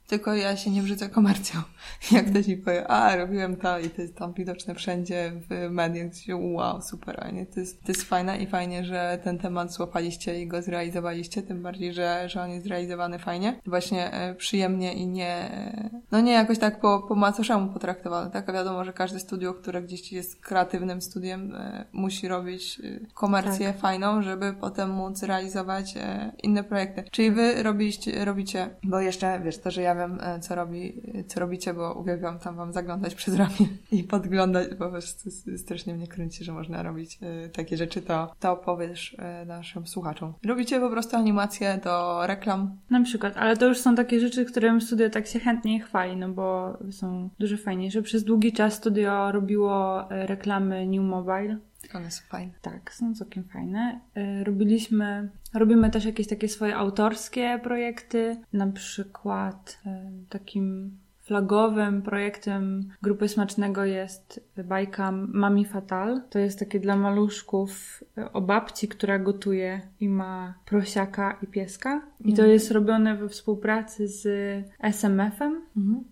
Tylko 0.08 0.34
ja 0.34 0.58
się 0.58 0.72
nie 0.72 0.82
brzydzę 0.82 1.10
komercją. 1.10 1.62
Jak 2.12 2.26
ktoś 2.30 2.48
mi 2.48 2.58
powie, 2.58 2.88
a 2.88 3.16
robiłem 3.16 3.56
to 3.56 3.80
i 3.80 3.90
to 3.90 4.02
jest 4.02 4.16
tam 4.16 4.34
widoczne 4.34 4.76
wszędzie 4.76 5.32
w 5.50 5.70
mediach, 5.70 6.12
to 6.12 6.18
się 6.18 6.36
wow, 6.36 6.82
super, 6.82 7.24
a 7.24 7.32
nie? 7.32 7.46
To 7.46 7.60
jest, 7.60 7.84
to 7.84 7.92
jest 7.92 8.04
fajne 8.04 8.38
i 8.38 8.48
fajnie, 8.48 8.86
że 8.86 9.20
ten 9.24 9.38
temat 9.38 9.74
złapaliście 9.74 10.42
i 10.42 10.48
go 10.48 10.62
zrealizowaliście, 10.62 11.42
tym 11.42 11.64
bardziej, 11.64 11.94
że, 11.94 12.30
że 12.30 12.42
on 12.42 12.50
jest 12.50 12.66
zrealizowany 12.66 13.20
fajnie. 13.20 13.60
Właśnie 13.66 14.12
e, 14.12 14.36
przyjemnie 14.36 14.94
i 14.94 15.08
nie, 15.08 15.28
e, 15.28 15.90
no 16.12 16.22
nie 16.22 16.32
jakoś 16.32 16.60
tak 16.60 16.80
po, 16.80 17.00
po 17.00 17.16
macoszemu 17.16 17.74
potraktowany, 17.74 18.32
tak? 18.32 18.50
A 18.50 18.54
wiadomo, 18.54 18.84
że 18.84 18.94
każde 18.94 19.20
studio, 19.20 19.54
które 19.54 19.82
gdzieś 19.82 20.12
jest 20.12 20.42
kreatywnym 20.42 21.02
studiem, 21.02 21.56
e, 21.56 21.86
musi 21.94 22.28
robić 22.28 22.82
komercję 23.14 23.74
fajną, 23.74 24.22
żeby 24.22 24.54
potem 24.54 24.90
móc 24.90 25.24
realizować 25.24 25.94
inne 26.44 26.64
projekty. 26.64 27.04
Czyli 27.12 27.32
wy 27.32 27.64
robiliście, 27.64 28.26
robicie, 28.26 28.70
bo 28.84 29.00
jeszcze, 29.00 29.40
wiesz, 29.40 29.58
to, 29.58 29.72
że 29.72 29.82
ja 29.82 29.93
wiem, 29.96 30.18
e, 30.22 30.40
co 30.40 30.56
robi, 30.56 31.02
co 31.28 31.40
robicie, 31.40 31.74
bo 31.74 31.94
uwielbiam 31.94 32.40
tam 32.40 32.56
wam 32.56 32.74
zaglądać 32.74 33.16
przez 33.16 33.36
ramię 33.36 33.68
i 33.92 34.04
podglądać, 34.04 34.76
bo 34.76 34.96
jest- 34.96 35.60
strasznie 35.62 35.94
mnie 35.94 36.08
kręci, 36.08 36.44
że 36.44 36.52
można 36.52 36.84
robić 36.84 37.20
e, 37.22 37.50
takie 37.50 37.78
rzeczy, 37.78 38.02
to, 38.02 38.34
to 38.40 38.52
opowiesz 38.52 39.16
e, 39.20 39.46
naszym 39.46 39.88
słuchaczom. 39.88 40.34
Robicie 40.46 40.80
po 40.80 40.90
prostu 40.90 41.18
animacje 41.18 41.80
do 41.84 42.28
reklam. 42.28 42.78
Na 42.90 43.04
przykład, 43.04 43.38
ale 43.38 43.58
to 43.58 43.68
już 43.68 43.78
są 43.78 43.96
takie 43.96 44.20
rzeczy, 44.20 44.46
którym 44.46 44.82
studio 44.82 45.10
tak 45.10 45.28
się 45.28 45.40
chętnie 45.40 45.80
chwali, 45.80 46.18
no 46.18 46.30
bo 46.30 46.78
są 46.92 47.30
dużo 47.40 47.58
fajniejsze. 47.58 48.02
Przez 48.02 48.24
długi 48.24 48.54
czas 48.54 48.74
studio 48.74 49.32
robiło 49.32 50.04
reklamy 50.10 50.88
New 50.88 51.02
Mobile. 51.04 51.58
One 51.96 52.12
są 52.12 52.24
fajne. 52.30 52.52
Tak, 52.62 52.94
są 52.94 53.16
całkiem 53.16 53.44
fajne. 53.44 54.00
E, 54.16 54.44
Robiliśmy, 54.44 55.30
robimy 55.54 55.90
też 55.90 56.06
jakieś 56.06 56.28
takie 56.28 56.48
swoje 56.50 56.76
autorskie 56.76 57.60
projekty. 57.64 58.38
Na 58.54 58.68
przykład 58.68 59.80
e, 59.86 60.12
takim 60.30 60.98
flagowym 61.22 62.02
projektem 62.02 62.90
Grupy 63.02 63.28
Smacznego 63.28 63.86
jest 63.86 64.50
bajka 64.66 65.12
Mami 65.12 65.66
Fatal. 65.66 66.22
To 66.30 66.40
jest 66.40 66.60
takie 66.60 66.80
dla 66.80 66.96
maluszków 66.96 68.04
e, 68.18 68.34
o 68.34 68.42
babci, 68.42 68.88
która 68.88 69.20
gotuje 69.20 69.82
i 70.00 70.10
ma 70.10 70.54
prosiaka 70.66 71.38
i 71.42 71.48
pieska. 71.48 72.02
I 72.20 72.24
to 72.34 72.42
Mhm. 72.42 72.50
jest 72.50 72.72
robione 72.72 73.16
we 73.18 73.30
współpracy 73.30 74.08
z 74.08 74.26
SMF-em. 74.80 75.62
Mhm. 75.78 76.04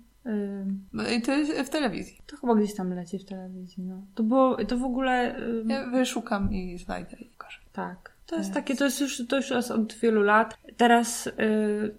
No 0.93 1.09
I 1.09 1.21
to 1.21 1.31
jest 1.31 1.51
w 1.51 1.69
telewizji. 1.69 2.21
To 2.25 2.37
chyba 2.37 2.55
gdzieś 2.55 2.75
tam 2.75 2.93
leci 2.93 3.19
w 3.19 3.25
telewizji, 3.25 3.83
no. 3.83 4.01
To 4.15 4.23
było, 4.23 4.65
to 4.65 4.77
w 4.77 4.83
ogóle... 4.83 5.35
Ja 5.65 5.89
wyszukam 5.89 6.53
i 6.53 6.77
znajdę 6.77 7.17
i 7.17 7.29
koszę. 7.37 7.59
Tak. 7.73 8.11
To 8.25 8.37
jest 8.37 8.53
takie, 8.53 8.75
to 8.75 8.85
jest 8.85 9.01
już, 9.01 9.27
to 9.27 9.35
już 9.35 9.49
jest 9.49 9.71
od 9.71 9.93
wielu 9.93 10.21
lat. 10.21 10.57
Teraz, 10.77 11.27
y, 11.27 11.31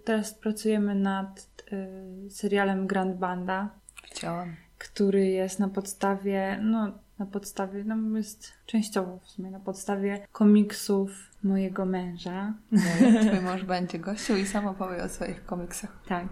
teraz 0.04 0.34
pracujemy 0.34 0.94
nad 0.94 1.48
y, 2.26 2.30
serialem 2.30 2.86
Grand 2.86 3.16
Banda, 3.16 3.68
Widziałam. 4.14 4.56
który 4.78 5.26
jest 5.26 5.58
na 5.58 5.68
podstawie, 5.68 6.58
no 6.62 6.92
na 7.18 7.26
podstawie, 7.26 7.84
no 7.84 8.16
jest 8.16 8.52
częściowo 8.66 9.18
w 9.18 9.28
sumie 9.28 9.50
na 9.50 9.60
podstawie 9.60 10.26
komiksów 10.32 11.10
mojego 11.42 11.86
męża. 11.86 12.54
No, 12.72 12.80
twój 13.28 13.40
mąż 13.40 13.64
będzie 13.64 13.98
gościu 13.98 14.36
i 14.36 14.46
sam 14.46 14.66
opowie 14.66 15.02
o 15.02 15.08
swoich 15.08 15.44
komiksach. 15.44 15.98
Tak. 16.08 16.26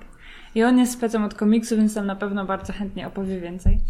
I 0.55 0.65
on 0.65 0.79
jest 0.79 0.93
specem 0.93 1.25
od 1.25 1.35
komiksu, 1.35 1.77
więc 1.77 1.95
tam 1.95 2.07
na 2.07 2.17
pewno 2.17 2.45
bardzo 2.45 2.73
chętnie 2.73 3.07
opowie 3.07 3.41
więcej. 3.41 3.81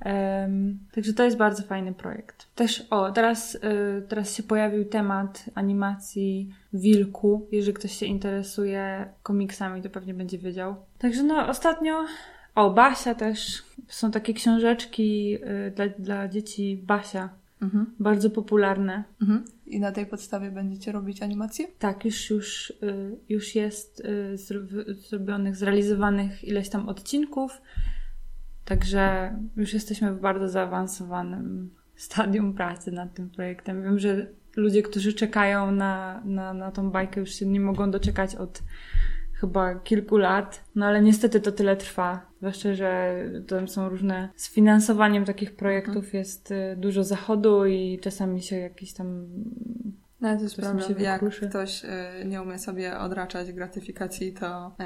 Em, 0.00 0.78
także 0.94 1.12
to 1.12 1.24
jest 1.24 1.36
bardzo 1.36 1.62
fajny 1.62 1.94
projekt. 1.94 2.46
Też, 2.54 2.86
o, 2.90 3.12
teraz, 3.12 3.54
y, 3.54 3.58
teraz 4.08 4.36
się 4.36 4.42
pojawił 4.42 4.84
temat 4.84 5.44
animacji 5.54 6.54
Wilku. 6.72 7.48
Jeżeli 7.52 7.74
ktoś 7.74 7.92
się 7.92 8.06
interesuje 8.06 9.06
komiksami, 9.22 9.82
to 9.82 9.90
pewnie 9.90 10.14
będzie 10.14 10.38
wiedział. 10.38 10.76
Także 10.98 11.22
no, 11.22 11.48
ostatnio, 11.48 12.04
o, 12.54 12.70
Basia 12.70 13.14
też. 13.14 13.62
Są 13.88 14.10
takie 14.10 14.34
książeczki 14.34 15.34
y, 15.34 15.70
dla, 15.70 15.88
dla 15.88 16.28
dzieci 16.28 16.80
Basia. 16.82 17.28
Mhm. 17.62 17.86
bardzo 17.98 18.30
popularne. 18.30 19.04
Mhm. 19.22 19.44
I 19.66 19.80
na 19.80 19.92
tej 19.92 20.06
podstawie 20.06 20.50
będziecie 20.50 20.92
robić 20.92 21.22
animacje? 21.22 21.66
Tak, 21.78 22.04
już, 22.04 22.30
już, 22.30 22.70
y, 22.70 23.18
już 23.28 23.54
jest 23.54 24.00
y, 24.00 24.36
zrobionych, 24.94 25.56
zrealizowanych 25.56 26.44
ileś 26.44 26.68
tam 26.68 26.88
odcinków, 26.88 27.62
także 28.64 29.36
już 29.56 29.74
jesteśmy 29.74 30.14
w 30.14 30.20
bardzo 30.20 30.48
zaawansowanym 30.48 31.70
stadium 31.96 32.54
pracy 32.54 32.92
nad 32.92 33.14
tym 33.14 33.30
projektem. 33.30 33.82
Wiem, 33.82 33.98
że 33.98 34.26
ludzie, 34.56 34.82
którzy 34.82 35.12
czekają 35.12 35.70
na, 35.70 36.22
na, 36.24 36.54
na 36.54 36.70
tą 36.70 36.90
bajkę, 36.90 37.20
już 37.20 37.30
się 37.30 37.46
nie 37.46 37.60
mogą 37.60 37.90
doczekać 37.90 38.34
od 38.34 38.62
chyba 39.34 39.74
kilku 39.74 40.16
lat, 40.16 40.64
no 40.74 40.86
ale 40.86 41.02
niestety 41.02 41.40
to 41.40 41.52
tyle 41.52 41.76
trwa. 41.76 42.31
Zwłaszcza, 42.42 42.74
że 42.74 43.24
tam 43.46 43.68
są 43.68 43.88
różne. 43.88 44.28
Z 44.36 44.50
finansowaniem 44.50 45.24
takich 45.24 45.56
projektów 45.56 46.04
mhm. 46.04 46.18
jest 46.18 46.50
y, 46.50 46.76
dużo 46.76 47.04
zachodu 47.04 47.66
i 47.66 47.98
czasami 48.02 48.42
się 48.42 48.56
jakiś 48.56 48.92
tam 48.92 49.26
no 50.22 50.36
to 50.36 50.42
jest 50.42 50.56
problem, 50.56 50.98
jak 50.98 51.22
ktoś 51.48 51.84
y, 51.84 51.88
nie 52.24 52.42
umie 52.42 52.58
sobie 52.58 52.98
odraczać 52.98 53.52
gratyfikacji, 53.52 54.32
to, 54.32 54.76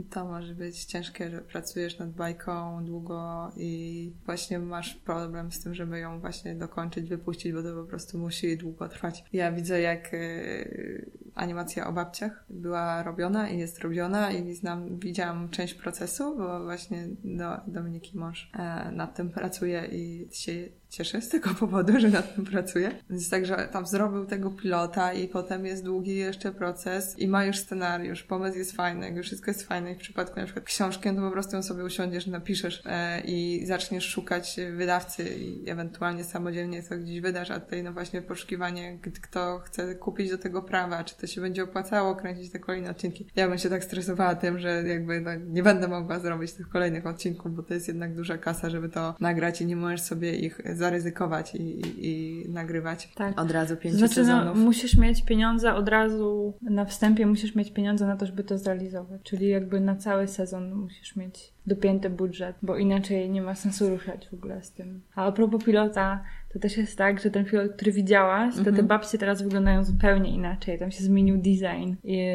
y, 0.00 0.04
to 0.10 0.24
może 0.24 0.54
być 0.54 0.84
ciężkie, 0.84 1.30
że 1.30 1.40
pracujesz 1.40 1.98
nad 1.98 2.10
bajką 2.10 2.84
długo 2.84 3.52
i 3.56 4.12
właśnie 4.24 4.58
masz 4.58 4.94
problem 4.94 5.52
z 5.52 5.60
tym, 5.62 5.74
żeby 5.74 5.98
ją 5.98 6.20
właśnie 6.20 6.54
dokończyć, 6.54 7.08
wypuścić, 7.08 7.52
bo 7.52 7.62
to 7.62 7.74
po 7.74 7.84
prostu 7.84 8.18
musi 8.18 8.56
długo 8.56 8.88
trwać. 8.88 9.24
Ja 9.32 9.52
widzę, 9.52 9.80
jak 9.80 10.14
y, 10.14 11.10
animacja 11.34 11.86
o 11.86 11.92
babciach 11.92 12.44
była 12.50 13.02
robiona 13.02 13.50
i 13.50 13.58
jest 13.58 13.78
robiona 13.78 14.32
i 14.32 14.54
znam, 14.54 14.98
widziałam 14.98 15.48
część 15.48 15.74
procesu, 15.74 16.36
bo 16.36 16.64
właśnie 16.64 17.08
do, 17.24 17.56
Dominiki 17.66 18.18
mąż 18.18 18.50
e, 18.54 18.90
nad 18.92 19.16
tym 19.16 19.30
pracuje 19.30 19.86
i 19.92 20.28
się 20.32 20.52
cieszę 20.88 21.22
z 21.22 21.28
tego 21.28 21.50
powodu, 21.54 22.00
że 22.00 22.08
nad 22.08 22.34
tym 22.34 22.44
pracuję. 22.44 22.90
Więc 23.10 23.30
tak, 23.30 23.46
że 23.46 23.68
tam 23.72 23.86
zrobił 23.86 24.26
tego 24.26 24.50
pilota 24.50 25.12
i 25.12 25.28
potem 25.28 25.66
jest 25.66 25.84
długi 25.84 26.16
jeszcze 26.16 26.52
proces 26.52 27.18
i 27.18 27.28
ma 27.28 27.44
już 27.44 27.58
scenariusz, 27.58 28.22
pomysł 28.22 28.58
jest 28.58 28.72
fajny, 28.72 29.10
już 29.10 29.26
wszystko 29.26 29.50
jest 29.50 29.62
fajne. 29.62 29.92
I 29.92 29.94
w 29.94 29.98
przypadku 29.98 30.40
na 30.40 30.44
przykład 30.44 30.64
książki, 30.64 31.08
no 31.08 31.14
to 31.14 31.26
po 31.26 31.32
prostu 31.32 31.56
ją 31.56 31.62
sobie 31.62 31.84
usiądziesz, 31.84 32.26
napiszesz 32.26 32.82
e, 32.86 33.20
i 33.20 33.66
zaczniesz 33.66 34.04
szukać 34.04 34.56
wydawcy 34.76 35.24
i 35.24 35.70
ewentualnie 35.70 36.24
samodzielnie 36.24 36.82
to 36.82 36.98
gdzieś 36.98 37.20
wydasz, 37.20 37.50
a 37.50 37.60
tutaj 37.60 37.82
no 37.82 37.92
właśnie 37.92 38.22
poszukiwanie, 38.22 38.98
kto 39.22 39.58
chce 39.58 39.94
kupić 39.94 40.30
do 40.30 40.38
tego 40.38 40.62
prawa, 40.62 41.04
czy 41.04 41.16
to 41.16 41.26
się 41.26 41.40
będzie 41.40 41.64
opłacało 41.64 42.16
kręcić 42.16 42.52
te 42.52 42.58
kolejne 42.58 42.90
odcinki. 42.90 43.26
Ja 43.36 43.48
bym 43.48 43.58
się 43.58 43.70
tak 43.70 43.84
stresowała 43.84 44.34
tym, 44.34 44.58
że 44.58 44.82
jakby 44.86 45.20
no, 45.20 45.30
nie 45.34 45.62
będę 45.62 45.88
mogła 45.88 46.18
zrobić 46.18 46.52
tych 46.52 46.68
kolejnych 46.68 47.06
odcinków, 47.06 47.56
bo 47.56 47.62
to 47.62 47.74
jest 47.74 47.88
jednak 47.88 48.14
duża 48.14 48.38
kasa, 48.38 48.70
żeby 48.70 48.88
to 48.88 49.14
nagrać 49.20 49.60
i 49.60 49.66
nie 49.66 49.76
możesz 49.76 50.00
sobie 50.00 50.36
ich 50.36 50.60
zaryzykować 50.78 51.54
i, 51.54 51.62
i, 51.62 52.06
i 52.06 52.48
nagrywać 52.48 53.12
tak. 53.14 53.40
od 53.40 53.50
razu 53.50 53.76
pięć 53.76 53.94
znaczy, 53.94 54.20
no, 54.20 54.26
sezonów. 54.26 54.56
No, 54.56 54.64
musisz 54.64 54.96
mieć 54.96 55.24
pieniądze 55.24 55.74
od 55.74 55.88
razu 55.88 56.54
na 56.62 56.84
wstępie, 56.84 57.26
musisz 57.26 57.54
mieć 57.54 57.72
pieniądze 57.72 58.06
na 58.06 58.16
to, 58.16 58.26
żeby 58.26 58.44
to 58.44 58.58
zrealizować. 58.58 59.20
Czyli 59.22 59.48
jakby 59.48 59.80
na 59.80 59.96
cały 59.96 60.28
sezon 60.28 60.74
musisz 60.74 61.16
mieć 61.16 61.52
dopięty 61.66 62.10
budżet, 62.10 62.56
bo 62.62 62.76
inaczej 62.76 63.30
nie 63.30 63.42
ma 63.42 63.54
sensu 63.54 63.88
ruszać 63.88 64.28
w 64.28 64.34
ogóle 64.34 64.62
z 64.62 64.72
tym. 64.72 65.00
A 65.14 65.26
a 65.26 65.32
propos 65.32 65.64
pilota, 65.64 66.24
to 66.52 66.58
też 66.58 66.76
jest 66.76 66.98
tak, 66.98 67.20
że 67.20 67.30
ten 67.30 67.44
pilot, 67.44 67.72
który 67.72 67.92
widziałaś, 67.92 68.54
to 68.54 68.64
te 68.64 68.70
mhm. 68.70 68.86
babcie 68.86 69.18
teraz 69.18 69.42
wyglądają 69.42 69.84
zupełnie 69.84 70.30
inaczej. 70.30 70.78
Tam 70.78 70.90
się 70.90 71.04
zmienił 71.04 71.36
design 71.36 71.94
i 72.04 72.28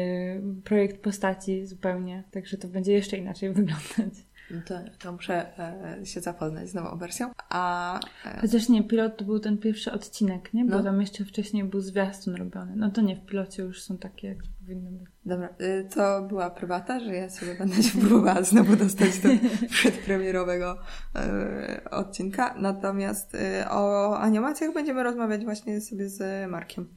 projekt 0.64 1.02
postaci 1.02 1.66
zupełnie, 1.66 2.24
także 2.30 2.56
to 2.56 2.68
będzie 2.68 2.92
jeszcze 2.92 3.16
inaczej 3.16 3.52
wyglądać. 3.54 4.24
No 4.50 4.60
to, 4.66 4.74
to 4.98 5.12
muszę 5.12 5.58
e, 5.58 6.06
się 6.06 6.20
zapoznać 6.20 6.68
z 6.68 6.74
nową 6.74 6.98
wersją. 6.98 7.30
A, 7.48 8.00
e... 8.24 8.40
Chociaż 8.40 8.68
nie, 8.68 8.84
pilot 8.84 9.16
to 9.16 9.24
był 9.24 9.38
ten 9.38 9.58
pierwszy 9.58 9.92
odcinek, 9.92 10.54
nie? 10.54 10.64
Bo 10.64 10.76
no. 10.76 10.82
tam 10.82 11.00
jeszcze 11.00 11.24
wcześniej 11.24 11.64
był 11.64 11.80
zwiastun 11.80 12.34
robiony. 12.34 12.72
No 12.76 12.90
to 12.90 13.00
nie, 13.00 13.16
w 13.16 13.26
pilocie 13.26 13.62
już 13.62 13.82
są 13.82 13.98
takie, 13.98 14.28
jak 14.28 14.38
powinny 14.62 14.90
być. 14.90 15.12
Dobra, 15.24 15.48
y, 15.60 15.88
to 15.94 16.22
była 16.22 16.50
prywata, 16.50 17.00
że 17.00 17.14
ja 17.14 17.30
sobie 17.30 17.54
będę 17.54 17.82
się 17.82 17.98
próbowała 17.98 18.42
znowu 18.42 18.76
dostać 18.76 19.18
do 19.18 19.28
przedpremierowego 19.70 20.76
y, 20.76 21.90
odcinka. 21.90 22.54
Natomiast 22.58 23.34
y, 23.34 23.38
o 23.70 24.18
animacjach 24.18 24.74
będziemy 24.74 25.02
rozmawiać 25.02 25.44
właśnie 25.44 25.80
sobie 25.80 26.08
z 26.08 26.50
Markiem, 26.50 26.88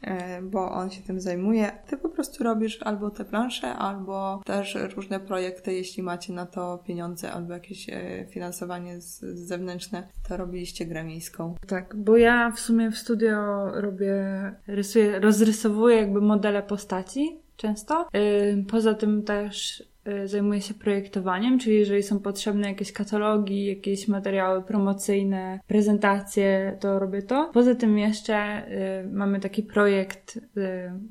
bo 0.44 0.72
on 0.72 0.90
się 0.90 1.02
tym 1.02 1.22
zajmuje. 1.22 1.72
Ty 1.88 1.98
po 1.98 2.10
prostu 2.10 2.44
robisz 2.44 2.84
albo 2.84 3.10
te 3.10 3.26
plansze, 3.26 3.74
albo 3.74 4.42
też 4.46 4.78
różne 4.96 5.20
projekty, 5.20 5.74
jeśli 5.74 6.04
macie 6.04 6.34
na 6.34 6.46
to 6.46 6.84
pieniądze, 6.88 7.32
albo 7.32 7.54
jakieś 7.54 7.88
finansowanie 8.30 9.02
z, 9.02 9.20
zewnętrzne, 9.48 10.08
to 10.30 10.38
robiliście 10.38 10.86
grę 10.86 11.04
miejską. 11.04 11.56
Tak, 11.68 11.96
bo 11.96 12.18
ja 12.18 12.52
w 12.52 12.60
sumie 12.60 12.92
w 12.92 12.98
studio 12.98 13.66
robię, 13.82 14.16
rysuję, 14.68 15.20
rozrysowuję 15.20 15.96
jakby 15.96 16.22
modele 16.22 16.64
postaci 16.64 17.46
często. 17.58 18.08
Poza 18.68 18.94
tym 18.94 19.24
też 19.24 19.84
y, 20.08 20.28
zajmuję 20.28 20.62
się 20.62 20.74
projektowaniem, 20.74 21.60
czyli 21.60 21.76
jeżeli 21.76 22.04
są 22.04 22.20
potrzebne 22.20 22.70
jakieś 22.70 22.92
katalogi, 22.92 23.66
jakieś 23.66 24.08
materiały 24.08 24.64
promocyjne, 24.64 25.60
prezentacje, 25.68 26.78
to 26.80 27.00
robię 27.00 27.22
to. 27.22 27.50
Poza 27.54 27.76
tym 27.76 27.98
jeszcze 27.98 28.68
y, 29.04 29.08
mamy 29.12 29.40
taki 29.40 29.64
projekt 29.64 30.38
y, 30.38 30.42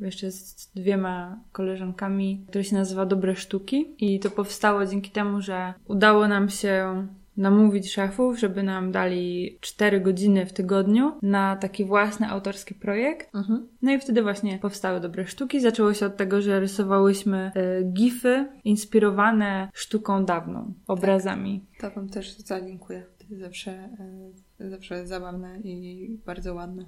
jeszcze 0.00 0.30
z 0.30 0.70
dwiema 0.74 1.40
koleżankami, 1.52 2.44
który 2.48 2.64
się 2.64 2.76
nazywa 2.76 3.06
Dobre 3.06 3.36
Sztuki 3.36 3.94
i 3.98 4.20
to 4.20 4.30
powstało 4.30 4.86
dzięki 4.86 5.10
temu, 5.10 5.40
że 5.40 5.74
udało 5.86 6.28
nam 6.28 6.48
się 6.48 7.06
namówić 7.36 7.92
szefów, 7.92 8.38
żeby 8.38 8.62
nam 8.62 8.92
dali 8.92 9.58
4 9.60 10.00
godziny 10.00 10.46
w 10.46 10.52
tygodniu 10.52 11.12
na 11.22 11.56
taki 11.56 11.84
własny 11.84 12.28
autorski 12.28 12.74
projekt. 12.74 13.34
Mhm. 13.34 13.68
No 13.82 13.92
i 13.92 13.98
wtedy 13.98 14.22
właśnie 14.22 14.58
powstały 14.58 15.00
dobre 15.00 15.26
sztuki. 15.26 15.60
Zaczęło 15.60 15.94
się 15.94 16.06
od 16.06 16.16
tego, 16.16 16.42
że 16.42 16.60
rysowałyśmy 16.60 17.52
y, 17.56 17.84
gify 17.84 18.46
inspirowane 18.64 19.68
sztuką 19.74 20.24
dawną, 20.24 20.74
obrazami. 20.86 21.64
Tak, 21.80 21.94
to 21.94 22.00
wam 22.00 22.08
też 22.08 22.38
zalinkuję. 22.38 23.06
Zawsze 23.30 23.70
y, 23.72 24.53
zawsze 24.58 25.06
zabawne 25.06 25.58
i 25.64 26.18
bardzo 26.26 26.54
ładne. 26.54 26.84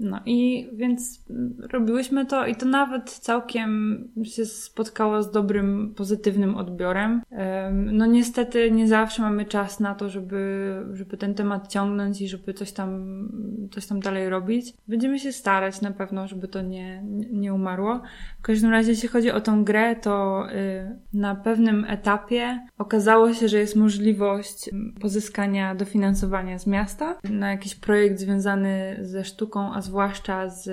No 0.00 0.20
i 0.26 0.68
więc 0.72 1.24
robiłyśmy 1.72 2.26
to 2.26 2.46
i 2.46 2.56
to 2.56 2.66
nawet 2.66 3.10
całkiem 3.10 3.98
się 4.24 4.44
spotkało 4.44 5.22
z 5.22 5.30
dobrym, 5.30 5.94
pozytywnym 5.96 6.56
odbiorem. 6.56 7.22
No 7.74 8.06
niestety 8.06 8.70
nie 8.70 8.88
zawsze 8.88 9.22
mamy 9.22 9.44
czas 9.44 9.80
na 9.80 9.94
to, 9.94 10.08
żeby, 10.08 10.74
żeby 10.92 11.16
ten 11.16 11.34
temat 11.34 11.68
ciągnąć 11.68 12.20
i 12.20 12.28
żeby 12.28 12.54
coś 12.54 12.72
tam, 12.72 13.28
coś 13.72 13.86
tam 13.86 14.00
dalej 14.00 14.28
robić. 14.28 14.74
Będziemy 14.88 15.18
się 15.18 15.32
starać 15.32 15.80
na 15.80 15.90
pewno, 15.90 16.28
żeby 16.28 16.48
to 16.48 16.62
nie, 16.62 17.02
nie 17.32 17.54
umarło. 17.54 18.02
W 18.38 18.42
każdym 18.42 18.70
razie, 18.70 18.90
jeśli 18.90 19.08
chodzi 19.08 19.30
o 19.30 19.40
tą 19.40 19.64
grę, 19.64 19.96
to 19.96 20.44
y, 20.50 20.98
na 21.12 21.34
pewnym 21.34 21.84
etapie 21.84 22.60
okazało 22.78 23.32
się, 23.32 23.48
że 23.48 23.58
jest 23.58 23.76
możliwość 23.76 24.70
pozyskania 25.00 25.74
dofinansowania 25.74 26.58
z 26.58 26.66
miasta 26.66 26.83
miasta 26.84 27.16
na 27.24 27.50
jakiś 27.50 27.74
projekt 27.74 28.18
związany 28.18 28.96
ze 29.02 29.24
sztuką, 29.24 29.74
a 29.74 29.80
zwłaszcza 29.80 30.48
z 30.48 30.68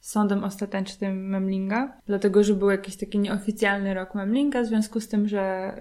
sądem 0.00 0.44
ostatecznym 0.44 1.28
Memlinga, 1.28 1.92
dlatego, 2.06 2.44
że 2.44 2.54
był 2.54 2.70
jakiś 2.70 2.96
taki 2.96 3.18
nieoficjalny 3.18 3.94
rok 3.94 4.14
Memlinga, 4.14 4.62
w 4.62 4.66
związku 4.66 5.00
z 5.00 5.08
tym, 5.08 5.28
że, 5.28 5.74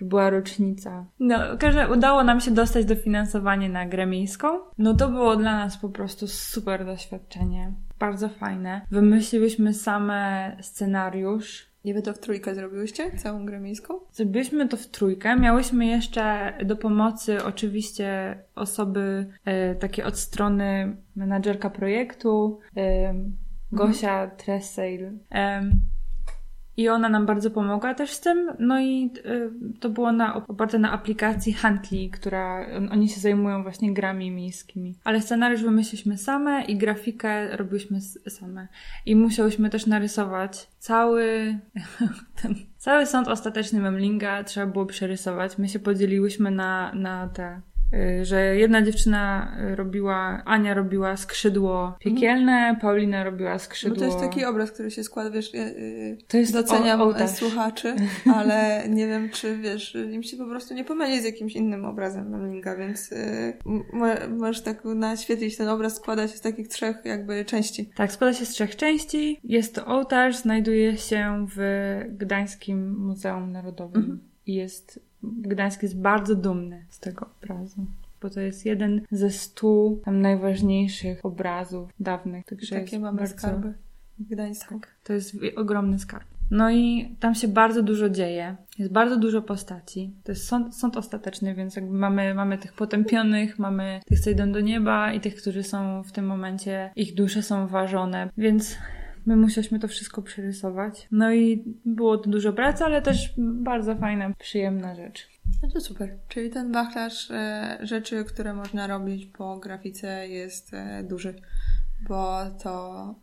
yy, 0.00 0.06
była 0.08 0.30
rocznica. 0.30 1.04
No, 1.20 1.36
że 1.70 1.88
udało 1.88 2.24
nam 2.24 2.40
się 2.40 2.50
dostać 2.50 2.84
dofinansowanie 2.84 3.68
na 3.68 3.86
grę 3.86 4.06
miejską. 4.06 4.48
No 4.78 4.94
to 4.94 5.08
było 5.08 5.36
dla 5.36 5.56
nas 5.56 5.76
po 5.76 5.88
prostu 5.88 6.26
super 6.26 6.86
doświadczenie. 6.86 7.72
Bardzo 7.98 8.28
fajne. 8.28 8.80
Wymyśliłyśmy 8.90 9.74
same 9.74 10.56
scenariusz, 10.60 11.69
nie 11.84 11.94
wy 11.94 12.02
to 12.02 12.12
w 12.12 12.18
trójkę 12.18 12.54
zrobiłyście? 12.54 13.10
Całą 13.16 13.46
grę 13.46 13.60
miejską? 13.60 13.94
Zrobiliśmy 14.12 14.68
to 14.68 14.76
w 14.76 14.86
trójkę. 14.86 15.36
Miałyśmy 15.36 15.86
jeszcze 15.86 16.52
do 16.64 16.76
pomocy 16.76 17.44
oczywiście 17.44 18.38
osoby 18.54 19.26
e, 19.44 19.74
takie 19.74 20.04
od 20.04 20.18
strony 20.18 20.96
menadżerka 21.16 21.70
projektu, 21.70 22.58
e, 22.76 23.14
Gosia 23.72 24.22
mhm. 24.22 24.36
Tressail. 24.36 25.10
E, 25.32 25.70
i 26.76 26.88
ona 26.88 27.08
nam 27.08 27.26
bardzo 27.26 27.50
pomogła 27.50 27.94
też 27.94 28.10
z 28.10 28.20
tym. 28.20 28.52
No 28.58 28.80
i 28.80 29.10
y, 29.26 29.50
to 29.80 29.88
było 29.88 30.12
na, 30.12 30.46
oparte 30.46 30.78
na 30.78 30.92
aplikacji 30.92 31.52
Huntly, 31.52 32.10
która 32.12 32.66
on, 32.76 32.92
oni 32.92 33.08
się 33.08 33.20
zajmują 33.20 33.62
właśnie 33.62 33.94
grami 33.94 34.30
miejskimi. 34.30 34.94
Ale 35.04 35.20
scenariusz 35.20 35.62
wymyśliliśmy 35.62 36.18
same 36.18 36.64
i 36.64 36.76
grafikę 36.76 37.56
robiliśmy 37.56 38.00
same. 38.28 38.68
I 39.06 39.16
musiałyśmy 39.16 39.70
też 39.70 39.86
narysować 39.86 40.68
cały 40.78 41.58
ten, 42.42 42.54
cały 42.76 43.06
sąd 43.06 43.28
ostateczny 43.28 43.80
Memlinga 43.80 44.44
trzeba 44.44 44.66
było 44.66 44.86
przerysować. 44.86 45.58
My 45.58 45.68
się 45.68 45.78
podzieliłyśmy 45.78 46.50
na, 46.50 46.92
na 46.94 47.28
te 47.28 47.60
że 48.22 48.56
jedna 48.56 48.82
dziewczyna 48.82 49.56
robiła, 49.74 50.42
Ania 50.44 50.74
robiła 50.74 51.16
skrzydło 51.16 51.96
piekielne, 52.00 52.76
Paulina 52.80 53.24
robiła 53.24 53.58
skrzydło... 53.58 53.94
Bo 53.94 54.00
to 54.00 54.06
jest 54.06 54.20
taki 54.20 54.44
obraz, 54.44 54.70
który 54.70 54.90
się 54.90 55.04
składa, 55.04 55.30
wiesz, 55.30 55.52
to 56.28 56.36
jest 56.36 56.52
doceniam 56.52 57.00
o, 57.00 57.28
słuchaczy, 57.28 57.94
ale 58.36 58.84
nie 58.88 59.06
wiem, 59.06 59.30
czy 59.30 59.56
wiesz, 59.58 59.94
im 60.12 60.22
się 60.22 60.36
po 60.36 60.46
prostu 60.46 60.74
nie 60.74 60.84
pomyli 60.84 61.20
z 61.20 61.24
jakimś 61.24 61.56
innym 61.56 61.84
obrazem 61.84 62.30
Memlinga, 62.30 62.76
więc 62.76 63.10
możesz 64.28 64.62
tak 64.62 64.84
naświetlić 64.84 65.56
ten 65.56 65.68
obraz, 65.68 65.96
składa 65.96 66.28
się 66.28 66.36
z 66.36 66.40
takich 66.40 66.68
trzech 66.68 66.96
jakby 67.04 67.44
części. 67.44 67.90
Tak, 67.96 68.12
składa 68.12 68.34
się 68.34 68.46
z 68.46 68.50
trzech 68.50 68.76
części. 68.76 69.40
Jest 69.44 69.74
to 69.74 69.86
ołtarz, 69.86 70.36
znajduje 70.36 70.96
się 70.96 71.46
w 71.56 71.60
Gdańskim 72.08 72.96
Muzeum 72.98 73.52
Narodowym 73.52 74.02
mhm. 74.02 74.29
I 74.50 74.54
jest, 74.54 75.00
Gdańsk 75.22 75.82
jest 75.82 76.00
bardzo 76.00 76.34
dumny 76.34 76.84
z 76.88 76.98
tego 76.98 77.26
obrazu 77.42 77.86
bo 78.22 78.30
to 78.30 78.40
jest 78.40 78.66
jeden 78.66 79.00
ze 79.10 79.30
stu 79.30 80.00
tam 80.04 80.20
najważniejszych 80.20 81.24
obrazów 81.24 81.90
dawnych. 82.00 82.46
Także 82.46 82.80
takie 82.80 82.98
mamy 82.98 83.18
bardzo... 83.18 83.38
skarby 83.38 83.74
w 84.18 84.28
Gdańsku. 84.28 84.80
Tak, 84.80 84.94
to 85.04 85.12
jest 85.12 85.36
ogromny 85.56 85.98
skarb. 85.98 86.24
No 86.50 86.70
i 86.70 87.14
tam 87.20 87.34
się 87.34 87.48
bardzo 87.48 87.82
dużo 87.82 88.10
dzieje. 88.10 88.56
Jest 88.78 88.92
bardzo 88.92 89.16
dużo 89.16 89.42
postaci. 89.42 90.12
To 90.24 90.32
jest 90.32 90.46
sąd, 90.46 90.76
sąd 90.76 90.96
ostateczny, 90.96 91.54
więc 91.54 91.76
jakby 91.76 91.98
mamy, 91.98 92.34
mamy 92.34 92.58
tych 92.58 92.72
potępionych, 92.72 93.58
mamy 93.58 94.00
tych, 94.06 94.20
co 94.20 94.30
idą 94.30 94.52
do 94.52 94.60
nieba 94.60 95.12
i 95.12 95.20
tych, 95.20 95.36
którzy 95.36 95.62
są 95.62 96.02
w 96.02 96.12
tym 96.12 96.26
momencie, 96.26 96.90
ich 96.96 97.14
dusze 97.14 97.42
są 97.42 97.66
ważone. 97.66 98.28
Więc 98.38 98.76
my 99.26 99.36
musieliśmy 99.36 99.78
to 99.78 99.88
wszystko 99.88 100.22
przerysować. 100.22 101.08
No 101.10 101.32
i 101.32 101.64
było 101.84 102.18
to 102.18 102.30
dużo 102.30 102.52
pracy, 102.52 102.84
ale 102.84 103.02
też 103.02 103.34
bardzo 103.38 103.96
fajna, 103.96 104.34
przyjemna 104.38 104.94
rzecz. 104.94 105.28
No 105.62 105.70
to 105.70 105.80
super. 105.80 106.18
Czyli 106.28 106.50
ten 106.50 106.72
wachlarz 106.72 107.30
e, 107.30 107.78
rzeczy, 107.82 108.24
które 108.24 108.54
można 108.54 108.86
robić 108.86 109.26
po 109.26 109.58
grafice 109.58 110.28
jest 110.28 110.74
e, 110.74 111.04
duży, 111.04 111.34
bo 112.08 112.38
to 112.62 113.14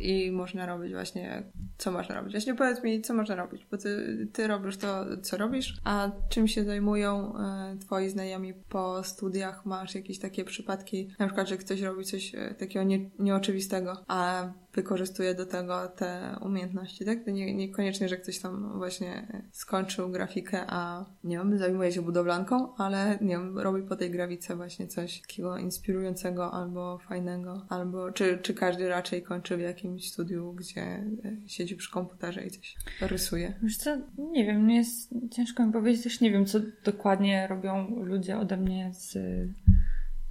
i 0.00 0.32
można 0.32 0.66
robić 0.66 0.92
właśnie, 0.92 1.42
co 1.78 1.92
można 1.92 2.14
robić. 2.14 2.32
Właśnie 2.32 2.54
powiedz 2.54 2.82
mi, 2.82 3.02
co 3.02 3.14
można 3.14 3.34
robić, 3.34 3.66
bo 3.70 3.78
ty, 3.78 4.18
ty 4.32 4.46
robisz 4.46 4.76
to, 4.76 5.04
co 5.22 5.36
robisz, 5.36 5.80
a 5.84 6.10
czym 6.28 6.48
się 6.48 6.64
zajmują 6.64 7.38
e, 7.38 7.76
twoi 7.80 8.08
znajomi 8.08 8.54
po 8.54 9.04
studiach? 9.04 9.66
Masz 9.66 9.94
jakieś 9.94 10.18
takie 10.18 10.44
przypadki, 10.44 11.08
na 11.18 11.26
przykład, 11.26 11.48
że 11.48 11.56
ktoś 11.56 11.80
robi 11.80 12.04
coś 12.04 12.34
e, 12.34 12.54
takiego 12.54 12.84
nie, 12.84 13.10
nieoczywistego, 13.18 14.04
a 14.08 14.52
wykorzystuje 14.74 15.34
do 15.34 15.46
tego 15.46 15.88
te 15.88 16.36
umiejętności, 16.40 17.04
tak? 17.04 17.24
To 17.24 17.30
nie, 17.30 17.54
niekoniecznie, 17.54 18.08
że 18.08 18.16
ktoś 18.16 18.38
tam 18.38 18.78
właśnie 18.78 19.42
skończył 19.52 20.10
grafikę, 20.10 20.64
a 20.68 21.04
nie 21.24 21.38
wiem, 21.38 21.58
zajmuje 21.58 21.92
się 21.92 22.02
budowlanką, 22.02 22.74
ale 22.76 23.18
nie 23.20 23.36
wiem, 23.36 23.58
robi 23.58 23.82
po 23.82 23.96
tej 23.96 24.10
grafice 24.10 24.56
właśnie 24.56 24.86
coś 24.86 25.20
takiego 25.20 25.58
inspirującego 25.58 26.52
albo 26.52 26.98
fajnego, 26.98 27.66
albo 27.68 28.12
czy, 28.12 28.38
czy 28.38 28.54
każdy 28.54 28.88
raczej 28.88 29.22
kończy 29.22 29.56
w 29.56 29.60
jakimś 29.84 30.10
studiu, 30.10 30.52
gdzie 30.52 30.82
e, 30.82 31.04
siedzi 31.46 31.76
przy 31.76 31.90
komputerze 31.90 32.46
i 32.46 32.50
coś 32.50 32.76
rysuje. 33.00 33.54
Wiesz 33.62 33.76
co, 33.76 33.96
nie 34.18 34.44
wiem, 34.44 34.66
nie 34.66 34.76
jest 34.76 35.14
ciężko 35.30 35.66
mi 35.66 35.72
powiedzieć, 35.72 36.02
też 36.02 36.20
nie 36.20 36.30
wiem, 36.30 36.46
co 36.46 36.60
dokładnie 36.84 37.46
robią 37.46 38.04
ludzie 38.04 38.38
ode 38.38 38.56
mnie 38.56 38.90
z 38.94 39.18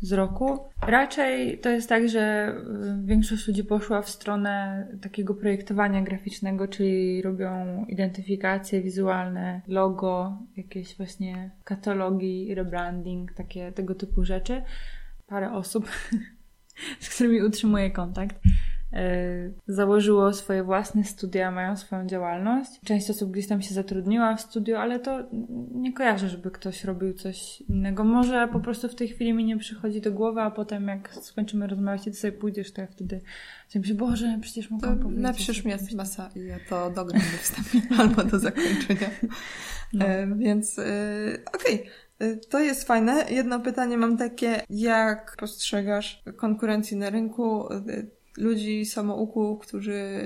z 0.04 0.14
roku. 0.14 0.60
Raczej 0.82 1.60
to 1.60 1.70
jest 1.70 1.90
tak, 1.90 2.10
że 2.10 2.56
y, 3.04 3.08
większość 3.08 3.48
ludzi 3.48 3.64
poszła 3.64 4.02
w 4.02 4.10
stronę 4.10 4.88
takiego 5.02 5.34
projektowania 5.34 6.02
graficznego, 6.02 6.68
czyli 6.68 7.22
robią 7.22 7.86
identyfikacje 7.86 8.82
wizualne, 8.82 9.62
logo, 9.68 10.38
jakieś 10.58 10.98
właśnie 10.98 11.52
katalogi, 11.64 12.56
rebranding, 12.56 13.34
takie 13.34 13.72
tego 13.72 13.96
typu 13.96 14.26
rzeczy. 14.26 14.62
Parę 15.28 15.54
osób, 15.54 15.90
z 17.00 17.16
którymi 17.16 17.42
utrzymuję 17.42 17.92
kontakt. 17.92 18.36
E, 18.94 19.52
założyło 19.68 20.34
swoje 20.34 20.64
własne 20.64 21.04
studia, 21.04 21.52
mają 21.52 21.78
swoją 21.78 22.08
działalność. 22.08 22.72
Część 22.86 23.10
osób 23.10 23.32
gdzieś 23.32 23.48
tam 23.48 23.62
się 23.62 23.74
zatrudniła 23.74 24.36
w 24.36 24.42
studiu, 24.42 24.76
ale 24.76 25.00
to 25.00 25.20
nie 25.72 25.94
kojarzę, 25.94 26.30
żeby 26.30 26.52
ktoś 26.52 26.84
robił 26.84 27.14
coś 27.14 27.62
innego. 27.62 28.04
Może 28.04 28.48
po 28.48 28.60
prostu 28.60 28.88
w 28.90 28.96
tej 28.96 29.08
chwili 29.08 29.34
mi 29.34 29.46
nie 29.46 29.58
przychodzi 29.58 30.02
do 30.02 30.12
głowy, 30.12 30.42
a 30.42 30.52
potem 30.52 30.88
jak 30.88 31.14
skończymy 31.14 31.68
rozmawiać 31.68 32.08
i 32.08 32.12
ty 32.12 32.18
sobie 32.18 32.34
pójdziesz, 32.34 32.72
to 32.72 32.82
ja 32.82 32.88
wtedy 32.88 33.22
myślę, 33.76 33.96
Boże, 33.96 34.38
przecież 34.42 34.72
mogłam 34.72 34.98
to 34.98 35.04
powiedzieć. 35.04 35.24
Napiszesz 35.24 35.66
mi 35.66 35.74
masa 35.96 36.30
i 36.36 36.46
ja 36.46 36.58
to 36.70 36.90
dogram 36.90 37.22
do 37.22 37.38
wstępu 37.38 37.88
albo 38.02 38.24
do 38.24 38.40
zakończenia. 38.40 39.10
No. 39.94 40.06
E, 40.06 40.36
więc 40.36 40.80
e, 40.80 40.84
okej. 41.54 41.76
Okay. 41.76 41.92
E, 42.20 42.38
to 42.38 42.60
jest 42.60 42.88
fajne. 42.88 43.26
Jedno 43.30 43.60
pytanie 43.60 43.98
mam 43.98 44.18
takie, 44.18 44.62
jak 44.70 45.36
postrzegasz 45.40 46.24
konkurencję 46.38 46.98
na 46.98 47.10
rynku? 47.10 47.68
Ludzi 48.38 48.86
samouków, 48.86 49.60
którzy 49.60 50.20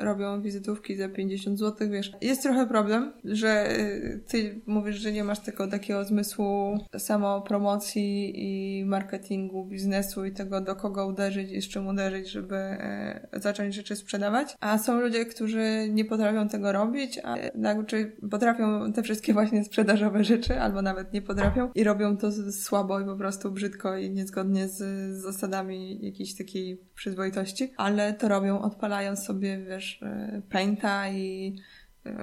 robią 0.00 0.42
wizytówki 0.42 0.96
za 0.96 1.08
50 1.08 1.58
zł, 1.58 1.88
wiesz. 1.90 2.12
Jest 2.20 2.42
trochę 2.42 2.66
problem, 2.66 3.12
że 3.24 3.78
y, 3.78 4.20
ty 4.28 4.60
mówisz, 4.66 4.96
że 4.96 5.12
nie 5.12 5.24
masz 5.24 5.38
tego 5.38 5.66
takiego 5.66 6.04
zmysłu 6.04 6.78
samopromocji 6.98 8.32
i 8.36 8.84
marketingu, 8.84 9.64
biznesu 9.64 10.24
i 10.24 10.32
tego, 10.32 10.60
do 10.60 10.76
kogo 10.76 11.06
uderzyć 11.06 11.52
i 11.52 11.62
z 11.62 11.68
czym 11.68 11.86
uderzyć, 11.86 12.30
żeby 12.30 12.56
e, 12.56 13.28
zacząć 13.32 13.74
rzeczy 13.74 13.96
sprzedawać. 13.96 14.56
A 14.60 14.78
są 14.78 15.00
ludzie, 15.00 15.24
którzy 15.24 15.88
nie 15.90 16.04
potrafią 16.04 16.48
tego 16.48 16.72
robić, 16.72 17.20
a 17.24 17.36
znaczy 17.54 18.16
potrafią 18.30 18.92
te 18.92 19.02
wszystkie 19.02 19.32
właśnie 19.32 19.64
sprzedażowe 19.64 20.24
rzeczy, 20.24 20.60
albo 20.60 20.82
nawet 20.82 21.12
nie 21.12 21.22
potrafią 21.22 21.70
i 21.74 21.84
robią 21.84 22.16
to 22.16 22.32
słabo 22.52 23.00
i 23.00 23.04
po 23.04 23.16
prostu 23.16 23.50
brzydko 23.50 23.96
i 23.96 24.10
niezgodnie 24.10 24.68
z, 24.68 24.78
zasadami 25.22 25.98
jakiejś 26.06 26.36
takiej 26.36 26.80
przyzwoitości, 26.94 27.72
ale 27.76 28.12
to 28.12 28.28
robią 28.28 28.60
odpalając 28.60 29.24
sobie, 29.24 29.58
wiesz, 29.58 29.87
wiesz, 29.88 30.02
e, 30.02 30.42
painta 30.48 31.08
i 31.08 31.54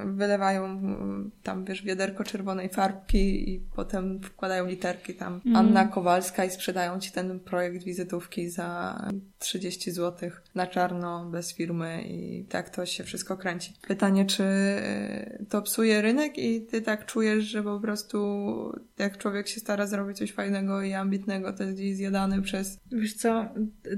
wylewają 0.05 0.81
tam, 1.43 1.65
wiesz, 1.65 1.83
wiaderko 1.83 2.23
czerwonej 2.23 2.69
farbki 2.69 3.49
i 3.49 3.59
potem 3.59 4.19
wkładają 4.23 4.65
literki 4.65 5.13
tam 5.13 5.41
mm. 5.45 5.55
Anna 5.55 5.87
Kowalska 5.87 6.45
i 6.45 6.49
sprzedają 6.49 6.99
ci 6.99 7.11
ten 7.11 7.39
projekt 7.39 7.83
wizytówki 7.83 8.49
za 8.49 8.99
30 9.39 9.91
zł 9.91 10.29
na 10.55 10.67
czarno, 10.67 11.25
bez 11.25 11.53
firmy 11.53 12.03
i 12.07 12.45
tak 12.49 12.69
to 12.69 12.85
się 12.85 13.03
wszystko 13.03 13.37
kręci. 13.37 13.73
Pytanie, 13.87 14.25
czy 14.25 14.43
y, 14.43 15.45
to 15.49 15.61
psuje 15.61 16.01
rynek 16.01 16.37
i 16.37 16.61
ty 16.61 16.81
tak 16.81 17.05
czujesz, 17.05 17.43
że 17.43 17.63
po 17.63 17.79
prostu 17.79 18.17
jak 18.97 19.17
człowiek 19.17 19.47
się 19.47 19.59
stara 19.59 19.87
zrobić 19.87 20.17
coś 20.17 20.33
fajnego 20.33 20.81
i 20.81 20.93
ambitnego, 20.93 21.53
to 21.53 21.63
jest 21.63 21.75
gdzieś 21.75 21.95
zjadany 21.95 22.41
przez... 22.41 22.79
Wiesz 22.91 23.13
co, 23.13 23.45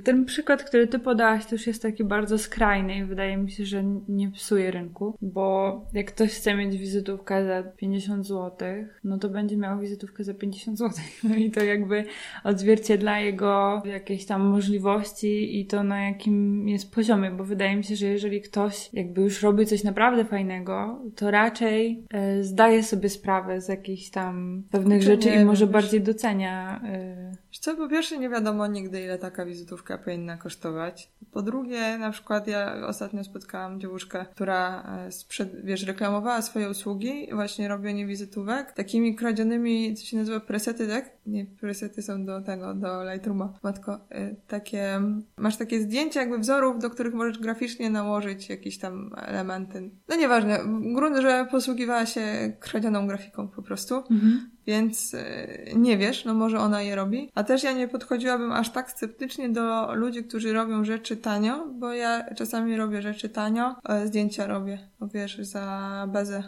ten 0.03 0.25
przykład, 0.25 0.63
który 0.63 0.88
ty 0.88 0.99
podałaś, 0.99 1.45
to 1.45 1.55
już 1.55 1.67
jest 1.67 1.81
taki 1.81 2.03
bardzo 2.03 2.38
skrajny 2.38 2.97
i 2.97 3.05
wydaje 3.05 3.38
mi 3.38 3.51
się, 3.51 3.65
że 3.65 3.83
nie 4.07 4.31
psuje 4.31 4.71
rynku, 4.71 5.17
bo 5.21 5.76
jak 5.93 6.07
ktoś 6.07 6.32
chce 6.32 6.55
mieć 6.55 6.78
wizytówkę 6.78 7.45
za 7.45 7.63
50 7.63 8.25
zł, 8.25 8.67
no 9.03 9.17
to 9.17 9.30
będzie 9.30 9.57
miał 9.57 9.80
wizytówkę 9.80 10.23
za 10.23 10.34
50 10.34 10.78
zł. 10.78 10.93
No 11.30 11.36
i 11.36 11.51
to 11.51 11.63
jakby 11.63 12.03
odzwierciedla 12.43 13.19
jego 13.19 13.82
jakieś 13.86 14.25
tam 14.25 14.41
możliwości 14.41 15.59
i 15.59 15.65
to 15.65 15.84
na 15.84 16.03
jakim 16.03 16.67
jest 16.69 16.91
poziomie, 16.91 17.32
bo 17.32 17.43
wydaje 17.43 17.75
mi 17.75 17.84
się, 17.84 17.95
że 17.95 18.07
jeżeli 18.07 18.41
ktoś 18.41 18.89
jakby 18.93 19.21
już 19.21 19.41
robi 19.41 19.65
coś 19.65 19.84
naprawdę 19.84 20.25
fajnego, 20.25 21.01
to 21.15 21.32
raczej 21.32 22.03
e, 22.13 22.43
zdaje 22.43 22.84
sobie 22.84 23.09
sprawę 23.09 23.61
z 23.61 23.67
jakichś 23.67 24.09
tam 24.09 24.63
pewnych 24.71 25.03
rzeczy 25.03 25.30
i 25.30 25.45
może 25.45 25.67
bardziej 25.67 26.01
docenia. 26.01 26.82
E... 26.86 27.46
Co 27.60 27.76
po 27.76 27.88
pierwsze 27.88 28.18
nie 28.18 28.30
wiadomo 28.30 28.68
nigdy 28.68 29.01
ile 29.01 29.18
taka 29.18 29.45
wizytówka 29.45 29.97
powinna 29.97 30.38
kosztować. 30.38 31.12
Po 31.32 31.41
drugie, 31.41 31.97
na 31.97 32.12
przykład 32.12 32.47
ja 32.47 32.88
ostatnio 32.88 33.24
spotkałam 33.24 33.80
dziewuszkę, 33.80 34.26
która 34.32 34.84
e, 35.08 35.12
sprzed, 35.12 35.66
wiesz, 35.66 35.84
reklamowała 35.84 36.41
swoje 36.41 36.70
usługi, 36.70 37.28
właśnie 37.34 37.68
robienie 37.68 38.05
wizytówek, 38.05 38.72
takimi 38.72 39.16
kradzionymi, 39.16 39.95
co 39.95 40.05
się 40.05 40.18
nazywa 40.18 40.39
presety, 40.39 40.88
tak? 40.88 41.12
Nie, 41.26 41.45
presety 41.45 42.01
są 42.01 42.26
do 42.26 42.41
tego, 42.41 42.74
do 42.74 43.14
Lightrooma. 43.14 43.53
Matko, 43.64 43.95
y, 43.95 44.36
takie, 44.47 45.01
masz 45.38 45.58
takie 45.58 45.82
zdjęcia 45.82 46.20
jakby 46.20 46.38
wzorów, 46.38 46.80
do 46.80 46.89
których 46.89 47.14
możesz 47.14 47.39
graficznie 47.39 47.89
nałożyć 47.89 48.49
jakieś 48.49 48.78
tam 48.78 49.16
elementy. 49.18 49.89
No 50.08 50.16
nieważne, 50.16 50.60
grunt, 50.93 51.18
że 51.18 51.47
posługiwała 51.51 52.05
się 52.05 52.53
kradzioną 52.60 53.08
grafiką 53.08 53.47
po 53.47 53.62
prostu. 53.62 53.95
Mhm. 53.95 54.57
Więc 54.68 55.13
y, 55.13 55.74
nie 55.76 55.97
wiesz, 55.97 56.26
no 56.26 56.34
może 56.34 56.59
ona 56.59 56.82
je 56.82 56.95
robi. 56.95 57.32
A 57.36 57.43
też 57.43 57.63
ja 57.63 57.72
nie 57.72 57.88
podchodziłabym 57.88 58.51
aż 58.51 58.70
tak 58.70 58.91
sceptycznie 58.91 59.49
do 59.49 59.95
ludzi, 59.95 60.24
którzy 60.24 60.53
robią 60.53 60.84
rzeczy 60.84 61.18
tanio, 61.18 61.68
bo 61.68 61.93
ja 61.93 62.34
czasami 62.36 62.78
robię 62.78 63.01
rzeczy 63.01 63.30
tanio, 63.30 63.76
zdjęcia 64.05 64.47
robię, 64.47 64.80
wiesz, 65.13 65.38
za 65.39 66.05
bezę 66.13 66.43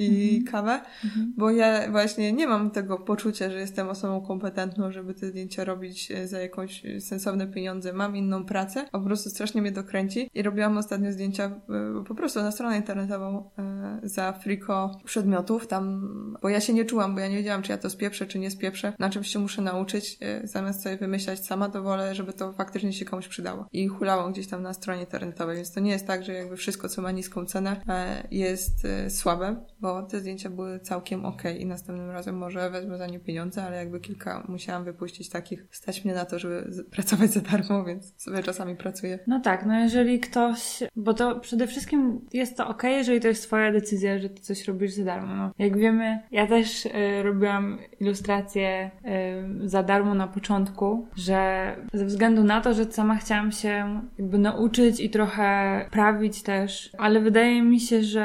i 0.00 0.36
mhm. 0.36 0.52
kawę, 0.52 0.80
mhm. 1.04 1.32
bo 1.36 1.50
ja 1.50 1.90
właśnie 1.90 2.32
nie 2.32 2.46
mam 2.46 2.70
tego 2.70 2.98
poczucia, 2.98 3.50
że 3.50 3.60
jestem 3.60 3.88
osobą 3.88 4.20
kompetentną, 4.20 4.92
żeby 4.92 5.14
te 5.14 5.26
zdjęcia 5.26 5.64
robić 5.64 6.10
e, 6.10 6.28
za 6.28 6.40
jakąś 6.40 6.82
sensowne 7.00 7.46
pieniądze. 7.46 7.92
Mam 7.92 8.16
inną 8.16 8.44
pracę, 8.44 8.84
po 8.92 9.00
prostu 9.00 9.30
strasznie 9.30 9.62
mnie 9.62 9.72
dokręci 9.72 10.30
i 10.34 10.42
robiłam 10.42 10.78
ostatnio 10.78 11.12
zdjęcia 11.12 11.44
e, 11.44 12.04
po 12.04 12.14
prostu 12.14 12.42
na 12.42 12.52
stronę 12.52 12.76
internetową 12.76 13.50
e, 13.58 14.00
za 14.02 14.32
friko 14.32 15.00
przedmiotów 15.04 15.66
tam, 15.66 16.10
bo 16.42 16.48
ja 16.48 16.60
się 16.60 16.72
nie 16.72 16.84
czułam, 16.84 17.14
bo 17.14 17.20
ja 17.20 17.28
nie 17.28 17.36
wiedziałam, 17.36 17.62
czy 17.62 17.72
ja 17.72 17.78
to 17.78 17.90
spieprzę, 17.90 18.26
czy 18.26 18.38
nie 18.38 18.50
spieprzę, 18.50 18.92
na 18.98 19.10
czymś 19.10 19.28
się 19.28 19.38
muszę 19.38 19.62
nauczyć, 19.62 20.18
zamiast 20.44 20.82
sobie 20.82 20.96
wymyślać 20.96 21.46
sama, 21.46 21.68
to 21.68 21.82
wolę, 21.82 22.14
żeby 22.14 22.32
to 22.32 22.52
faktycznie 22.52 22.92
się 22.92 23.04
komuś 23.04 23.28
przydało. 23.28 23.66
I 23.72 23.88
hulałam 23.88 24.32
gdzieś 24.32 24.46
tam 24.46 24.62
na 24.62 24.74
stronie 24.74 25.00
internetowej, 25.00 25.56
więc 25.56 25.72
to 25.72 25.80
nie 25.80 25.90
jest 25.90 26.06
tak, 26.06 26.24
że 26.24 26.32
jakby 26.32 26.56
wszystko, 26.56 26.88
co 26.88 27.02
ma 27.02 27.10
niską 27.10 27.46
cenę, 27.46 27.80
jest 28.30 28.86
słabe, 29.08 29.64
bo 29.80 29.89
te 30.02 30.20
zdjęcia 30.20 30.50
były 30.50 30.80
całkiem 30.80 31.24
ok 31.24 31.42
i 31.58 31.66
następnym 31.66 32.10
razem 32.10 32.38
może 32.38 32.70
wezmę 32.70 32.98
za 32.98 33.06
nie 33.06 33.20
pieniądze, 33.20 33.64
ale 33.64 33.76
jakby 33.76 34.00
kilka 34.00 34.44
musiałam 34.48 34.84
wypuścić 34.84 35.28
takich, 35.28 35.66
stać 35.70 36.04
mnie 36.04 36.14
na 36.14 36.24
to, 36.24 36.38
żeby 36.38 36.70
pracować 36.96 37.30
za 37.30 37.40
darmo, 37.40 37.84
więc 37.84 38.22
sobie 38.22 38.42
czasami 38.42 38.76
pracuję. 38.76 39.18
No 39.26 39.40
tak, 39.40 39.66
no 39.66 39.78
jeżeli 39.78 40.20
ktoś, 40.20 40.82
bo 40.96 41.14
to 41.14 41.40
przede 41.40 41.66
wszystkim 41.66 42.20
jest 42.32 42.56
to 42.56 42.68
ok, 42.68 42.82
jeżeli 42.82 43.20
to 43.20 43.28
jest 43.28 43.42
twoja 43.42 43.72
decyzja, 43.72 44.18
że 44.18 44.28
ty 44.28 44.42
coś 44.42 44.68
robisz 44.68 44.92
za 44.92 45.04
darmo. 45.04 45.36
No, 45.36 45.50
jak 45.58 45.78
wiemy, 45.78 46.18
ja 46.30 46.46
też 46.46 46.86
y, 46.86 47.22
robiłam 47.22 47.78
ilustracje 48.00 48.90
y, 49.64 49.68
za 49.68 49.82
darmo 49.82 50.14
na 50.14 50.26
początku, 50.26 51.06
że 51.16 51.76
ze 51.92 52.04
względu 52.04 52.44
na 52.44 52.60
to, 52.60 52.74
że 52.74 52.84
sama 52.84 53.16
chciałam 53.16 53.52
się 53.52 54.00
jakby 54.18 54.38
nauczyć 54.38 55.00
i 55.00 55.10
trochę 55.10 55.80
prawić 55.90 56.42
też, 56.42 56.90
ale 56.98 57.20
wydaje 57.20 57.62
mi 57.62 57.80
się, 57.80 58.02
że 58.02 58.20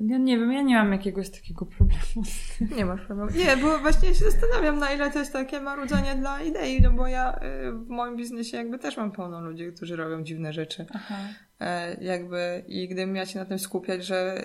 ja 0.00 0.18
nie 0.18 0.38
wiem, 0.38 0.52
ja 0.52 0.62
nie 0.62 0.74
mam 0.74 0.92
jakiegoś 0.96 1.30
takiego 1.30 1.66
problemu. 1.66 2.22
Nie 2.76 2.84
masz 2.84 3.00
problemu. 3.00 3.30
Nie, 3.30 3.56
bo 3.56 3.78
właśnie 3.78 4.14
się 4.14 4.24
zastanawiam, 4.24 4.78
na 4.78 4.92
ile 4.92 5.10
to 5.10 5.18
jest 5.18 5.32
takie 5.32 5.60
marudzenie 5.60 6.14
dla 6.14 6.42
idei, 6.42 6.82
no 6.82 6.90
bo 6.90 7.06
ja 7.06 7.36
y, 7.36 7.72
w 7.72 7.88
moim 7.88 8.16
biznesie 8.16 8.56
jakby 8.56 8.78
też 8.78 8.96
mam 8.96 9.12
pełno 9.12 9.40
ludzi, 9.40 9.72
którzy 9.76 9.96
robią 9.96 10.24
dziwne 10.24 10.52
rzeczy. 10.52 10.86
Aha. 10.94 11.14
E, 11.60 12.04
jakby 12.04 12.64
i 12.68 12.88
gdybym 12.88 13.12
miała 13.12 13.26
się 13.26 13.38
na 13.38 13.44
tym 13.44 13.58
skupiać, 13.58 14.06
że 14.06 14.42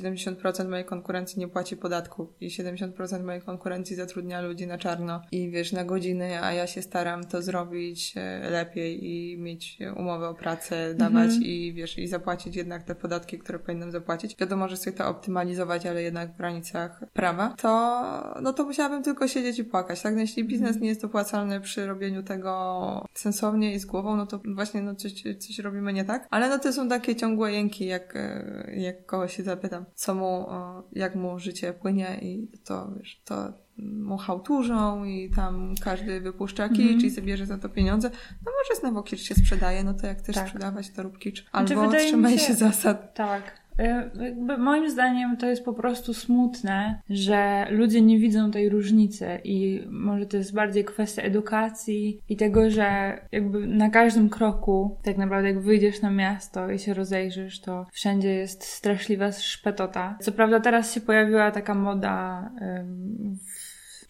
70% 0.00 0.60
y, 0.60 0.68
mojej 0.68 0.84
konkurencji 0.84 1.40
nie 1.40 1.48
płaci 1.48 1.76
podatków 1.76 2.28
i 2.40 2.48
70% 2.48 3.24
mojej 3.24 3.42
konkurencji 3.42 3.96
zatrudnia 3.96 4.40
ludzi 4.40 4.66
na 4.66 4.78
czarno 4.78 5.22
i 5.32 5.50
wiesz, 5.50 5.72
na 5.72 5.84
godziny, 5.84 6.42
a 6.42 6.52
ja 6.52 6.66
się 6.66 6.82
staram 6.82 7.24
to 7.24 7.42
zrobić 7.42 8.14
e, 8.16 8.50
lepiej 8.50 9.04
i 9.04 9.38
mieć 9.38 9.78
umowę 9.96 10.28
o 10.28 10.34
pracę, 10.34 10.94
dawać 10.94 11.24
mhm. 11.24 11.42
i 11.42 11.72
wiesz, 11.72 11.98
i 11.98 12.08
zapłacić 12.08 12.56
jednak 12.56 12.82
te 12.82 12.94
podatki, 12.94 13.38
które 13.38 13.58
powinnam 13.58 13.90
zapłacić. 13.90 14.36
Wiadomo, 14.36 14.68
że 14.68 14.76
sobie 14.76 14.96
to 14.96 15.08
optymalizować, 15.08 15.86
ale 15.86 16.02
jednak 16.02 16.32
w 16.32 16.36
granicach 16.36 17.00
prawa, 17.12 17.54
to 17.58 18.34
no 18.42 18.52
to 18.52 18.64
musiałabym 18.64 19.02
tylko 19.02 19.28
siedzieć 19.28 19.58
i 19.58 19.64
płakać, 19.64 20.02
tak? 20.02 20.14
No, 20.14 20.20
jeśli 20.20 20.44
biznes 20.44 20.68
mhm. 20.68 20.82
nie 20.82 20.88
jest 20.88 21.04
opłacalny 21.04 21.60
przy 21.60 21.86
robieniu 21.86 22.22
tego 22.22 23.06
sensownie 23.14 23.74
i 23.74 23.78
z 23.78 23.86
głową, 23.86 24.16
no 24.16 24.26
to 24.26 24.40
właśnie 24.54 24.82
no 24.82 24.94
coś, 24.94 25.12
coś 25.38 25.58
robimy 25.58 25.92
nie 25.92 26.04
tak, 26.04 26.28
ale 26.34 26.48
no 26.48 26.58
to 26.58 26.72
są 26.72 26.88
takie 26.88 27.16
ciągłe 27.16 27.52
jęki, 27.52 27.86
jak, 27.86 28.16
e, 28.16 28.70
jak 28.76 29.06
kogoś 29.06 29.36
się 29.36 29.42
zapytam, 29.42 29.84
co 29.94 30.14
mu, 30.14 30.46
jak 30.92 31.14
mu 31.14 31.38
życie 31.38 31.72
płynie 31.72 32.18
i 32.22 32.48
to, 32.64 32.90
wiesz, 32.96 33.22
to 33.24 33.52
mu 33.78 34.16
hałturzą 34.16 35.04
i 35.04 35.30
tam 35.36 35.74
każdy 35.84 36.20
wypuszcza 36.20 36.68
kicz 36.68 36.78
mm 36.78 36.98
-hmm. 36.98 37.04
i 37.04 37.10
sobie 37.10 37.26
bierze 37.26 37.46
za 37.46 37.58
to 37.58 37.68
pieniądze. 37.68 38.10
No 38.46 38.52
może 38.62 38.80
znowu 38.80 39.02
kicz 39.02 39.20
się 39.20 39.34
sprzedaje, 39.34 39.84
no 39.84 39.94
to 39.94 40.06
jak 40.06 40.18
chcesz 40.18 40.34
tak. 40.34 40.46
sprzedawać, 40.46 40.90
to 40.90 41.02
rób 41.02 41.18
kicz. 41.18 41.50
Znaczy, 41.50 41.74
Albo 41.74 41.90
znaczy, 41.90 42.06
trzymaj 42.06 42.38
się, 42.38 42.46
się 42.46 42.54
zasad. 42.54 43.14
Tak. 43.14 43.63
E, 43.78 44.10
jakby 44.24 44.58
moim 44.58 44.90
zdaniem 44.90 45.36
to 45.36 45.46
jest 45.46 45.64
po 45.64 45.72
prostu 45.72 46.14
smutne, 46.14 47.00
że 47.10 47.66
ludzie 47.70 48.00
nie 48.00 48.18
widzą 48.18 48.50
tej 48.50 48.68
różnicy 48.68 49.26
i 49.44 49.86
może 49.90 50.26
to 50.26 50.36
jest 50.36 50.54
bardziej 50.54 50.84
kwestia 50.84 51.22
edukacji 51.22 52.20
i 52.28 52.36
tego, 52.36 52.70
że 52.70 53.18
jakby 53.32 53.66
na 53.66 53.90
każdym 53.90 54.28
kroku, 54.28 54.96
tak 55.02 55.16
naprawdę 55.16 55.48
jak 55.48 55.60
wyjdziesz 55.60 56.02
na 56.02 56.10
miasto 56.10 56.70
i 56.70 56.78
się 56.78 56.94
rozejrzysz, 56.94 57.60
to 57.60 57.86
wszędzie 57.92 58.34
jest 58.34 58.64
straszliwa 58.64 59.32
szpetota. 59.32 60.18
Co 60.20 60.32
prawda 60.32 60.60
teraz 60.60 60.94
się 60.94 61.00
pojawiła 61.00 61.50
taka 61.50 61.74
moda 61.74 62.50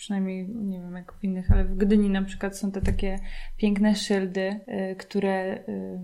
przynajmniej 0.05 0.49
nie 0.49 0.81
wiem 0.81 0.95
jak 0.95 1.13
w 1.13 1.25
innych, 1.25 1.51
ale 1.51 1.65
w 1.65 1.77
Gdyni 1.77 2.11
na 2.11 2.23
przykład 2.23 2.59
są 2.59 2.73
te 2.73 2.81
takie 2.81 3.19
piękne 3.57 3.95
szyldy, 3.95 4.61
y, 4.93 4.97
które 4.97 5.55
y, 5.55 5.99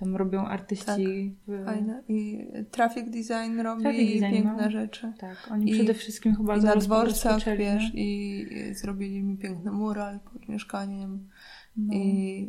tam 0.00 0.16
robią 0.16 0.46
artyści. 0.46 0.86
Tak, 0.86 0.98
w... 1.46 1.64
Fajne. 1.64 2.02
I 2.08 2.46
traffic 2.70 3.04
design 3.04 3.60
robi 3.60 3.82
traffic 3.82 4.12
design, 4.12 4.34
piękne 4.34 4.64
no. 4.64 4.70
rzeczy. 4.70 5.12
Tak, 5.18 5.48
oni 5.50 5.70
I, 5.70 5.74
przede 5.74 5.94
wszystkim 5.94 6.36
chyba 6.36 6.56
i 6.56 6.60
na 6.60 6.76
dworcach, 6.76 7.44
wiesz, 7.58 7.90
i 7.94 8.46
zrobili 8.72 9.22
mi 9.22 9.36
piękny 9.36 9.70
mural 9.70 10.20
pod 10.20 10.48
mieszkaniem. 10.48 11.28
No. 11.76 11.94
I 11.94 12.48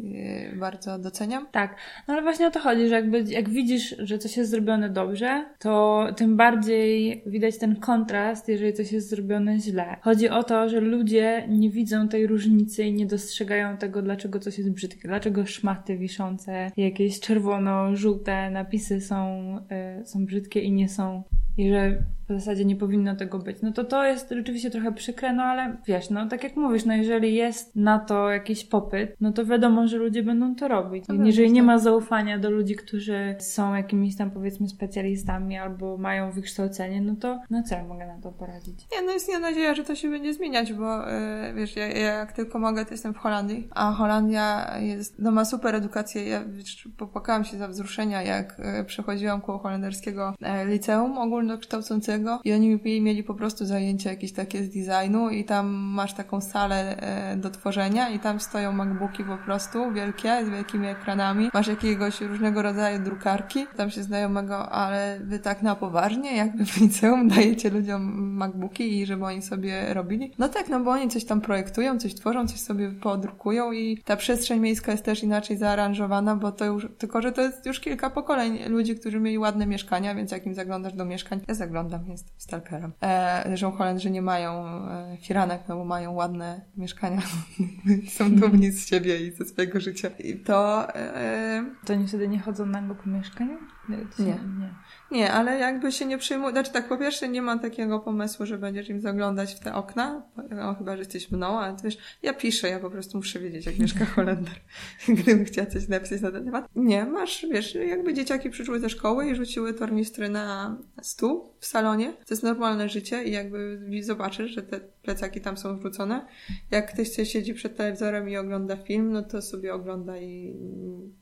e, 0.53 0.55
bardzo 0.55 0.99
doceniam. 0.99 1.47
Tak, 1.51 1.75
no 2.07 2.13
ale 2.13 2.23
właśnie 2.23 2.47
o 2.47 2.51
to 2.51 2.59
chodzi, 2.59 2.87
że 2.87 2.95
jakby, 2.95 3.23
jak 3.23 3.49
widzisz, 3.49 3.95
że 3.99 4.17
coś 4.17 4.37
jest 4.37 4.51
zrobione 4.51 4.89
dobrze, 4.89 5.45
to 5.59 6.05
tym 6.17 6.37
bardziej 6.37 7.23
widać 7.25 7.57
ten 7.57 7.75
kontrast, 7.75 8.49
jeżeli 8.49 8.73
coś 8.73 8.91
jest 8.91 9.09
zrobione 9.09 9.59
źle. 9.59 9.97
Chodzi 10.01 10.29
o 10.29 10.43
to, 10.43 10.69
że 10.69 10.79
ludzie 10.79 11.45
nie 11.49 11.69
widzą 11.69 12.07
tej 12.07 12.27
różnicy 12.27 12.83
i 12.83 12.93
nie 12.93 13.05
dostrzegają 13.05 13.77
tego, 13.77 14.01
dlaczego 14.01 14.39
coś 14.39 14.57
jest 14.57 14.71
brzydkie, 14.71 15.07
dlaczego 15.07 15.45
szmaty 15.45 15.97
wiszące, 15.97 16.71
jakieś 16.77 17.19
czerwono-żółte 17.19 18.49
napisy 18.51 19.01
są, 19.01 19.57
y, 20.01 20.05
są 20.05 20.25
brzydkie 20.25 20.59
i 20.59 20.71
nie 20.71 20.89
są 20.89 21.23
i 21.57 21.69
że 21.69 22.03
w 22.33 22.39
zasadzie 22.39 22.65
nie 22.65 22.75
powinno 22.75 23.15
tego 23.15 23.39
być. 23.39 23.57
No 23.61 23.71
to 23.71 23.83
to 23.83 24.05
jest 24.05 24.29
rzeczywiście 24.29 24.71
trochę 24.71 24.91
przykre, 24.91 25.33
no 25.33 25.43
ale 25.43 25.77
wiesz, 25.87 26.09
no 26.09 26.27
tak 26.27 26.43
jak 26.43 26.55
mówisz, 26.55 26.85
no 26.85 26.93
jeżeli 26.93 27.35
jest 27.35 27.75
na 27.75 27.99
to 27.99 28.29
jakiś 28.29 28.65
popyt, 28.65 29.15
no 29.21 29.31
to 29.31 29.45
wiadomo, 29.45 29.87
że 29.87 29.97
ludzie 29.97 30.23
będą 30.23 30.55
to 30.55 30.67
robić. 30.67 31.05
I 31.09 31.25
jeżeli 31.25 31.51
nie 31.51 31.63
ma 31.63 31.79
zaufania 31.79 32.39
do 32.39 32.49
ludzi, 32.49 32.75
którzy 32.75 33.35
są 33.39 33.75
jakimiś 33.75 34.15
tam 34.17 34.31
powiedzmy 34.31 34.69
specjalistami 34.69 35.57
albo 35.57 35.97
mają 35.97 36.31
wykształcenie, 36.31 37.01
no 37.01 37.15
to 37.15 37.39
no 37.49 37.63
co 37.63 37.75
ja 37.75 37.83
mogę 37.83 38.07
na 38.07 38.21
to 38.21 38.31
poradzić? 38.31 38.87
Nie, 38.91 39.01
no 39.01 39.11
jest 39.11 39.29
nie 39.29 39.39
nadzieja, 39.39 39.75
że 39.75 39.83
to 39.83 39.95
się 39.95 40.09
będzie 40.09 40.33
zmieniać, 40.33 40.73
bo 40.73 41.07
yy, 41.07 41.53
wiesz, 41.53 41.75
ja, 41.75 41.87
ja, 41.87 42.13
jak 42.13 42.31
tylko 42.31 42.59
mogę, 42.59 42.85
to 42.85 42.91
jestem 42.91 43.13
w 43.13 43.17
Holandii, 43.17 43.67
a 43.71 43.91
Holandia 43.91 44.77
jest, 44.79 45.19
no 45.19 45.31
ma 45.31 45.45
super 45.45 45.75
edukację. 45.75 46.29
Ja 46.29 46.43
wiesz, 46.45 46.87
popłakałam 46.97 47.43
się 47.43 47.57
za 47.57 47.67
wzruszenia, 47.67 48.21
jak 48.21 48.61
yy, 48.77 48.85
przechodziłam 48.85 49.41
koło 49.41 49.57
holenderskiego 49.57 50.33
yy, 50.41 50.65
liceum 50.65 51.17
ogólnokształcącego 51.17 52.20
i 52.43 52.53
oni 52.53 52.79
mieli 53.01 53.23
po 53.23 53.33
prostu 53.33 53.65
zajęcia 53.65 54.09
jakieś 54.09 54.31
takie 54.31 54.63
z 54.63 54.69
designu 54.69 55.29
i 55.29 55.45
tam 55.45 55.67
masz 55.67 56.13
taką 56.13 56.41
salę 56.41 56.97
e, 56.97 57.37
do 57.37 57.49
tworzenia 57.49 58.09
i 58.09 58.19
tam 58.19 58.39
stoją 58.39 58.71
MacBooki 58.71 59.23
po 59.23 59.37
prostu 59.37 59.91
wielkie, 59.91 60.45
z 60.45 60.49
wielkimi 60.49 60.87
ekranami. 60.87 61.49
Masz 61.53 61.67
jakiegoś 61.67 62.21
różnego 62.21 62.61
rodzaju 62.61 62.99
drukarki. 63.03 63.65
Tam 63.77 63.89
się 63.89 64.03
znajomego, 64.03 64.69
ale 64.69 65.19
wy 65.23 65.39
tak 65.39 65.61
na 65.61 65.75
poważnie, 65.75 66.37
jakby 66.37 66.65
w 66.65 66.77
liceum 66.77 67.27
dajecie 67.27 67.69
ludziom 67.69 68.01
MacBooki 68.37 68.99
i 68.99 69.05
żeby 69.05 69.25
oni 69.25 69.41
sobie 69.41 69.93
robili. 69.93 70.31
No 70.39 70.49
tak, 70.49 70.69
no 70.69 70.79
bo 70.79 70.91
oni 70.91 71.09
coś 71.09 71.25
tam 71.25 71.41
projektują, 71.41 71.99
coś 71.99 72.15
tworzą, 72.15 72.47
coś 72.47 72.59
sobie 72.59 72.91
podrukują 72.91 73.71
i 73.71 73.97
ta 74.05 74.15
przestrzeń 74.15 74.59
miejska 74.59 74.91
jest 74.91 75.05
też 75.05 75.23
inaczej 75.23 75.57
zaaranżowana, 75.57 76.35
bo 76.35 76.51
to 76.51 76.65
już, 76.65 76.87
tylko 76.97 77.21
że 77.21 77.31
to 77.31 77.41
jest 77.41 77.65
już 77.65 77.79
kilka 77.79 78.09
pokoleń 78.09 78.59
ludzi, 78.67 78.95
którzy 78.95 79.19
mieli 79.19 79.37
ładne 79.37 79.67
mieszkania, 79.67 80.15
więc 80.15 80.31
jak 80.31 80.45
im 80.45 80.53
zaglądasz 80.53 80.93
do 80.93 81.05
mieszkań, 81.05 81.39
ja 81.47 81.53
zaglądam 81.53 82.00
jest 82.07 82.33
stalkerem. 82.37 82.91
E, 83.03 83.57
że 83.57 83.71
Holendrzy 83.71 84.11
nie 84.11 84.21
mają 84.21 84.65
e, 84.89 85.17
firanek, 85.21 85.61
no 85.67 85.75
bo 85.75 85.85
mają 85.85 86.11
ładne 86.11 86.61
mieszkania. 86.77 87.21
Są 88.17 88.35
dumni 88.35 88.71
z 88.71 88.87
siebie 88.87 89.27
i 89.27 89.31
ze 89.31 89.45
swojego 89.45 89.79
życia. 89.79 90.09
I 90.19 90.35
to... 90.35 90.87
E, 90.95 91.65
to 91.85 91.93
oni 91.93 92.07
wtedy 92.07 92.27
nie 92.27 92.39
chodzą 92.39 92.65
nago 92.65 92.95
po 92.95 93.09
mieszkaniu? 93.09 93.57
Nie. 93.89 93.97
nie. 94.25 94.25
nie. 94.59 94.73
Nie, 95.11 95.31
ale 95.31 95.59
jakby 95.59 95.91
się 95.91 96.05
nie 96.05 96.17
przyjmuje, 96.17 96.51
znaczy 96.51 96.71
tak, 96.71 96.89
po 96.89 96.97
pierwsze 96.97 97.29
nie 97.29 97.41
mam 97.41 97.59
takiego 97.59 97.99
pomysłu, 97.99 98.45
że 98.45 98.57
będziesz 98.57 98.89
im 98.89 99.01
zaglądać 99.01 99.55
w 99.55 99.59
te 99.59 99.73
okna, 99.73 100.23
no, 100.49 100.75
chyba, 100.75 100.91
że 100.91 100.99
jesteś 100.99 101.31
mną, 101.31 101.59
ale 101.59 101.75
wiesz, 101.83 101.97
ja 102.23 102.33
piszę, 102.33 102.69
ja 102.69 102.79
po 102.79 102.89
prostu 102.89 103.17
muszę 103.17 103.39
wiedzieć, 103.39 103.65
jak 103.65 103.79
mieszka 103.79 104.05
Holender, 104.15 104.53
gdybym 105.07 105.45
chciała 105.45 105.67
coś 105.67 105.87
napisać 105.87 106.21
na 106.21 106.31
ten 106.31 106.45
temat. 106.45 106.69
Nie, 106.75 107.05
masz, 107.05 107.45
wiesz, 107.51 107.75
jakby 107.75 108.13
dzieciaki 108.13 108.49
przyszły 108.49 108.79
ze 108.79 108.89
szkoły 108.89 109.29
i 109.29 109.35
rzuciły 109.35 109.73
tornistry 109.73 110.29
na 110.29 110.77
stół 111.01 111.53
w 111.59 111.65
salonie, 111.65 111.90
to 111.97 112.33
jest 112.33 112.43
normalne 112.43 112.89
życie 112.89 113.23
i 113.23 113.31
jakby 113.31 113.79
zobaczysz, 114.01 114.51
że 114.51 114.61
te 114.61 114.79
plecaki 114.79 115.41
tam 115.41 115.57
są 115.57 115.77
wrzucone. 115.77 116.25
Jak 116.71 116.93
ktoś 116.93 117.11
się 117.11 117.25
siedzi 117.25 117.53
przed 117.53 117.77
telewizorem 117.77 118.29
i 118.29 118.37
ogląda 118.37 118.77
film, 118.77 119.11
no 119.11 119.21
to 119.21 119.41
sobie 119.41 119.73
ogląda 119.73 120.17
i 120.17 120.55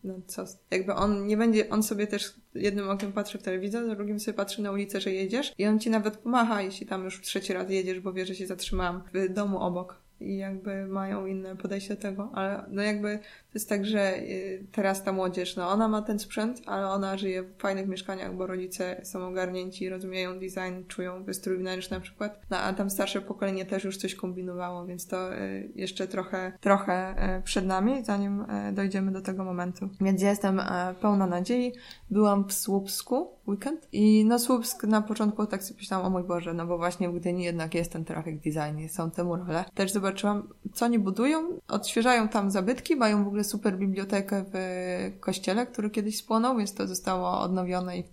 no 0.03 0.22
co, 0.28 0.45
jakby 0.72 0.93
on 0.93 1.28
nie 1.28 1.38
będzie, 1.38 1.70
on 1.70 1.84
sobie 1.84 2.07
też 2.07 2.34
jednym 2.55 2.89
okiem 2.89 3.11
patrzy 3.11 3.38
w 3.38 3.43
telewizor, 3.43 3.95
drugim 3.95 4.20
sobie 4.20 4.38
patrzy 4.38 4.61
na 4.61 4.72
ulicę, 4.72 5.01
że 5.01 5.11
jedziesz 5.11 5.53
i 5.57 5.65
on 5.65 5.80
ci 5.80 5.89
nawet 5.89 6.17
pomacha, 6.17 6.61
jeśli 6.61 6.86
tam 6.86 7.03
już 7.03 7.22
trzeci 7.22 7.53
raz 7.53 7.70
jedziesz, 7.70 7.99
bo 7.99 8.13
wie, 8.13 8.26
że 8.26 8.36
się 8.36 8.47
zatrzymałam 8.47 9.03
w 9.13 9.34
domu 9.34 9.59
obok 9.59 10.09
i 10.22 10.38
jakby 10.38 10.86
mają 10.86 11.26
inne 11.26 11.55
podejście 11.55 11.95
do 11.95 12.01
tego, 12.01 12.30
ale 12.34 12.63
no 12.70 12.82
jakby 12.82 13.17
to 13.17 13.53
jest 13.53 13.70
tak, 13.70 13.86
że 13.86 14.17
y, 14.17 14.65
teraz 14.72 15.03
ta 15.03 15.11
młodzież, 15.11 15.55
no 15.55 15.70
ona 15.70 15.88
ma 15.88 16.01
ten 16.01 16.20
sprzęt, 16.20 16.61
ale 16.65 16.88
ona 16.88 17.17
żyje 17.17 17.43
w 17.43 17.57
fajnych 17.57 17.88
mieszkaniach, 17.88 18.36
bo 18.36 18.47
rodzice 18.47 19.01
są 19.03 19.28
ogarnięci, 19.28 19.89
rozumieją 19.89 20.39
design, 20.39 20.88
czują 20.88 21.24
wystrój 21.24 21.57
wnętrzny 21.57 21.97
na 21.97 22.01
przykład, 22.01 22.41
no 22.49 22.57
a 22.57 22.74
tam 22.74 22.89
starsze 22.89 23.22
pokolenie 23.22 23.65
też 23.65 23.84
już 23.84 23.97
coś 23.97 24.15
kombinowało, 24.15 24.86
więc 24.86 25.07
to 25.07 25.38
y, 25.38 25.70
jeszcze 25.76 26.07
trochę, 26.07 26.51
trochę 26.61 27.15
y, 27.38 27.41
przed 27.41 27.65
nami, 27.65 28.05
zanim 28.05 28.45
dojdziemy 28.74 29.11
do 29.11 29.22
tego 29.22 29.43
momentu. 29.43 29.89
Więc 30.01 30.22
ja 30.22 30.30
jestem 30.30 30.61
pełna 31.01 31.28
nadziei. 31.28 31.74
Byłam 32.09 32.47
w 32.47 32.53
Słupsku 32.53 33.39
weekend 33.50 33.88
i 33.91 34.26
no 34.26 34.39
Słupsk 34.39 34.84
na 34.84 35.02
początku 35.02 35.45
tak 35.45 35.64
sobie 35.64 35.78
myślałam, 35.80 36.06
o 36.06 36.10
mój 36.10 36.24
Boże, 36.24 36.54
no 36.54 36.66
bo 36.66 36.78
właśnie 36.78 37.10
w 37.10 37.16
Gdyni 37.16 37.43
jednak 37.43 37.74
jest 37.74 37.91
ten 37.91 38.06
traffic 38.06 38.43
design, 38.43 38.88
są 38.89 39.12
te 39.12 39.24
murale. 39.24 39.66
Też 39.74 39.91
zobaczyłam, 39.91 40.47
co 40.74 40.86
oni 40.86 41.00
budują, 41.00 41.60
odświeżają 41.68 42.28
tam 42.28 42.52
zabytki, 42.52 42.95
mają 42.95 43.24
w 43.24 43.28
ogóle 43.28 43.43
super 43.43 43.78
bibliotekę 43.78 44.45
w 44.54 45.20
kościele, 45.20 45.68
który 45.68 45.89
kiedyś 45.89 46.18
spłonął, 46.18 46.58
więc 46.58 46.74
to 46.74 46.88
zostało 46.88 47.39
odnowione 47.39 47.97
i 47.97 48.04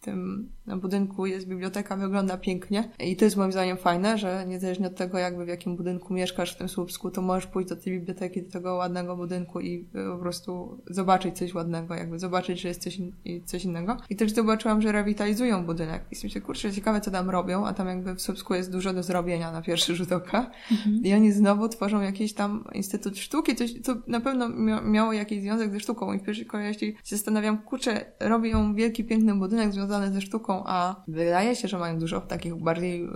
tym 0.00 0.50
budynku 0.66 1.26
jest 1.26 1.48
biblioteka, 1.48 1.96
wygląda 1.96 2.36
pięknie 2.36 2.90
i 2.98 3.16
to 3.16 3.24
jest 3.24 3.36
moim 3.36 3.52
zdaniem 3.52 3.76
fajne, 3.76 4.18
że 4.18 4.44
niezależnie 4.48 4.86
od 4.86 4.96
tego 4.96 5.18
jakby 5.18 5.44
w 5.44 5.48
jakim 5.48 5.76
budynku 5.76 6.14
mieszkasz 6.14 6.54
w 6.54 6.58
tym 6.58 6.68
Słupsku, 6.68 7.10
to 7.10 7.22
możesz 7.22 7.46
pójść 7.46 7.68
do 7.68 7.76
tej 7.76 7.92
biblioteki, 7.92 8.42
do 8.42 8.50
tego 8.50 8.74
ładnego 8.74 9.16
budynku 9.16 9.60
i 9.60 9.88
e, 9.94 10.12
po 10.12 10.18
prostu 10.18 10.78
zobaczyć 10.90 11.38
coś 11.38 11.54
ładnego, 11.54 11.94
jakby 11.94 12.18
zobaczyć, 12.18 12.60
że 12.60 12.68
jest 12.68 12.82
coś, 12.82 12.96
in 12.96 13.12
coś 13.44 13.64
innego. 13.64 13.96
I 14.10 14.16
też 14.16 14.32
zobaczyłam, 14.32 14.82
że 14.82 14.92
rewitalizują 14.92 15.66
budynek 15.66 16.04
i 16.12 16.16
myślę, 16.24 16.40
kurczę, 16.40 16.72
ciekawe 16.72 17.00
co 17.00 17.10
tam 17.10 17.30
robią, 17.30 17.66
a 17.66 17.72
tam 17.72 17.88
jakby 17.88 18.14
w 18.14 18.20
Słupsku 18.20 18.54
jest 18.54 18.72
dużo 18.72 18.92
do 18.92 19.02
zrobienia 19.02 19.52
na 19.52 19.62
pierwszy 19.62 19.96
rzut 19.96 20.12
oka 20.12 20.50
mhm. 20.70 21.04
i 21.04 21.14
oni 21.14 21.32
znowu 21.32 21.68
tworzą 21.68 22.00
jakiś 22.00 22.32
tam 22.32 22.64
Instytut 22.72 23.18
Sztuki, 23.18 23.56
coś, 23.56 23.72
co 23.82 23.94
na 24.06 24.20
pewno 24.20 24.48
mia 24.48 24.80
miało 24.80 25.12
jakiś 25.12 25.40
związek 25.42 25.72
ze 25.72 25.80
sztuką 25.80 26.12
i 26.12 26.18
w 26.18 26.22
pierwszej 26.22 26.46
kolejności 26.46 26.96
się 27.04 27.16
zastanawiam, 27.16 27.58
kurczę, 27.58 28.04
robią 28.20 28.74
wielki, 28.74 29.04
piękny 29.04 29.34
budynek 29.34 29.72
związany 29.72 30.12
ze 30.12 30.20
sztuką, 30.20 30.49
a 30.52 31.04
wydaje 31.08 31.56
się, 31.56 31.68
że 31.68 31.78
mają 31.78 31.98
dużo 31.98 32.20
takich 32.20 32.62
bardziej 32.62 33.08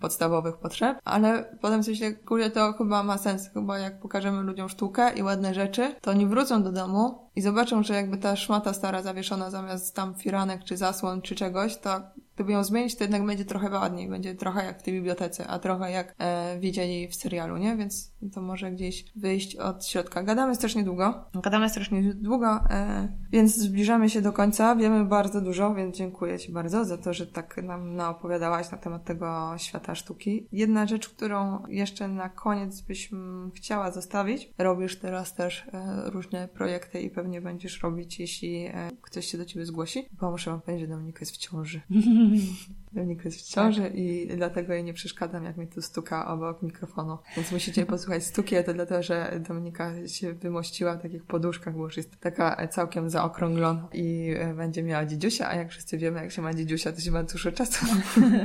podstawowych 0.00 0.56
potrzeb, 0.56 0.98
ale 1.04 1.56
potem 1.60 1.82
coś 1.82 1.98
się, 1.98 2.12
kurde, 2.12 2.50
to 2.50 2.72
chyba 2.72 3.02
ma 3.02 3.18
sens. 3.18 3.50
Chyba 3.54 3.78
jak 3.78 4.00
pokażemy 4.00 4.42
ludziom 4.42 4.68
sztukę 4.68 5.12
i 5.12 5.22
ładne 5.22 5.54
rzeczy, 5.54 5.94
to 6.00 6.10
oni 6.10 6.26
wrócą 6.26 6.62
do 6.62 6.72
domu 6.72 7.30
i 7.36 7.40
zobaczą, 7.40 7.82
że 7.82 7.94
jakby 7.94 8.16
ta 8.16 8.36
szmata 8.36 8.72
stara 8.72 9.02
zawieszona 9.02 9.50
zamiast 9.50 9.96
tam 9.96 10.14
firanek 10.14 10.64
czy 10.64 10.76
zasłon 10.76 11.22
czy 11.22 11.34
czegoś, 11.34 11.76
to 11.76 12.00
gdyby 12.34 12.52
ją 12.52 12.64
zmienić, 12.64 12.96
to 12.96 13.04
jednak 13.04 13.26
będzie 13.26 13.44
trochę 13.44 13.70
ładniej, 13.70 14.08
będzie 14.08 14.34
trochę 14.34 14.64
jak 14.64 14.80
w 14.80 14.82
tej 14.82 14.94
bibliotece, 14.94 15.46
a 15.46 15.58
trochę 15.58 15.90
jak 15.90 16.14
e, 16.18 16.58
widzieli 16.60 17.08
w 17.08 17.14
serialu, 17.14 17.56
nie? 17.56 17.76
Więc 17.76 18.12
to 18.34 18.42
może 18.42 18.70
gdzieś 18.70 19.04
wyjść 19.16 19.56
od 19.56 19.86
środka. 19.86 20.22
Gadamy 20.22 20.54
strasznie 20.54 20.84
długo. 20.84 21.24
Gadamy 21.42 21.70
strasznie 21.70 22.14
długo, 22.14 22.60
e, 22.70 23.08
więc 23.30 23.56
zbliżamy 23.56 24.10
się 24.10 24.22
do 24.22 24.32
końca. 24.32 24.76
Wiemy 24.76 25.04
bardzo 25.04 25.40
dużo, 25.40 25.74
więc 25.74 25.96
dziękuję 25.96 26.38
Ci 26.38 26.52
bardzo 26.52 26.84
za 26.84 26.98
to, 26.98 27.12
że 27.12 27.26
tak 27.26 27.62
nam 27.62 27.96
naopowiadałaś 27.96 28.70
na 28.70 28.78
temat 28.78 29.04
tego 29.04 29.54
świata 29.56 29.94
sztuki. 29.94 30.48
Jedna 30.52 30.86
rzecz, 30.86 31.08
którą 31.08 31.66
jeszcze 31.68 32.08
na 32.08 32.28
koniec 32.28 32.80
byś 32.80 33.10
chciała 33.54 33.90
zostawić. 33.90 34.50
Robisz 34.58 34.98
teraz 34.98 35.34
też 35.34 35.66
e, 35.72 36.10
różne 36.10 36.48
projekty 36.48 37.00
i 37.00 37.10
pewnie 37.10 37.40
będziesz 37.40 37.82
robić, 37.82 38.20
jeśli 38.20 38.66
e, 38.66 38.90
ktoś 39.02 39.26
się 39.26 39.38
do 39.38 39.44
Ciebie 39.44 39.66
zgłosi, 39.66 40.08
bo 40.20 40.30
muszę 40.30 40.50
Wam 40.50 40.60
powiedzieć, 40.60 40.88
że 40.88 40.94
Dominika 40.94 41.20
jest 41.20 41.32
w 41.32 41.36
ciąży. 41.36 41.80
嗯 42.24 42.83
Dominika 42.94 43.22
jest 43.24 43.38
w 43.38 43.50
ciąży 43.50 43.82
tak. 43.82 43.94
i 43.94 44.28
dlatego 44.36 44.72
jej 44.72 44.84
nie 44.84 44.94
przeszkadzam, 44.94 45.44
jak 45.44 45.56
mi 45.56 45.66
tu 45.66 45.82
stuka 45.82 46.26
obok 46.26 46.62
mikrofonu. 46.62 47.18
Więc 47.36 47.52
musicie 47.52 47.86
posłuchać 47.86 48.24
stuki, 48.24 48.56
to 48.66 48.74
dlatego, 48.74 49.02
że 49.02 49.40
Dominika 49.48 50.08
się 50.08 50.32
wymościła 50.32 50.96
w 50.96 51.02
takich 51.02 51.24
poduszkach, 51.24 51.76
bo 51.76 51.84
już 51.84 51.96
jest 51.96 52.20
taka 52.20 52.68
całkiem 52.68 53.10
zaokrąglona 53.10 53.88
i 53.92 54.34
e, 54.38 54.54
będzie 54.54 54.82
miała 54.82 55.06
dziedziusia, 55.06 55.48
a 55.48 55.54
jak 55.54 55.70
wszyscy 55.70 55.98
wiemy, 55.98 56.20
jak 56.22 56.32
się 56.32 56.42
ma 56.42 56.54
dziedziusia, 56.54 56.92
to 56.92 57.00
się 57.00 57.10
ma 57.10 57.22
dużo 57.22 57.52
czasu 57.52 57.86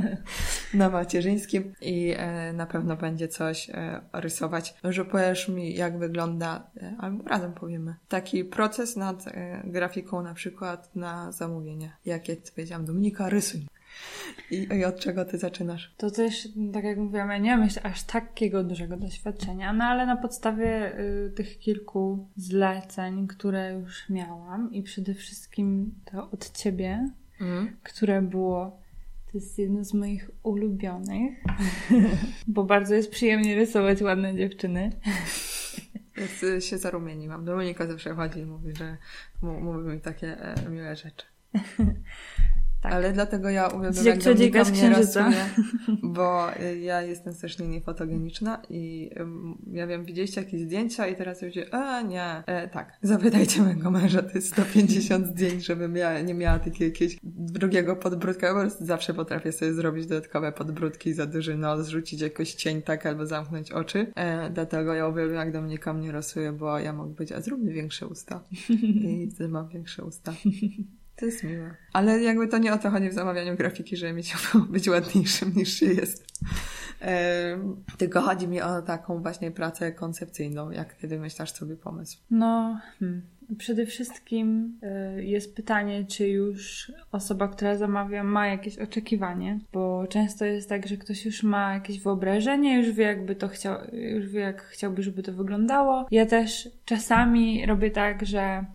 na 0.73 0.89
macierzyńskim 0.89 1.73
i 1.81 2.13
e, 2.17 2.53
na 2.53 2.65
pewno 2.65 2.95
będzie 2.95 3.27
coś 3.27 3.69
e, 3.69 4.01
rysować. 4.13 4.75
Może 4.83 5.05
powiesz 5.05 5.49
mi, 5.49 5.75
jak 5.75 5.99
wygląda, 5.99 6.71
albo 6.99 7.23
razem 7.23 7.53
powiemy, 7.53 7.95
taki 8.07 8.45
proces 8.45 8.95
nad 8.95 9.25
grafiką 9.63 10.21
na 10.21 10.33
przykład 10.33 10.95
na 10.95 11.31
zamówienie. 11.31 11.91
Jakie 12.05 12.37
powiedziałam, 12.55 12.85
Dominika, 12.85 13.29
rysuj. 13.29 13.78
I, 14.51 14.67
I 14.79 14.85
od 14.85 14.99
czego 14.99 15.25
ty 15.25 15.37
zaczynasz? 15.37 15.93
To 15.97 16.11
też, 16.11 16.47
tak 16.73 16.83
jak 16.83 16.97
mówiłam, 16.97 17.29
ja 17.29 17.37
nie 17.37 17.51
mam 17.51 17.63
jeszcze 17.63 17.85
aż 17.85 18.03
takiego 18.03 18.63
dużego 18.63 18.97
doświadczenia, 18.97 19.73
no 19.73 19.83
ale 19.83 20.05
na 20.05 20.17
podstawie 20.17 20.99
y, 20.99 21.31
tych 21.35 21.59
kilku 21.59 22.27
zleceń, 22.35 23.27
które 23.27 23.73
już 23.73 24.09
miałam 24.09 24.73
i 24.73 24.83
przede 24.83 25.13
wszystkim 25.13 25.95
to 26.11 26.31
od 26.31 26.51
ciebie, 26.51 27.09
mm. 27.41 27.77
które 27.83 28.21
było 28.21 28.79
to 29.31 29.37
jest 29.37 29.59
jedno 29.59 29.83
z 29.83 29.93
moich 29.93 30.31
ulubionych, 30.43 31.33
bo 32.47 32.63
bardzo 32.63 32.95
jest 32.95 33.11
przyjemnie 33.11 33.55
rysować 33.55 34.01
ładne 34.01 34.35
dziewczyny. 34.35 34.89
Więc 36.17 36.65
się 36.65 36.77
zarumieniłam. 36.77 37.45
Dominika 37.45 37.87
zawsze 37.87 38.15
chodzi 38.15 38.39
i 38.39 38.45
mówi, 38.45 38.75
że 38.75 38.97
mówi 39.41 39.89
mi 39.89 40.01
takie 40.01 40.37
e, 40.41 40.69
miłe 40.69 40.95
rzeczy. 40.95 41.25
Tak. 42.81 42.93
Ale 42.93 43.13
dlatego 43.13 43.49
ja 43.49 43.67
uwielbiam, 43.67 44.05
jak 44.05 44.23
Dominika 44.23 44.63
mnie 44.63 44.89
rasuje, 44.89 45.45
bo 46.15 46.47
ja 46.81 47.01
jestem 47.01 47.33
strasznie 47.33 47.67
niefotogeniczna 47.67 48.61
i 48.69 49.09
ja 49.71 49.87
wiem, 49.87 50.05
widzieliście 50.05 50.41
jakieś 50.41 50.61
zdjęcia 50.61 51.07
i 51.07 51.15
teraz 51.15 51.41
ludzie, 51.41 51.73
a 51.73 52.01
nie, 52.01 52.43
e, 52.45 52.67
tak, 52.67 52.97
zapytajcie 53.01 53.61
mojego 53.61 53.91
męża, 53.91 54.21
to 54.21 54.31
jest 54.35 54.47
150 54.47 55.27
zdjęć, 55.31 55.65
żebym 55.65 55.95
ja 55.95 56.21
nie 56.21 56.33
miała 56.33 56.59
takiego 56.59 56.85
jakiegoś 56.85 57.17
drugiego 57.23 57.95
podbródka, 57.95 58.53
po 58.53 58.59
prostu 58.59 58.85
zawsze 58.85 59.13
potrafię 59.13 59.51
sobie 59.51 59.73
zrobić 59.73 60.07
dodatkowe 60.07 60.51
podbródki 60.51 61.13
za 61.13 61.25
duży 61.25 61.57
nos, 61.57 61.85
zrzucić 61.85 62.21
jakoś 62.21 62.53
cień 62.53 62.81
tak 62.81 63.05
albo 63.05 63.25
zamknąć 63.25 63.71
oczy, 63.71 64.11
e, 64.15 64.49
dlatego 64.49 64.93
ja 64.93 65.07
uwielbiam, 65.07 65.37
jak 65.37 65.51
Dominika 65.51 65.93
mnie 65.93 66.11
rasuje, 66.11 66.51
bo 66.51 66.79
ja 66.79 66.93
mogę 66.93 67.13
być, 67.13 67.31
a 67.31 67.41
zróbmy 67.41 67.73
większe 67.73 68.07
usta. 68.07 68.43
I 68.69 69.29
wtedy 69.31 69.49
mam 69.49 69.69
większe 69.69 70.05
usta. 70.05 70.33
To 71.19 71.25
jest 71.25 71.43
miłe. 71.43 71.75
Ale 71.93 72.21
jakby 72.21 72.47
to 72.47 72.57
nie 72.57 72.73
o 72.73 72.77
to 72.77 72.89
chodzi 72.89 73.09
w 73.09 73.13
zamawianiu 73.13 73.55
grafiki, 73.55 73.97
że 73.97 74.13
mi 74.13 74.23
chciało 74.23 74.65
być 74.65 74.89
ładniejszym 74.89 75.53
niż 75.55 75.73
się 75.73 75.85
jest. 75.85 76.25
tylko 77.97 78.21
chodzi 78.21 78.47
mi 78.47 78.61
o 78.61 78.81
taką 78.81 79.21
właśnie 79.21 79.51
pracę 79.51 79.91
koncepcyjną, 79.91 80.71
jak 80.71 80.93
ty 80.93 81.07
wymyślasz 81.07 81.53
sobie 81.53 81.75
pomysł. 81.75 82.17
No, 82.31 82.79
hmm. 82.99 83.21
Przede 83.57 83.85
wszystkim 83.85 84.77
y, 85.17 85.23
jest 85.23 85.55
pytanie, 85.55 86.05
czy 86.05 86.27
już 86.27 86.91
osoba, 87.11 87.47
która 87.47 87.75
zamawia, 87.75 88.23
ma 88.23 88.47
jakieś 88.47 88.77
oczekiwanie, 88.77 89.59
bo 89.73 90.07
często 90.07 90.45
jest 90.45 90.69
tak, 90.69 90.87
że 90.87 90.97
ktoś 90.97 91.25
już 91.25 91.43
ma 91.43 91.73
jakieś 91.73 91.99
wyobrażenie, 91.99 92.77
już 92.77 92.91
wie, 92.91 93.03
jakby 93.03 93.35
to 93.35 93.47
chciał, 93.47 93.77
już 93.93 94.27
wie, 94.27 94.39
jak 94.39 94.61
chciałby, 94.61 95.03
żeby 95.03 95.23
to 95.23 95.33
wyglądało. 95.33 96.05
Ja 96.11 96.25
też 96.25 96.69
czasami 96.85 97.65
robię 97.65 97.91
tak, 97.91 98.25
że 98.25 98.65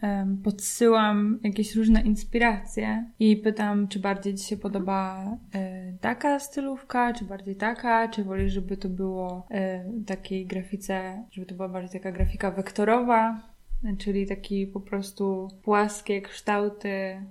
podsyłam 0.44 1.38
jakieś 1.42 1.76
różne 1.76 2.02
inspiracje 2.02 3.04
i 3.18 3.36
pytam, 3.36 3.88
czy 3.88 3.98
bardziej 3.98 4.34
Ci 4.34 4.44
się 4.44 4.56
podoba 4.56 5.26
y, 5.54 5.98
taka 6.00 6.38
stylówka, 6.38 7.12
czy 7.12 7.24
bardziej 7.24 7.56
taka, 7.56 8.08
czy 8.08 8.24
wolisz, 8.24 8.52
żeby 8.52 8.76
to 8.76 8.88
było 8.88 9.46
y, 9.50 10.04
takiej 10.04 10.46
grafice, 10.46 11.24
żeby 11.30 11.46
to 11.46 11.54
była 11.54 11.68
bardziej 11.68 12.00
taka 12.00 12.12
grafika 12.12 12.50
wektorowa, 12.50 13.53
czyli 13.98 14.26
taki 14.26 14.66
po 14.66 14.80
prostu 14.80 15.48
płaskie 15.62 16.22
kształty, 16.22 17.22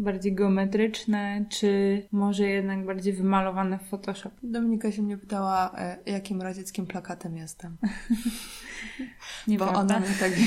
bardziej 0.00 0.34
geometryczne, 0.34 1.44
czy 1.48 2.02
może 2.12 2.48
jednak 2.48 2.86
bardziej 2.86 3.12
wymalowane 3.12 3.78
w 3.78 3.82
Photoshop? 3.88 4.30
Dominika 4.42 4.92
się 4.92 5.02
mnie 5.02 5.18
pytała, 5.18 5.72
e, 5.78 5.98
jakim 6.06 6.42
radzieckim 6.42 6.86
plakatem 6.86 7.36
jestem. 7.36 7.76
Nie 9.48 9.58
Bo 9.58 9.72
ona 9.72 10.00
mnie 10.00 10.14
tak... 10.20 10.32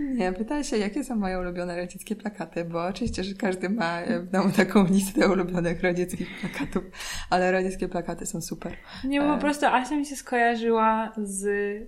Nie, 0.00 0.32
pytała 0.32 0.62
się, 0.62 0.76
jakie 0.76 1.04
są 1.04 1.16
moje 1.16 1.38
ulubione 1.38 1.76
radzieckie 1.76 2.16
plakaty, 2.16 2.64
bo 2.64 2.86
oczywiście, 2.86 3.24
że 3.24 3.34
każdy 3.34 3.68
ma 3.68 4.00
w 4.20 4.30
domu 4.30 4.52
taką 4.52 4.86
listę 4.86 5.28
ulubionych 5.28 5.82
radzieckich 5.82 6.28
plakatów, 6.40 6.84
ale 7.30 7.52
radzieckie 7.52 7.88
plakaty 7.88 8.26
są 8.26 8.40
super. 8.40 8.76
Nie, 9.04 9.20
bo 9.20 9.26
po 9.26 9.36
e, 9.36 9.38
prostu 9.38 9.66
Asia 9.66 9.96
mi 9.96 10.06
się 10.06 10.16
skojarzyła 10.16 11.12
z 11.16 11.46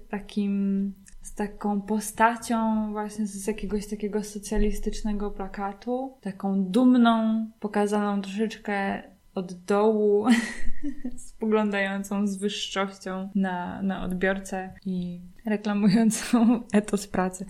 takim 0.09 0.95
taką 1.37 1.81
postacią 1.81 2.89
właśnie 2.93 3.27
z 3.27 3.47
jakiegoś 3.47 3.87
takiego 3.87 4.25
socjalistycznego 4.25 5.31
plakatu, 5.31 6.19
taką 6.21 6.65
dumną, 6.65 7.47
pokazaną 7.61 8.23
troszeczkę 8.23 9.03
od 9.35 9.53
dołu, 9.53 10.27
spoglądającą 11.29 12.27
z 12.27 12.37
wyższością 12.37 13.29
na, 13.35 13.83
na 13.83 14.05
odbiorcę 14.05 14.75
i 14.87 15.21
reklamującą 15.47 16.61
etos 16.73 17.07
pracy. 17.07 17.47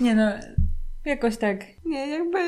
Nie 0.00 0.14
no, 0.14 0.32
Jakoś 1.06 1.36
tak. 1.36 1.64
Nie, 1.84 2.06
jakby 2.06 2.38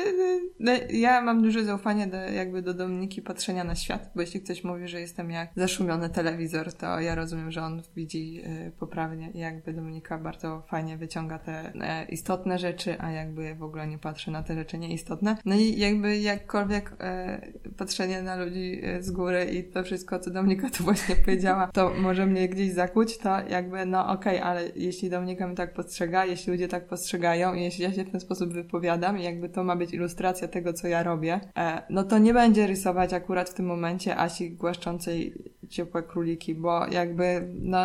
no, 0.59 0.71
ja 0.89 1.21
mam 1.21 1.41
duże 1.41 1.65
zaufanie 1.65 2.07
do, 2.07 2.17
jakby 2.17 2.61
do 2.61 2.73
Dominiki 2.73 3.21
patrzenia 3.21 3.63
na 3.63 3.75
świat, 3.75 4.11
bo 4.15 4.21
jeśli 4.21 4.41
ktoś 4.41 4.63
mówi, 4.63 4.87
że 4.87 4.99
jestem 4.99 5.31
jak 5.31 5.49
zaszumiony 5.55 6.09
telewizor, 6.09 6.73
to 6.73 6.99
ja 6.99 7.15
rozumiem, 7.15 7.51
że 7.51 7.61
on 7.61 7.81
widzi 7.95 8.41
y, 8.67 8.71
poprawnie 8.79 9.31
i 9.33 9.39
jakby 9.39 9.73
Dominika 9.73 10.17
bardzo 10.17 10.63
fajnie 10.67 10.97
wyciąga 10.97 11.39
te 11.39 11.73
e, 11.81 12.05
istotne 12.05 12.59
rzeczy, 12.59 13.01
a 13.01 13.11
jakby 13.11 13.55
w 13.55 13.63
ogóle 13.63 13.87
nie 13.87 13.97
patrzy 13.97 14.31
na 14.31 14.43
te 14.43 14.55
rzeczy 14.55 14.77
nieistotne. 14.77 15.37
No 15.45 15.55
i 15.55 15.79
jakby 15.79 16.17
jakkolwiek 16.17 16.95
e, 16.99 17.41
patrzenie 17.79 18.21
na 18.21 18.35
ludzi 18.35 18.81
e, 18.83 19.03
z 19.03 19.11
góry 19.11 19.45
i 19.45 19.63
to 19.63 19.83
wszystko, 19.83 20.19
co 20.19 20.31
Dominika 20.31 20.69
tu 20.69 20.83
właśnie 20.83 21.15
powiedziała, 21.15 21.69
to 21.73 21.93
może 21.99 22.25
mnie 22.25 22.49
gdzieś 22.49 22.73
zakłuć, 22.73 23.17
to 23.17 23.29
jakby 23.49 23.85
no 23.85 24.07
okej, 24.07 24.37
okay, 24.37 24.49
ale 24.49 24.69
jeśli 24.75 25.09
Dominika 25.09 25.47
mnie 25.47 25.55
tak 25.55 25.73
postrzega, 25.73 26.25
jeśli 26.25 26.51
ludzie 26.51 26.67
tak 26.67 26.87
postrzegają 26.87 27.53
i 27.53 27.61
jeśli 27.61 27.83
ja 27.83 27.93
się 27.93 28.03
w 28.03 28.11
ten 28.11 28.19
sposób 28.19 28.53
wypowiadam 28.53 29.19
i 29.19 29.23
jakby 29.23 29.49
to 29.49 29.63
ma 29.63 29.75
być 29.75 29.93
ilustracja 29.93 30.47
tego, 30.47 30.73
co 30.73 30.87
ja 30.87 31.03
robię, 31.03 31.39
e, 31.57 31.81
no 31.89 32.03
to 32.03 32.17
nie 32.17 32.33
będzie 32.33 32.67
rysować 32.67 33.13
akurat 33.13 33.49
w 33.49 33.53
tym 33.53 33.65
momencie 33.65 34.17
Asi 34.17 34.51
głaszczącej 34.51 35.33
ciepłe 35.69 36.03
króliki, 36.03 36.55
bo 36.55 36.87
jakby, 36.87 37.47
no, 37.61 37.79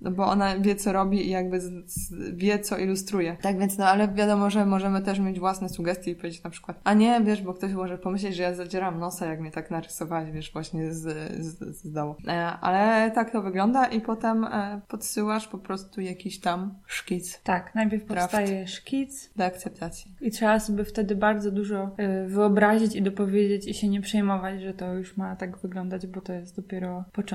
no 0.00 0.10
bo 0.10 0.26
ona 0.26 0.58
wie, 0.58 0.76
co 0.76 0.92
robi 0.92 1.26
i 1.26 1.30
jakby 1.30 1.60
z, 1.60 1.72
z, 1.86 2.14
wie, 2.36 2.58
co 2.58 2.78
ilustruje. 2.78 3.36
Tak 3.42 3.58
więc, 3.58 3.78
no 3.78 3.86
ale 3.86 4.08
wiadomo, 4.08 4.50
że 4.50 4.66
możemy 4.66 5.02
też 5.02 5.18
mieć 5.18 5.38
własne 5.38 5.68
sugestie 5.68 6.10
i 6.10 6.14
powiedzieć 6.14 6.42
na 6.42 6.50
przykład, 6.50 6.80
a 6.84 6.94
nie, 6.94 7.20
wiesz, 7.20 7.42
bo 7.42 7.54
ktoś 7.54 7.72
może 7.72 7.98
pomyśleć, 7.98 8.36
że 8.36 8.42
ja 8.42 8.54
zadzieram 8.54 8.98
nosa, 8.98 9.26
jak 9.26 9.40
mnie 9.40 9.50
tak 9.50 9.70
narysować, 9.70 10.30
wiesz, 10.30 10.52
właśnie 10.52 10.92
z, 10.92 11.02
z, 11.44 11.76
z 11.76 11.92
dołu. 11.92 12.14
E, 12.28 12.32
ale 12.60 13.10
tak 13.10 13.30
to 13.30 13.42
wygląda 13.42 13.86
i 13.86 14.00
potem 14.00 14.44
e, 14.44 14.80
podsyłasz 14.88 15.48
po 15.48 15.58
prostu 15.58 16.00
jakiś 16.00 16.40
tam 16.40 16.74
szkic. 16.86 17.40
Tak, 17.42 17.74
najpierw 17.74 18.04
powstaje 18.04 18.66
szkic. 18.66 19.30
Do 19.36 19.44
akceptacji. 19.44 20.14
I 20.20 20.30
trzeba 20.30 20.60
sobie 20.60 20.84
wtedy 20.84 21.16
bardzo 21.16 21.50
dużo 21.50 21.90
y, 22.24 22.28
wyobrazić 22.28 22.96
i 22.96 23.02
dopowiedzieć 23.02 23.68
i 23.68 23.74
się 23.74 23.88
nie 23.88 24.00
przejmować, 24.00 24.62
że 24.62 24.74
to 24.74 24.94
już 24.94 25.16
ma 25.16 25.36
tak 25.36 25.58
wyglądać, 25.58 26.06
bo 26.06 26.20
to 26.20 26.32
jest 26.32 26.56
dopiero 26.56 27.04
początek. 27.12 27.25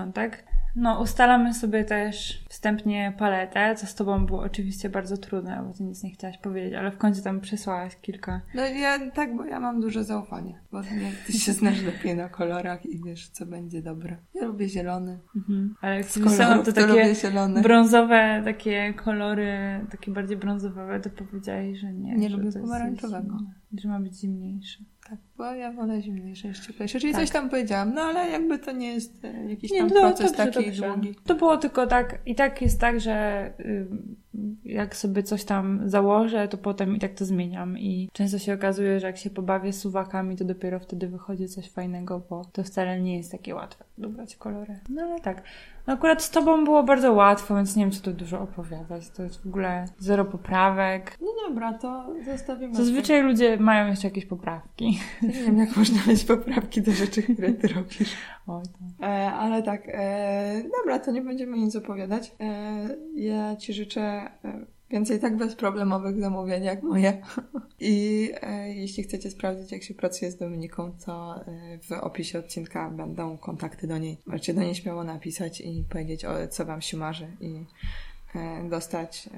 No, 0.76 1.02
ustalamy 1.02 1.54
sobie 1.54 1.84
też 1.84 2.44
wstępnie 2.50 3.14
paletę, 3.18 3.76
co 3.76 3.88
z 3.88 3.96
tobą 3.96 4.26
było 4.26 4.42
oczywiście 4.42 4.90
bardzo 4.90 5.18
trudne, 5.18 5.64
bo 5.68 5.74
ty 5.74 5.84
nic 5.84 6.04
nie 6.04 6.12
chciałaś 6.12 6.38
powiedzieć, 6.38 6.74
ale 6.74 6.92
w 6.92 6.98
końcu 6.98 7.24
tam 7.24 7.42
przesłałaś 7.42 7.96
kilka. 8.02 8.42
No 8.56 8.66
ja 8.66 9.12
tak, 9.12 9.36
bo 9.36 9.46
ja 9.46 9.60
mam 9.60 9.82
duże 9.82 10.04
zaufanie, 10.04 10.60
bo 10.72 10.82
ty 11.28 11.34
się 11.34 11.54
znasz 11.54 11.82
lepiej 11.92 12.16
na 12.16 12.30
kolorach 12.30 12.86
i 12.86 13.04
wiesz, 13.06 13.30
co 13.30 13.46
będzie 13.46 13.82
dobre. 13.82 14.18
Ja 14.36 14.46
lubię 14.46 14.70
zielony. 14.70 15.20
Mhm. 15.36 15.76
Ale 15.82 15.98
jak 15.98 16.08
kolorów, 16.08 16.66
to 16.66 16.74
takie 16.74 17.16
to 17.16 17.62
brązowe, 17.62 18.42
takie 18.46 18.94
kolory, 18.94 19.86
takie 19.92 20.12
bardziej 20.12 20.38
brązowe, 20.38 21.00
to 21.00 21.10
powiedziałeś, 21.10 21.80
że 21.80 21.94
nie. 21.94 22.16
Nie 22.16 22.30
lubię 22.30 22.52
pomarańczowego. 22.52 23.38
Że 23.78 23.90
ma 23.90 24.00
być 24.00 24.20
zimniejszy. 24.20 24.86
Tak, 25.12 25.20
bo 25.38 25.54
ja 25.54 25.72
wolę 25.72 26.02
zimniejsze 26.02 26.54
cieplejsze. 26.54 27.00
Czyli 27.00 27.14
tak. 27.14 27.22
coś 27.22 27.32
tam 27.32 27.50
powiedziałam, 27.50 27.94
no 27.94 28.02
ale 28.02 28.30
jakby 28.30 28.60
to 28.60 28.72
nie 28.72 28.94
jest 28.94 29.26
e, 29.26 29.50
jakiś 29.50 29.72
tam 29.72 29.88
nie, 29.88 29.94
no, 29.94 30.02
proces 30.02 30.32
dobrze, 30.32 30.52
taki 30.52 30.66
dobrze. 30.66 30.88
długi. 30.88 31.16
To 31.26 31.36
było 31.36 31.58
tylko 31.58 31.88
tak, 31.88 32.20
i 32.26 32.36
tak 32.36 32.62
jest 32.62 32.80
tak, 32.80 33.00
że 33.00 33.46
y, 33.60 33.88
jak 34.66 34.96
sobie 34.96 35.24
coś 35.24 35.44
tam 35.44 35.82
założę, 35.86 36.48
to 36.48 36.58
potem 36.58 36.96
i 36.96 37.00
tak 37.00 37.14
to 37.14 37.26
zmieniam. 37.26 37.78
I 37.78 38.10
często 38.14 38.40
się 38.40 38.54
okazuje, 38.54 39.00
że 39.00 39.08
jak 39.08 39.18
się 39.18 39.30
pobawię 39.30 39.74
suwakami, 39.74 40.36
to 40.36 40.46
dopiero 40.46 40.80
wtedy 40.80 41.08
wychodzi 41.08 41.48
coś 41.48 41.70
fajnego, 41.70 42.22
bo 42.30 42.46
to 42.52 42.64
wcale 42.64 43.02
nie 43.02 43.18
jest 43.18 43.32
takie 43.32 43.56
łatwe 43.56 43.86
dobrać 43.98 44.36
kolory. 44.36 44.80
No 44.90 45.02
ale 45.02 45.20
tak. 45.20 45.44
No 45.88 45.94
akurat 45.94 46.24
z 46.24 46.30
tobą 46.30 46.64
było 46.64 46.84
bardzo 46.84 47.14
łatwo, 47.14 47.56
więc 47.56 47.76
nie 47.76 47.84
wiem, 47.84 47.92
co 47.92 48.02
tu 48.02 48.14
dużo 48.14 48.42
opowiadać. 48.42 49.10
To 49.10 49.24
jest 49.24 49.44
w 49.44 49.48
ogóle 49.48 49.86
zero 50.00 50.26
poprawek. 50.26 51.18
No 51.22 51.28
dobra, 51.48 51.74
to 51.74 52.14
zostawimy. 52.26 52.76
Zazwyczaj 52.76 53.24
ludzie 53.24 53.58
mają 53.58 53.88
jeszcze 53.88 54.08
jakieś 54.08 54.26
poprawki. 54.26 55.00
Nie 55.22 55.30
wiem, 55.30 55.58
jak 55.58 55.78
można 55.78 56.06
mieć 56.08 56.24
poprawki 56.24 56.82
do 56.82 56.92
rzeczy, 56.92 57.24
które 57.24 57.54
ty 57.54 57.68
robisz. 57.68 58.16
Oj, 58.48 58.64
to. 58.64 59.06
E, 59.06 59.32
ale 59.32 59.64
tak, 59.64 59.84
e, 59.88 60.64
dobra, 60.78 61.00
to 61.00 61.12
nie 61.12 61.22
będziemy 61.22 61.58
nic 61.58 61.76
opowiadać. 61.76 62.32
E, 62.40 62.98
ja 63.16 63.56
ci 63.56 63.74
życzę 63.74 64.02
e, 64.02 64.66
więcej 64.92 65.20
tak 65.20 65.38
bezproblemowych 65.38 66.20
zamówień 66.20 66.64
jak 66.64 66.84
moje. 66.84 67.22
I 67.80 68.30
e, 68.42 68.74
jeśli 68.74 69.04
chcecie 69.04 69.32
sprawdzić, 69.32 69.72
jak 69.72 69.84
się 69.84 69.94
pracuje 69.94 70.32
z 70.32 70.38
Dominiką, 70.38 70.92
to 71.06 71.36
e, 71.48 71.78
w 71.78 71.92
opisie 71.92 72.40
odcinka 72.40 72.90
będą 72.90 73.38
kontakty 73.38 73.88
do 73.88 73.98
niej. 73.98 74.18
Możecie 74.26 74.54
do 74.54 74.62
niej 74.62 74.76
śmiało 74.76 75.04
napisać 75.04 75.62
i 75.62 75.86
powiedzieć, 75.90 76.26
o, 76.26 76.48
co 76.48 76.66
Wam 76.66 76.82
się 76.82 76.98
marzy 76.98 77.28
i 77.42 77.66
e, 78.36 78.70
dostać 78.70 79.28
e, 79.28 79.32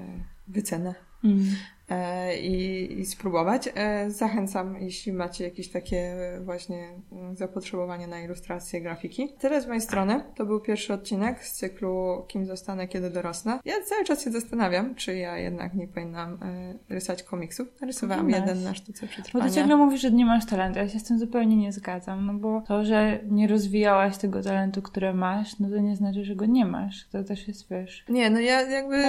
wycenę. 0.48 0.94
Mm. 1.24 1.44
E, 1.90 2.38
i, 2.38 3.00
i 3.00 3.06
spróbować. 3.06 3.68
E, 3.74 4.10
zachęcam, 4.10 4.76
jeśli 4.80 5.12
macie 5.12 5.44
jakieś 5.44 5.68
takie 5.68 6.16
właśnie 6.44 6.88
mm, 7.12 7.36
zapotrzebowanie 7.36 8.06
na 8.06 8.20
ilustrację 8.20 8.80
grafiki. 8.80 9.28
Tyle 9.38 9.62
z 9.62 9.66
mojej 9.66 9.80
strony. 9.80 10.24
To 10.34 10.46
był 10.46 10.60
pierwszy 10.60 10.92
odcinek 10.92 11.44
z 11.44 11.52
cyklu 11.52 12.24
Kim 12.28 12.46
zostanę, 12.46 12.88
kiedy 12.88 13.10
dorosnę. 13.10 13.58
Ja 13.64 13.74
cały 13.84 14.04
czas 14.04 14.24
się 14.24 14.30
zastanawiam, 14.30 14.94
czy 14.94 15.16
ja 15.16 15.38
jednak 15.38 15.74
nie 15.74 15.88
powinnam 15.88 16.38
e, 16.42 16.94
rysować 16.94 17.22
komiksów. 17.22 17.80
Narysowałam 17.80 18.30
jeden 18.30 18.62
na 18.62 18.74
sztuce 18.74 19.06
przetrwania. 19.06 19.44
Bo 19.44 19.50
ty 19.50 19.56
ciągle 19.56 19.76
mówisz, 19.76 20.00
że 20.00 20.10
nie 20.10 20.26
masz 20.26 20.46
talentu. 20.46 20.78
Ja 20.78 20.88
się 20.88 21.00
z 21.00 21.04
tym 21.04 21.18
zupełnie 21.18 21.56
nie 21.56 21.72
zgadzam, 21.72 22.26
no 22.26 22.34
bo 22.34 22.60
to, 22.60 22.84
że 22.84 23.20
nie 23.30 23.48
rozwijałaś 23.48 24.18
tego 24.18 24.42
talentu, 24.42 24.82
które 24.82 25.14
masz, 25.14 25.58
no 25.58 25.68
to 25.68 25.78
nie 25.78 25.96
znaczy, 25.96 26.24
że 26.24 26.36
go 26.36 26.46
nie 26.46 26.66
masz. 26.66 27.08
To 27.08 27.24
też 27.24 27.48
jest, 27.48 27.68
wiesz... 27.70 28.04
Nie, 28.08 28.30
no 28.30 28.40
ja 28.40 28.62
jakby 28.62 29.02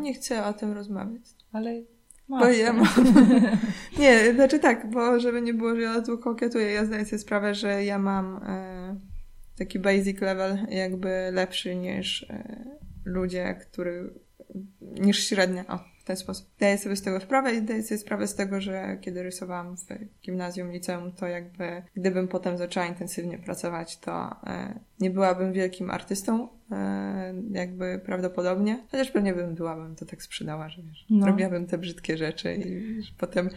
nie 0.00 0.14
chcę 0.14 0.46
o 0.46 0.52
tym 0.52 0.72
rozmawiać. 0.72 1.41
Ale 1.52 1.82
bo 2.28 2.48
ja 2.48 2.72
mam... 2.72 2.86
nie, 3.98 4.34
znaczy 4.34 4.58
tak, 4.58 4.90
bo 4.90 5.20
żeby 5.20 5.42
nie 5.42 5.54
było, 5.54 5.76
że 5.76 5.82
ja 5.82 6.02
tu 6.02 6.18
kokietuję, 6.18 6.72
ja 6.72 6.84
zdaję 6.84 7.04
sobie 7.04 7.18
sprawę, 7.18 7.54
że 7.54 7.84
ja 7.84 7.98
mam 7.98 8.40
e, 8.46 8.96
taki 9.58 9.78
basic 9.78 10.20
level 10.20 10.66
jakby 10.68 11.30
lepszy 11.32 11.76
niż 11.76 12.22
e, 12.22 12.64
ludzie, 13.04 13.54
który 13.60 14.14
niż 14.80 15.28
średnia. 15.28 15.64
O, 15.68 15.78
w 16.02 16.04
ten 16.04 16.16
sposób. 16.16 16.46
Daję 16.60 16.78
sobie 16.78 16.96
z 16.96 17.02
tego 17.02 17.20
sprawę 17.20 17.54
i 17.54 17.62
daję 17.62 17.82
sobie 17.82 17.98
sprawę 17.98 18.26
z 18.26 18.34
tego, 18.34 18.60
że 18.60 18.98
kiedy 19.00 19.22
rysowałam 19.22 19.76
w 19.76 19.80
gimnazjum, 20.24 20.72
liceum, 20.72 21.12
to 21.12 21.26
jakby 21.26 21.82
gdybym 21.96 22.28
potem 22.28 22.58
zaczęła 22.58 22.86
intensywnie 22.86 23.38
pracować, 23.38 23.98
to 23.98 24.36
e, 24.46 24.78
nie 25.00 25.10
byłabym 25.10 25.52
wielkim 25.52 25.90
artystą, 25.90 26.48
e, 26.70 27.34
jakby 27.50 28.00
prawdopodobnie, 28.04 28.84
chociaż 28.90 29.10
pewnie 29.10 29.34
bym 29.34 29.54
byłabym 29.54 29.96
to 29.96 30.06
tak 30.06 30.22
sprzedała, 30.22 30.68
że 30.68 30.82
wiesz, 30.82 31.06
no. 31.10 31.26
robiłabym 31.26 31.66
te 31.66 31.78
brzydkie 31.78 32.16
rzeczy 32.16 32.54
i 32.54 32.94
wiesz, 32.94 33.14
potem 33.18 33.48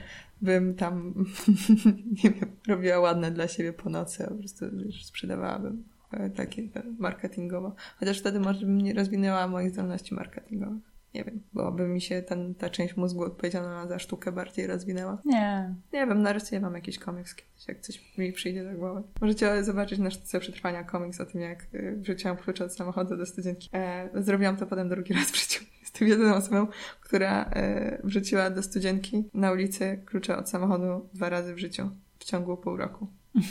bym 0.41 0.75
tam, 0.75 1.25
nie 2.23 2.29
wiem, 2.29 2.51
robiła 2.67 2.99
ładne 2.99 3.31
dla 3.31 3.47
siebie 3.47 3.73
po 3.73 3.89
nocy, 3.89 4.25
a 4.25 4.27
po 4.27 4.35
prostu 4.35 4.65
wiesz, 4.85 5.05
sprzedawałabym 5.05 5.83
e, 6.11 6.29
takie 6.29 6.63
marketingowo. 6.99 7.75
Chociaż 7.99 8.19
wtedy 8.19 8.39
może 8.39 8.65
bym 8.65 8.81
nie 8.81 8.93
rozwinęła 8.93 9.47
moich 9.47 9.69
zdolności 9.69 10.15
marketingowych 10.15 10.94
nie 11.15 11.23
wiem, 11.23 11.41
bo 11.53 11.71
by 11.71 11.87
mi 11.87 12.01
się 12.01 12.21
ten, 12.21 12.55
ta 12.55 12.69
część 12.69 12.97
mózgu 12.97 13.23
odpowiedzialna 13.23 13.87
za 13.87 13.99
sztukę 13.99 14.31
bardziej 14.31 14.67
rozwinęła. 14.67 15.21
Nie. 15.25 15.75
Nie 15.93 16.07
wiem, 16.07 16.21
narysuję 16.21 16.61
wam 16.61 16.73
jakiś 16.73 16.99
komiks 16.99 17.35
kiedyś, 17.35 17.67
jak 17.67 17.81
coś 17.81 18.17
mi 18.17 18.33
przyjdzie 18.33 18.63
do 18.63 18.77
głowy. 18.77 19.03
Możecie 19.21 19.63
zobaczyć 19.63 19.99
na 19.99 20.11
sztuce 20.11 20.39
przetrwania 20.39 20.83
komiks 20.83 21.21
o 21.21 21.25
tym, 21.25 21.41
jak 21.41 21.67
y, 21.73 21.95
wrzuciłam 21.97 22.37
klucze 22.37 22.65
od 22.65 22.75
samochodu 22.75 23.17
do 23.17 23.25
studzienki. 23.25 23.69
E, 23.73 24.09
zrobiłam 24.13 24.57
to 24.57 24.65
potem 24.67 24.89
drugi 24.89 25.13
raz 25.19 25.31
w 25.31 25.35
życiu. 25.35 25.65
Jestem 25.81 26.07
jedyną 26.07 26.35
osobą, 26.35 26.67
która 27.01 27.43
e, 27.43 27.97
wrzuciła 28.03 28.49
do 28.49 28.63
studzienki 28.63 29.29
na 29.33 29.51
ulicy 29.51 29.99
klucze 30.05 30.37
od 30.37 30.49
samochodu 30.49 31.09
dwa 31.13 31.29
razy 31.29 31.55
w 31.55 31.59
życiu 31.59 31.89
w 32.19 32.23
ciągu 32.23 32.57
pół 32.57 32.77
roku. 32.77 33.07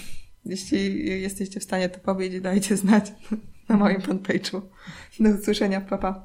Jeśli 0.44 1.06
jesteście 1.22 1.60
w 1.60 1.64
stanie 1.64 1.88
to 1.88 2.00
powiedzieć, 2.00 2.42
dajcie 2.42 2.76
znać 2.76 3.12
na 3.68 3.76
moim 3.76 4.00
fanpage'u. 4.00 4.60
Do 5.20 5.30
usłyszenia, 5.30 5.80
papa. 5.80 6.22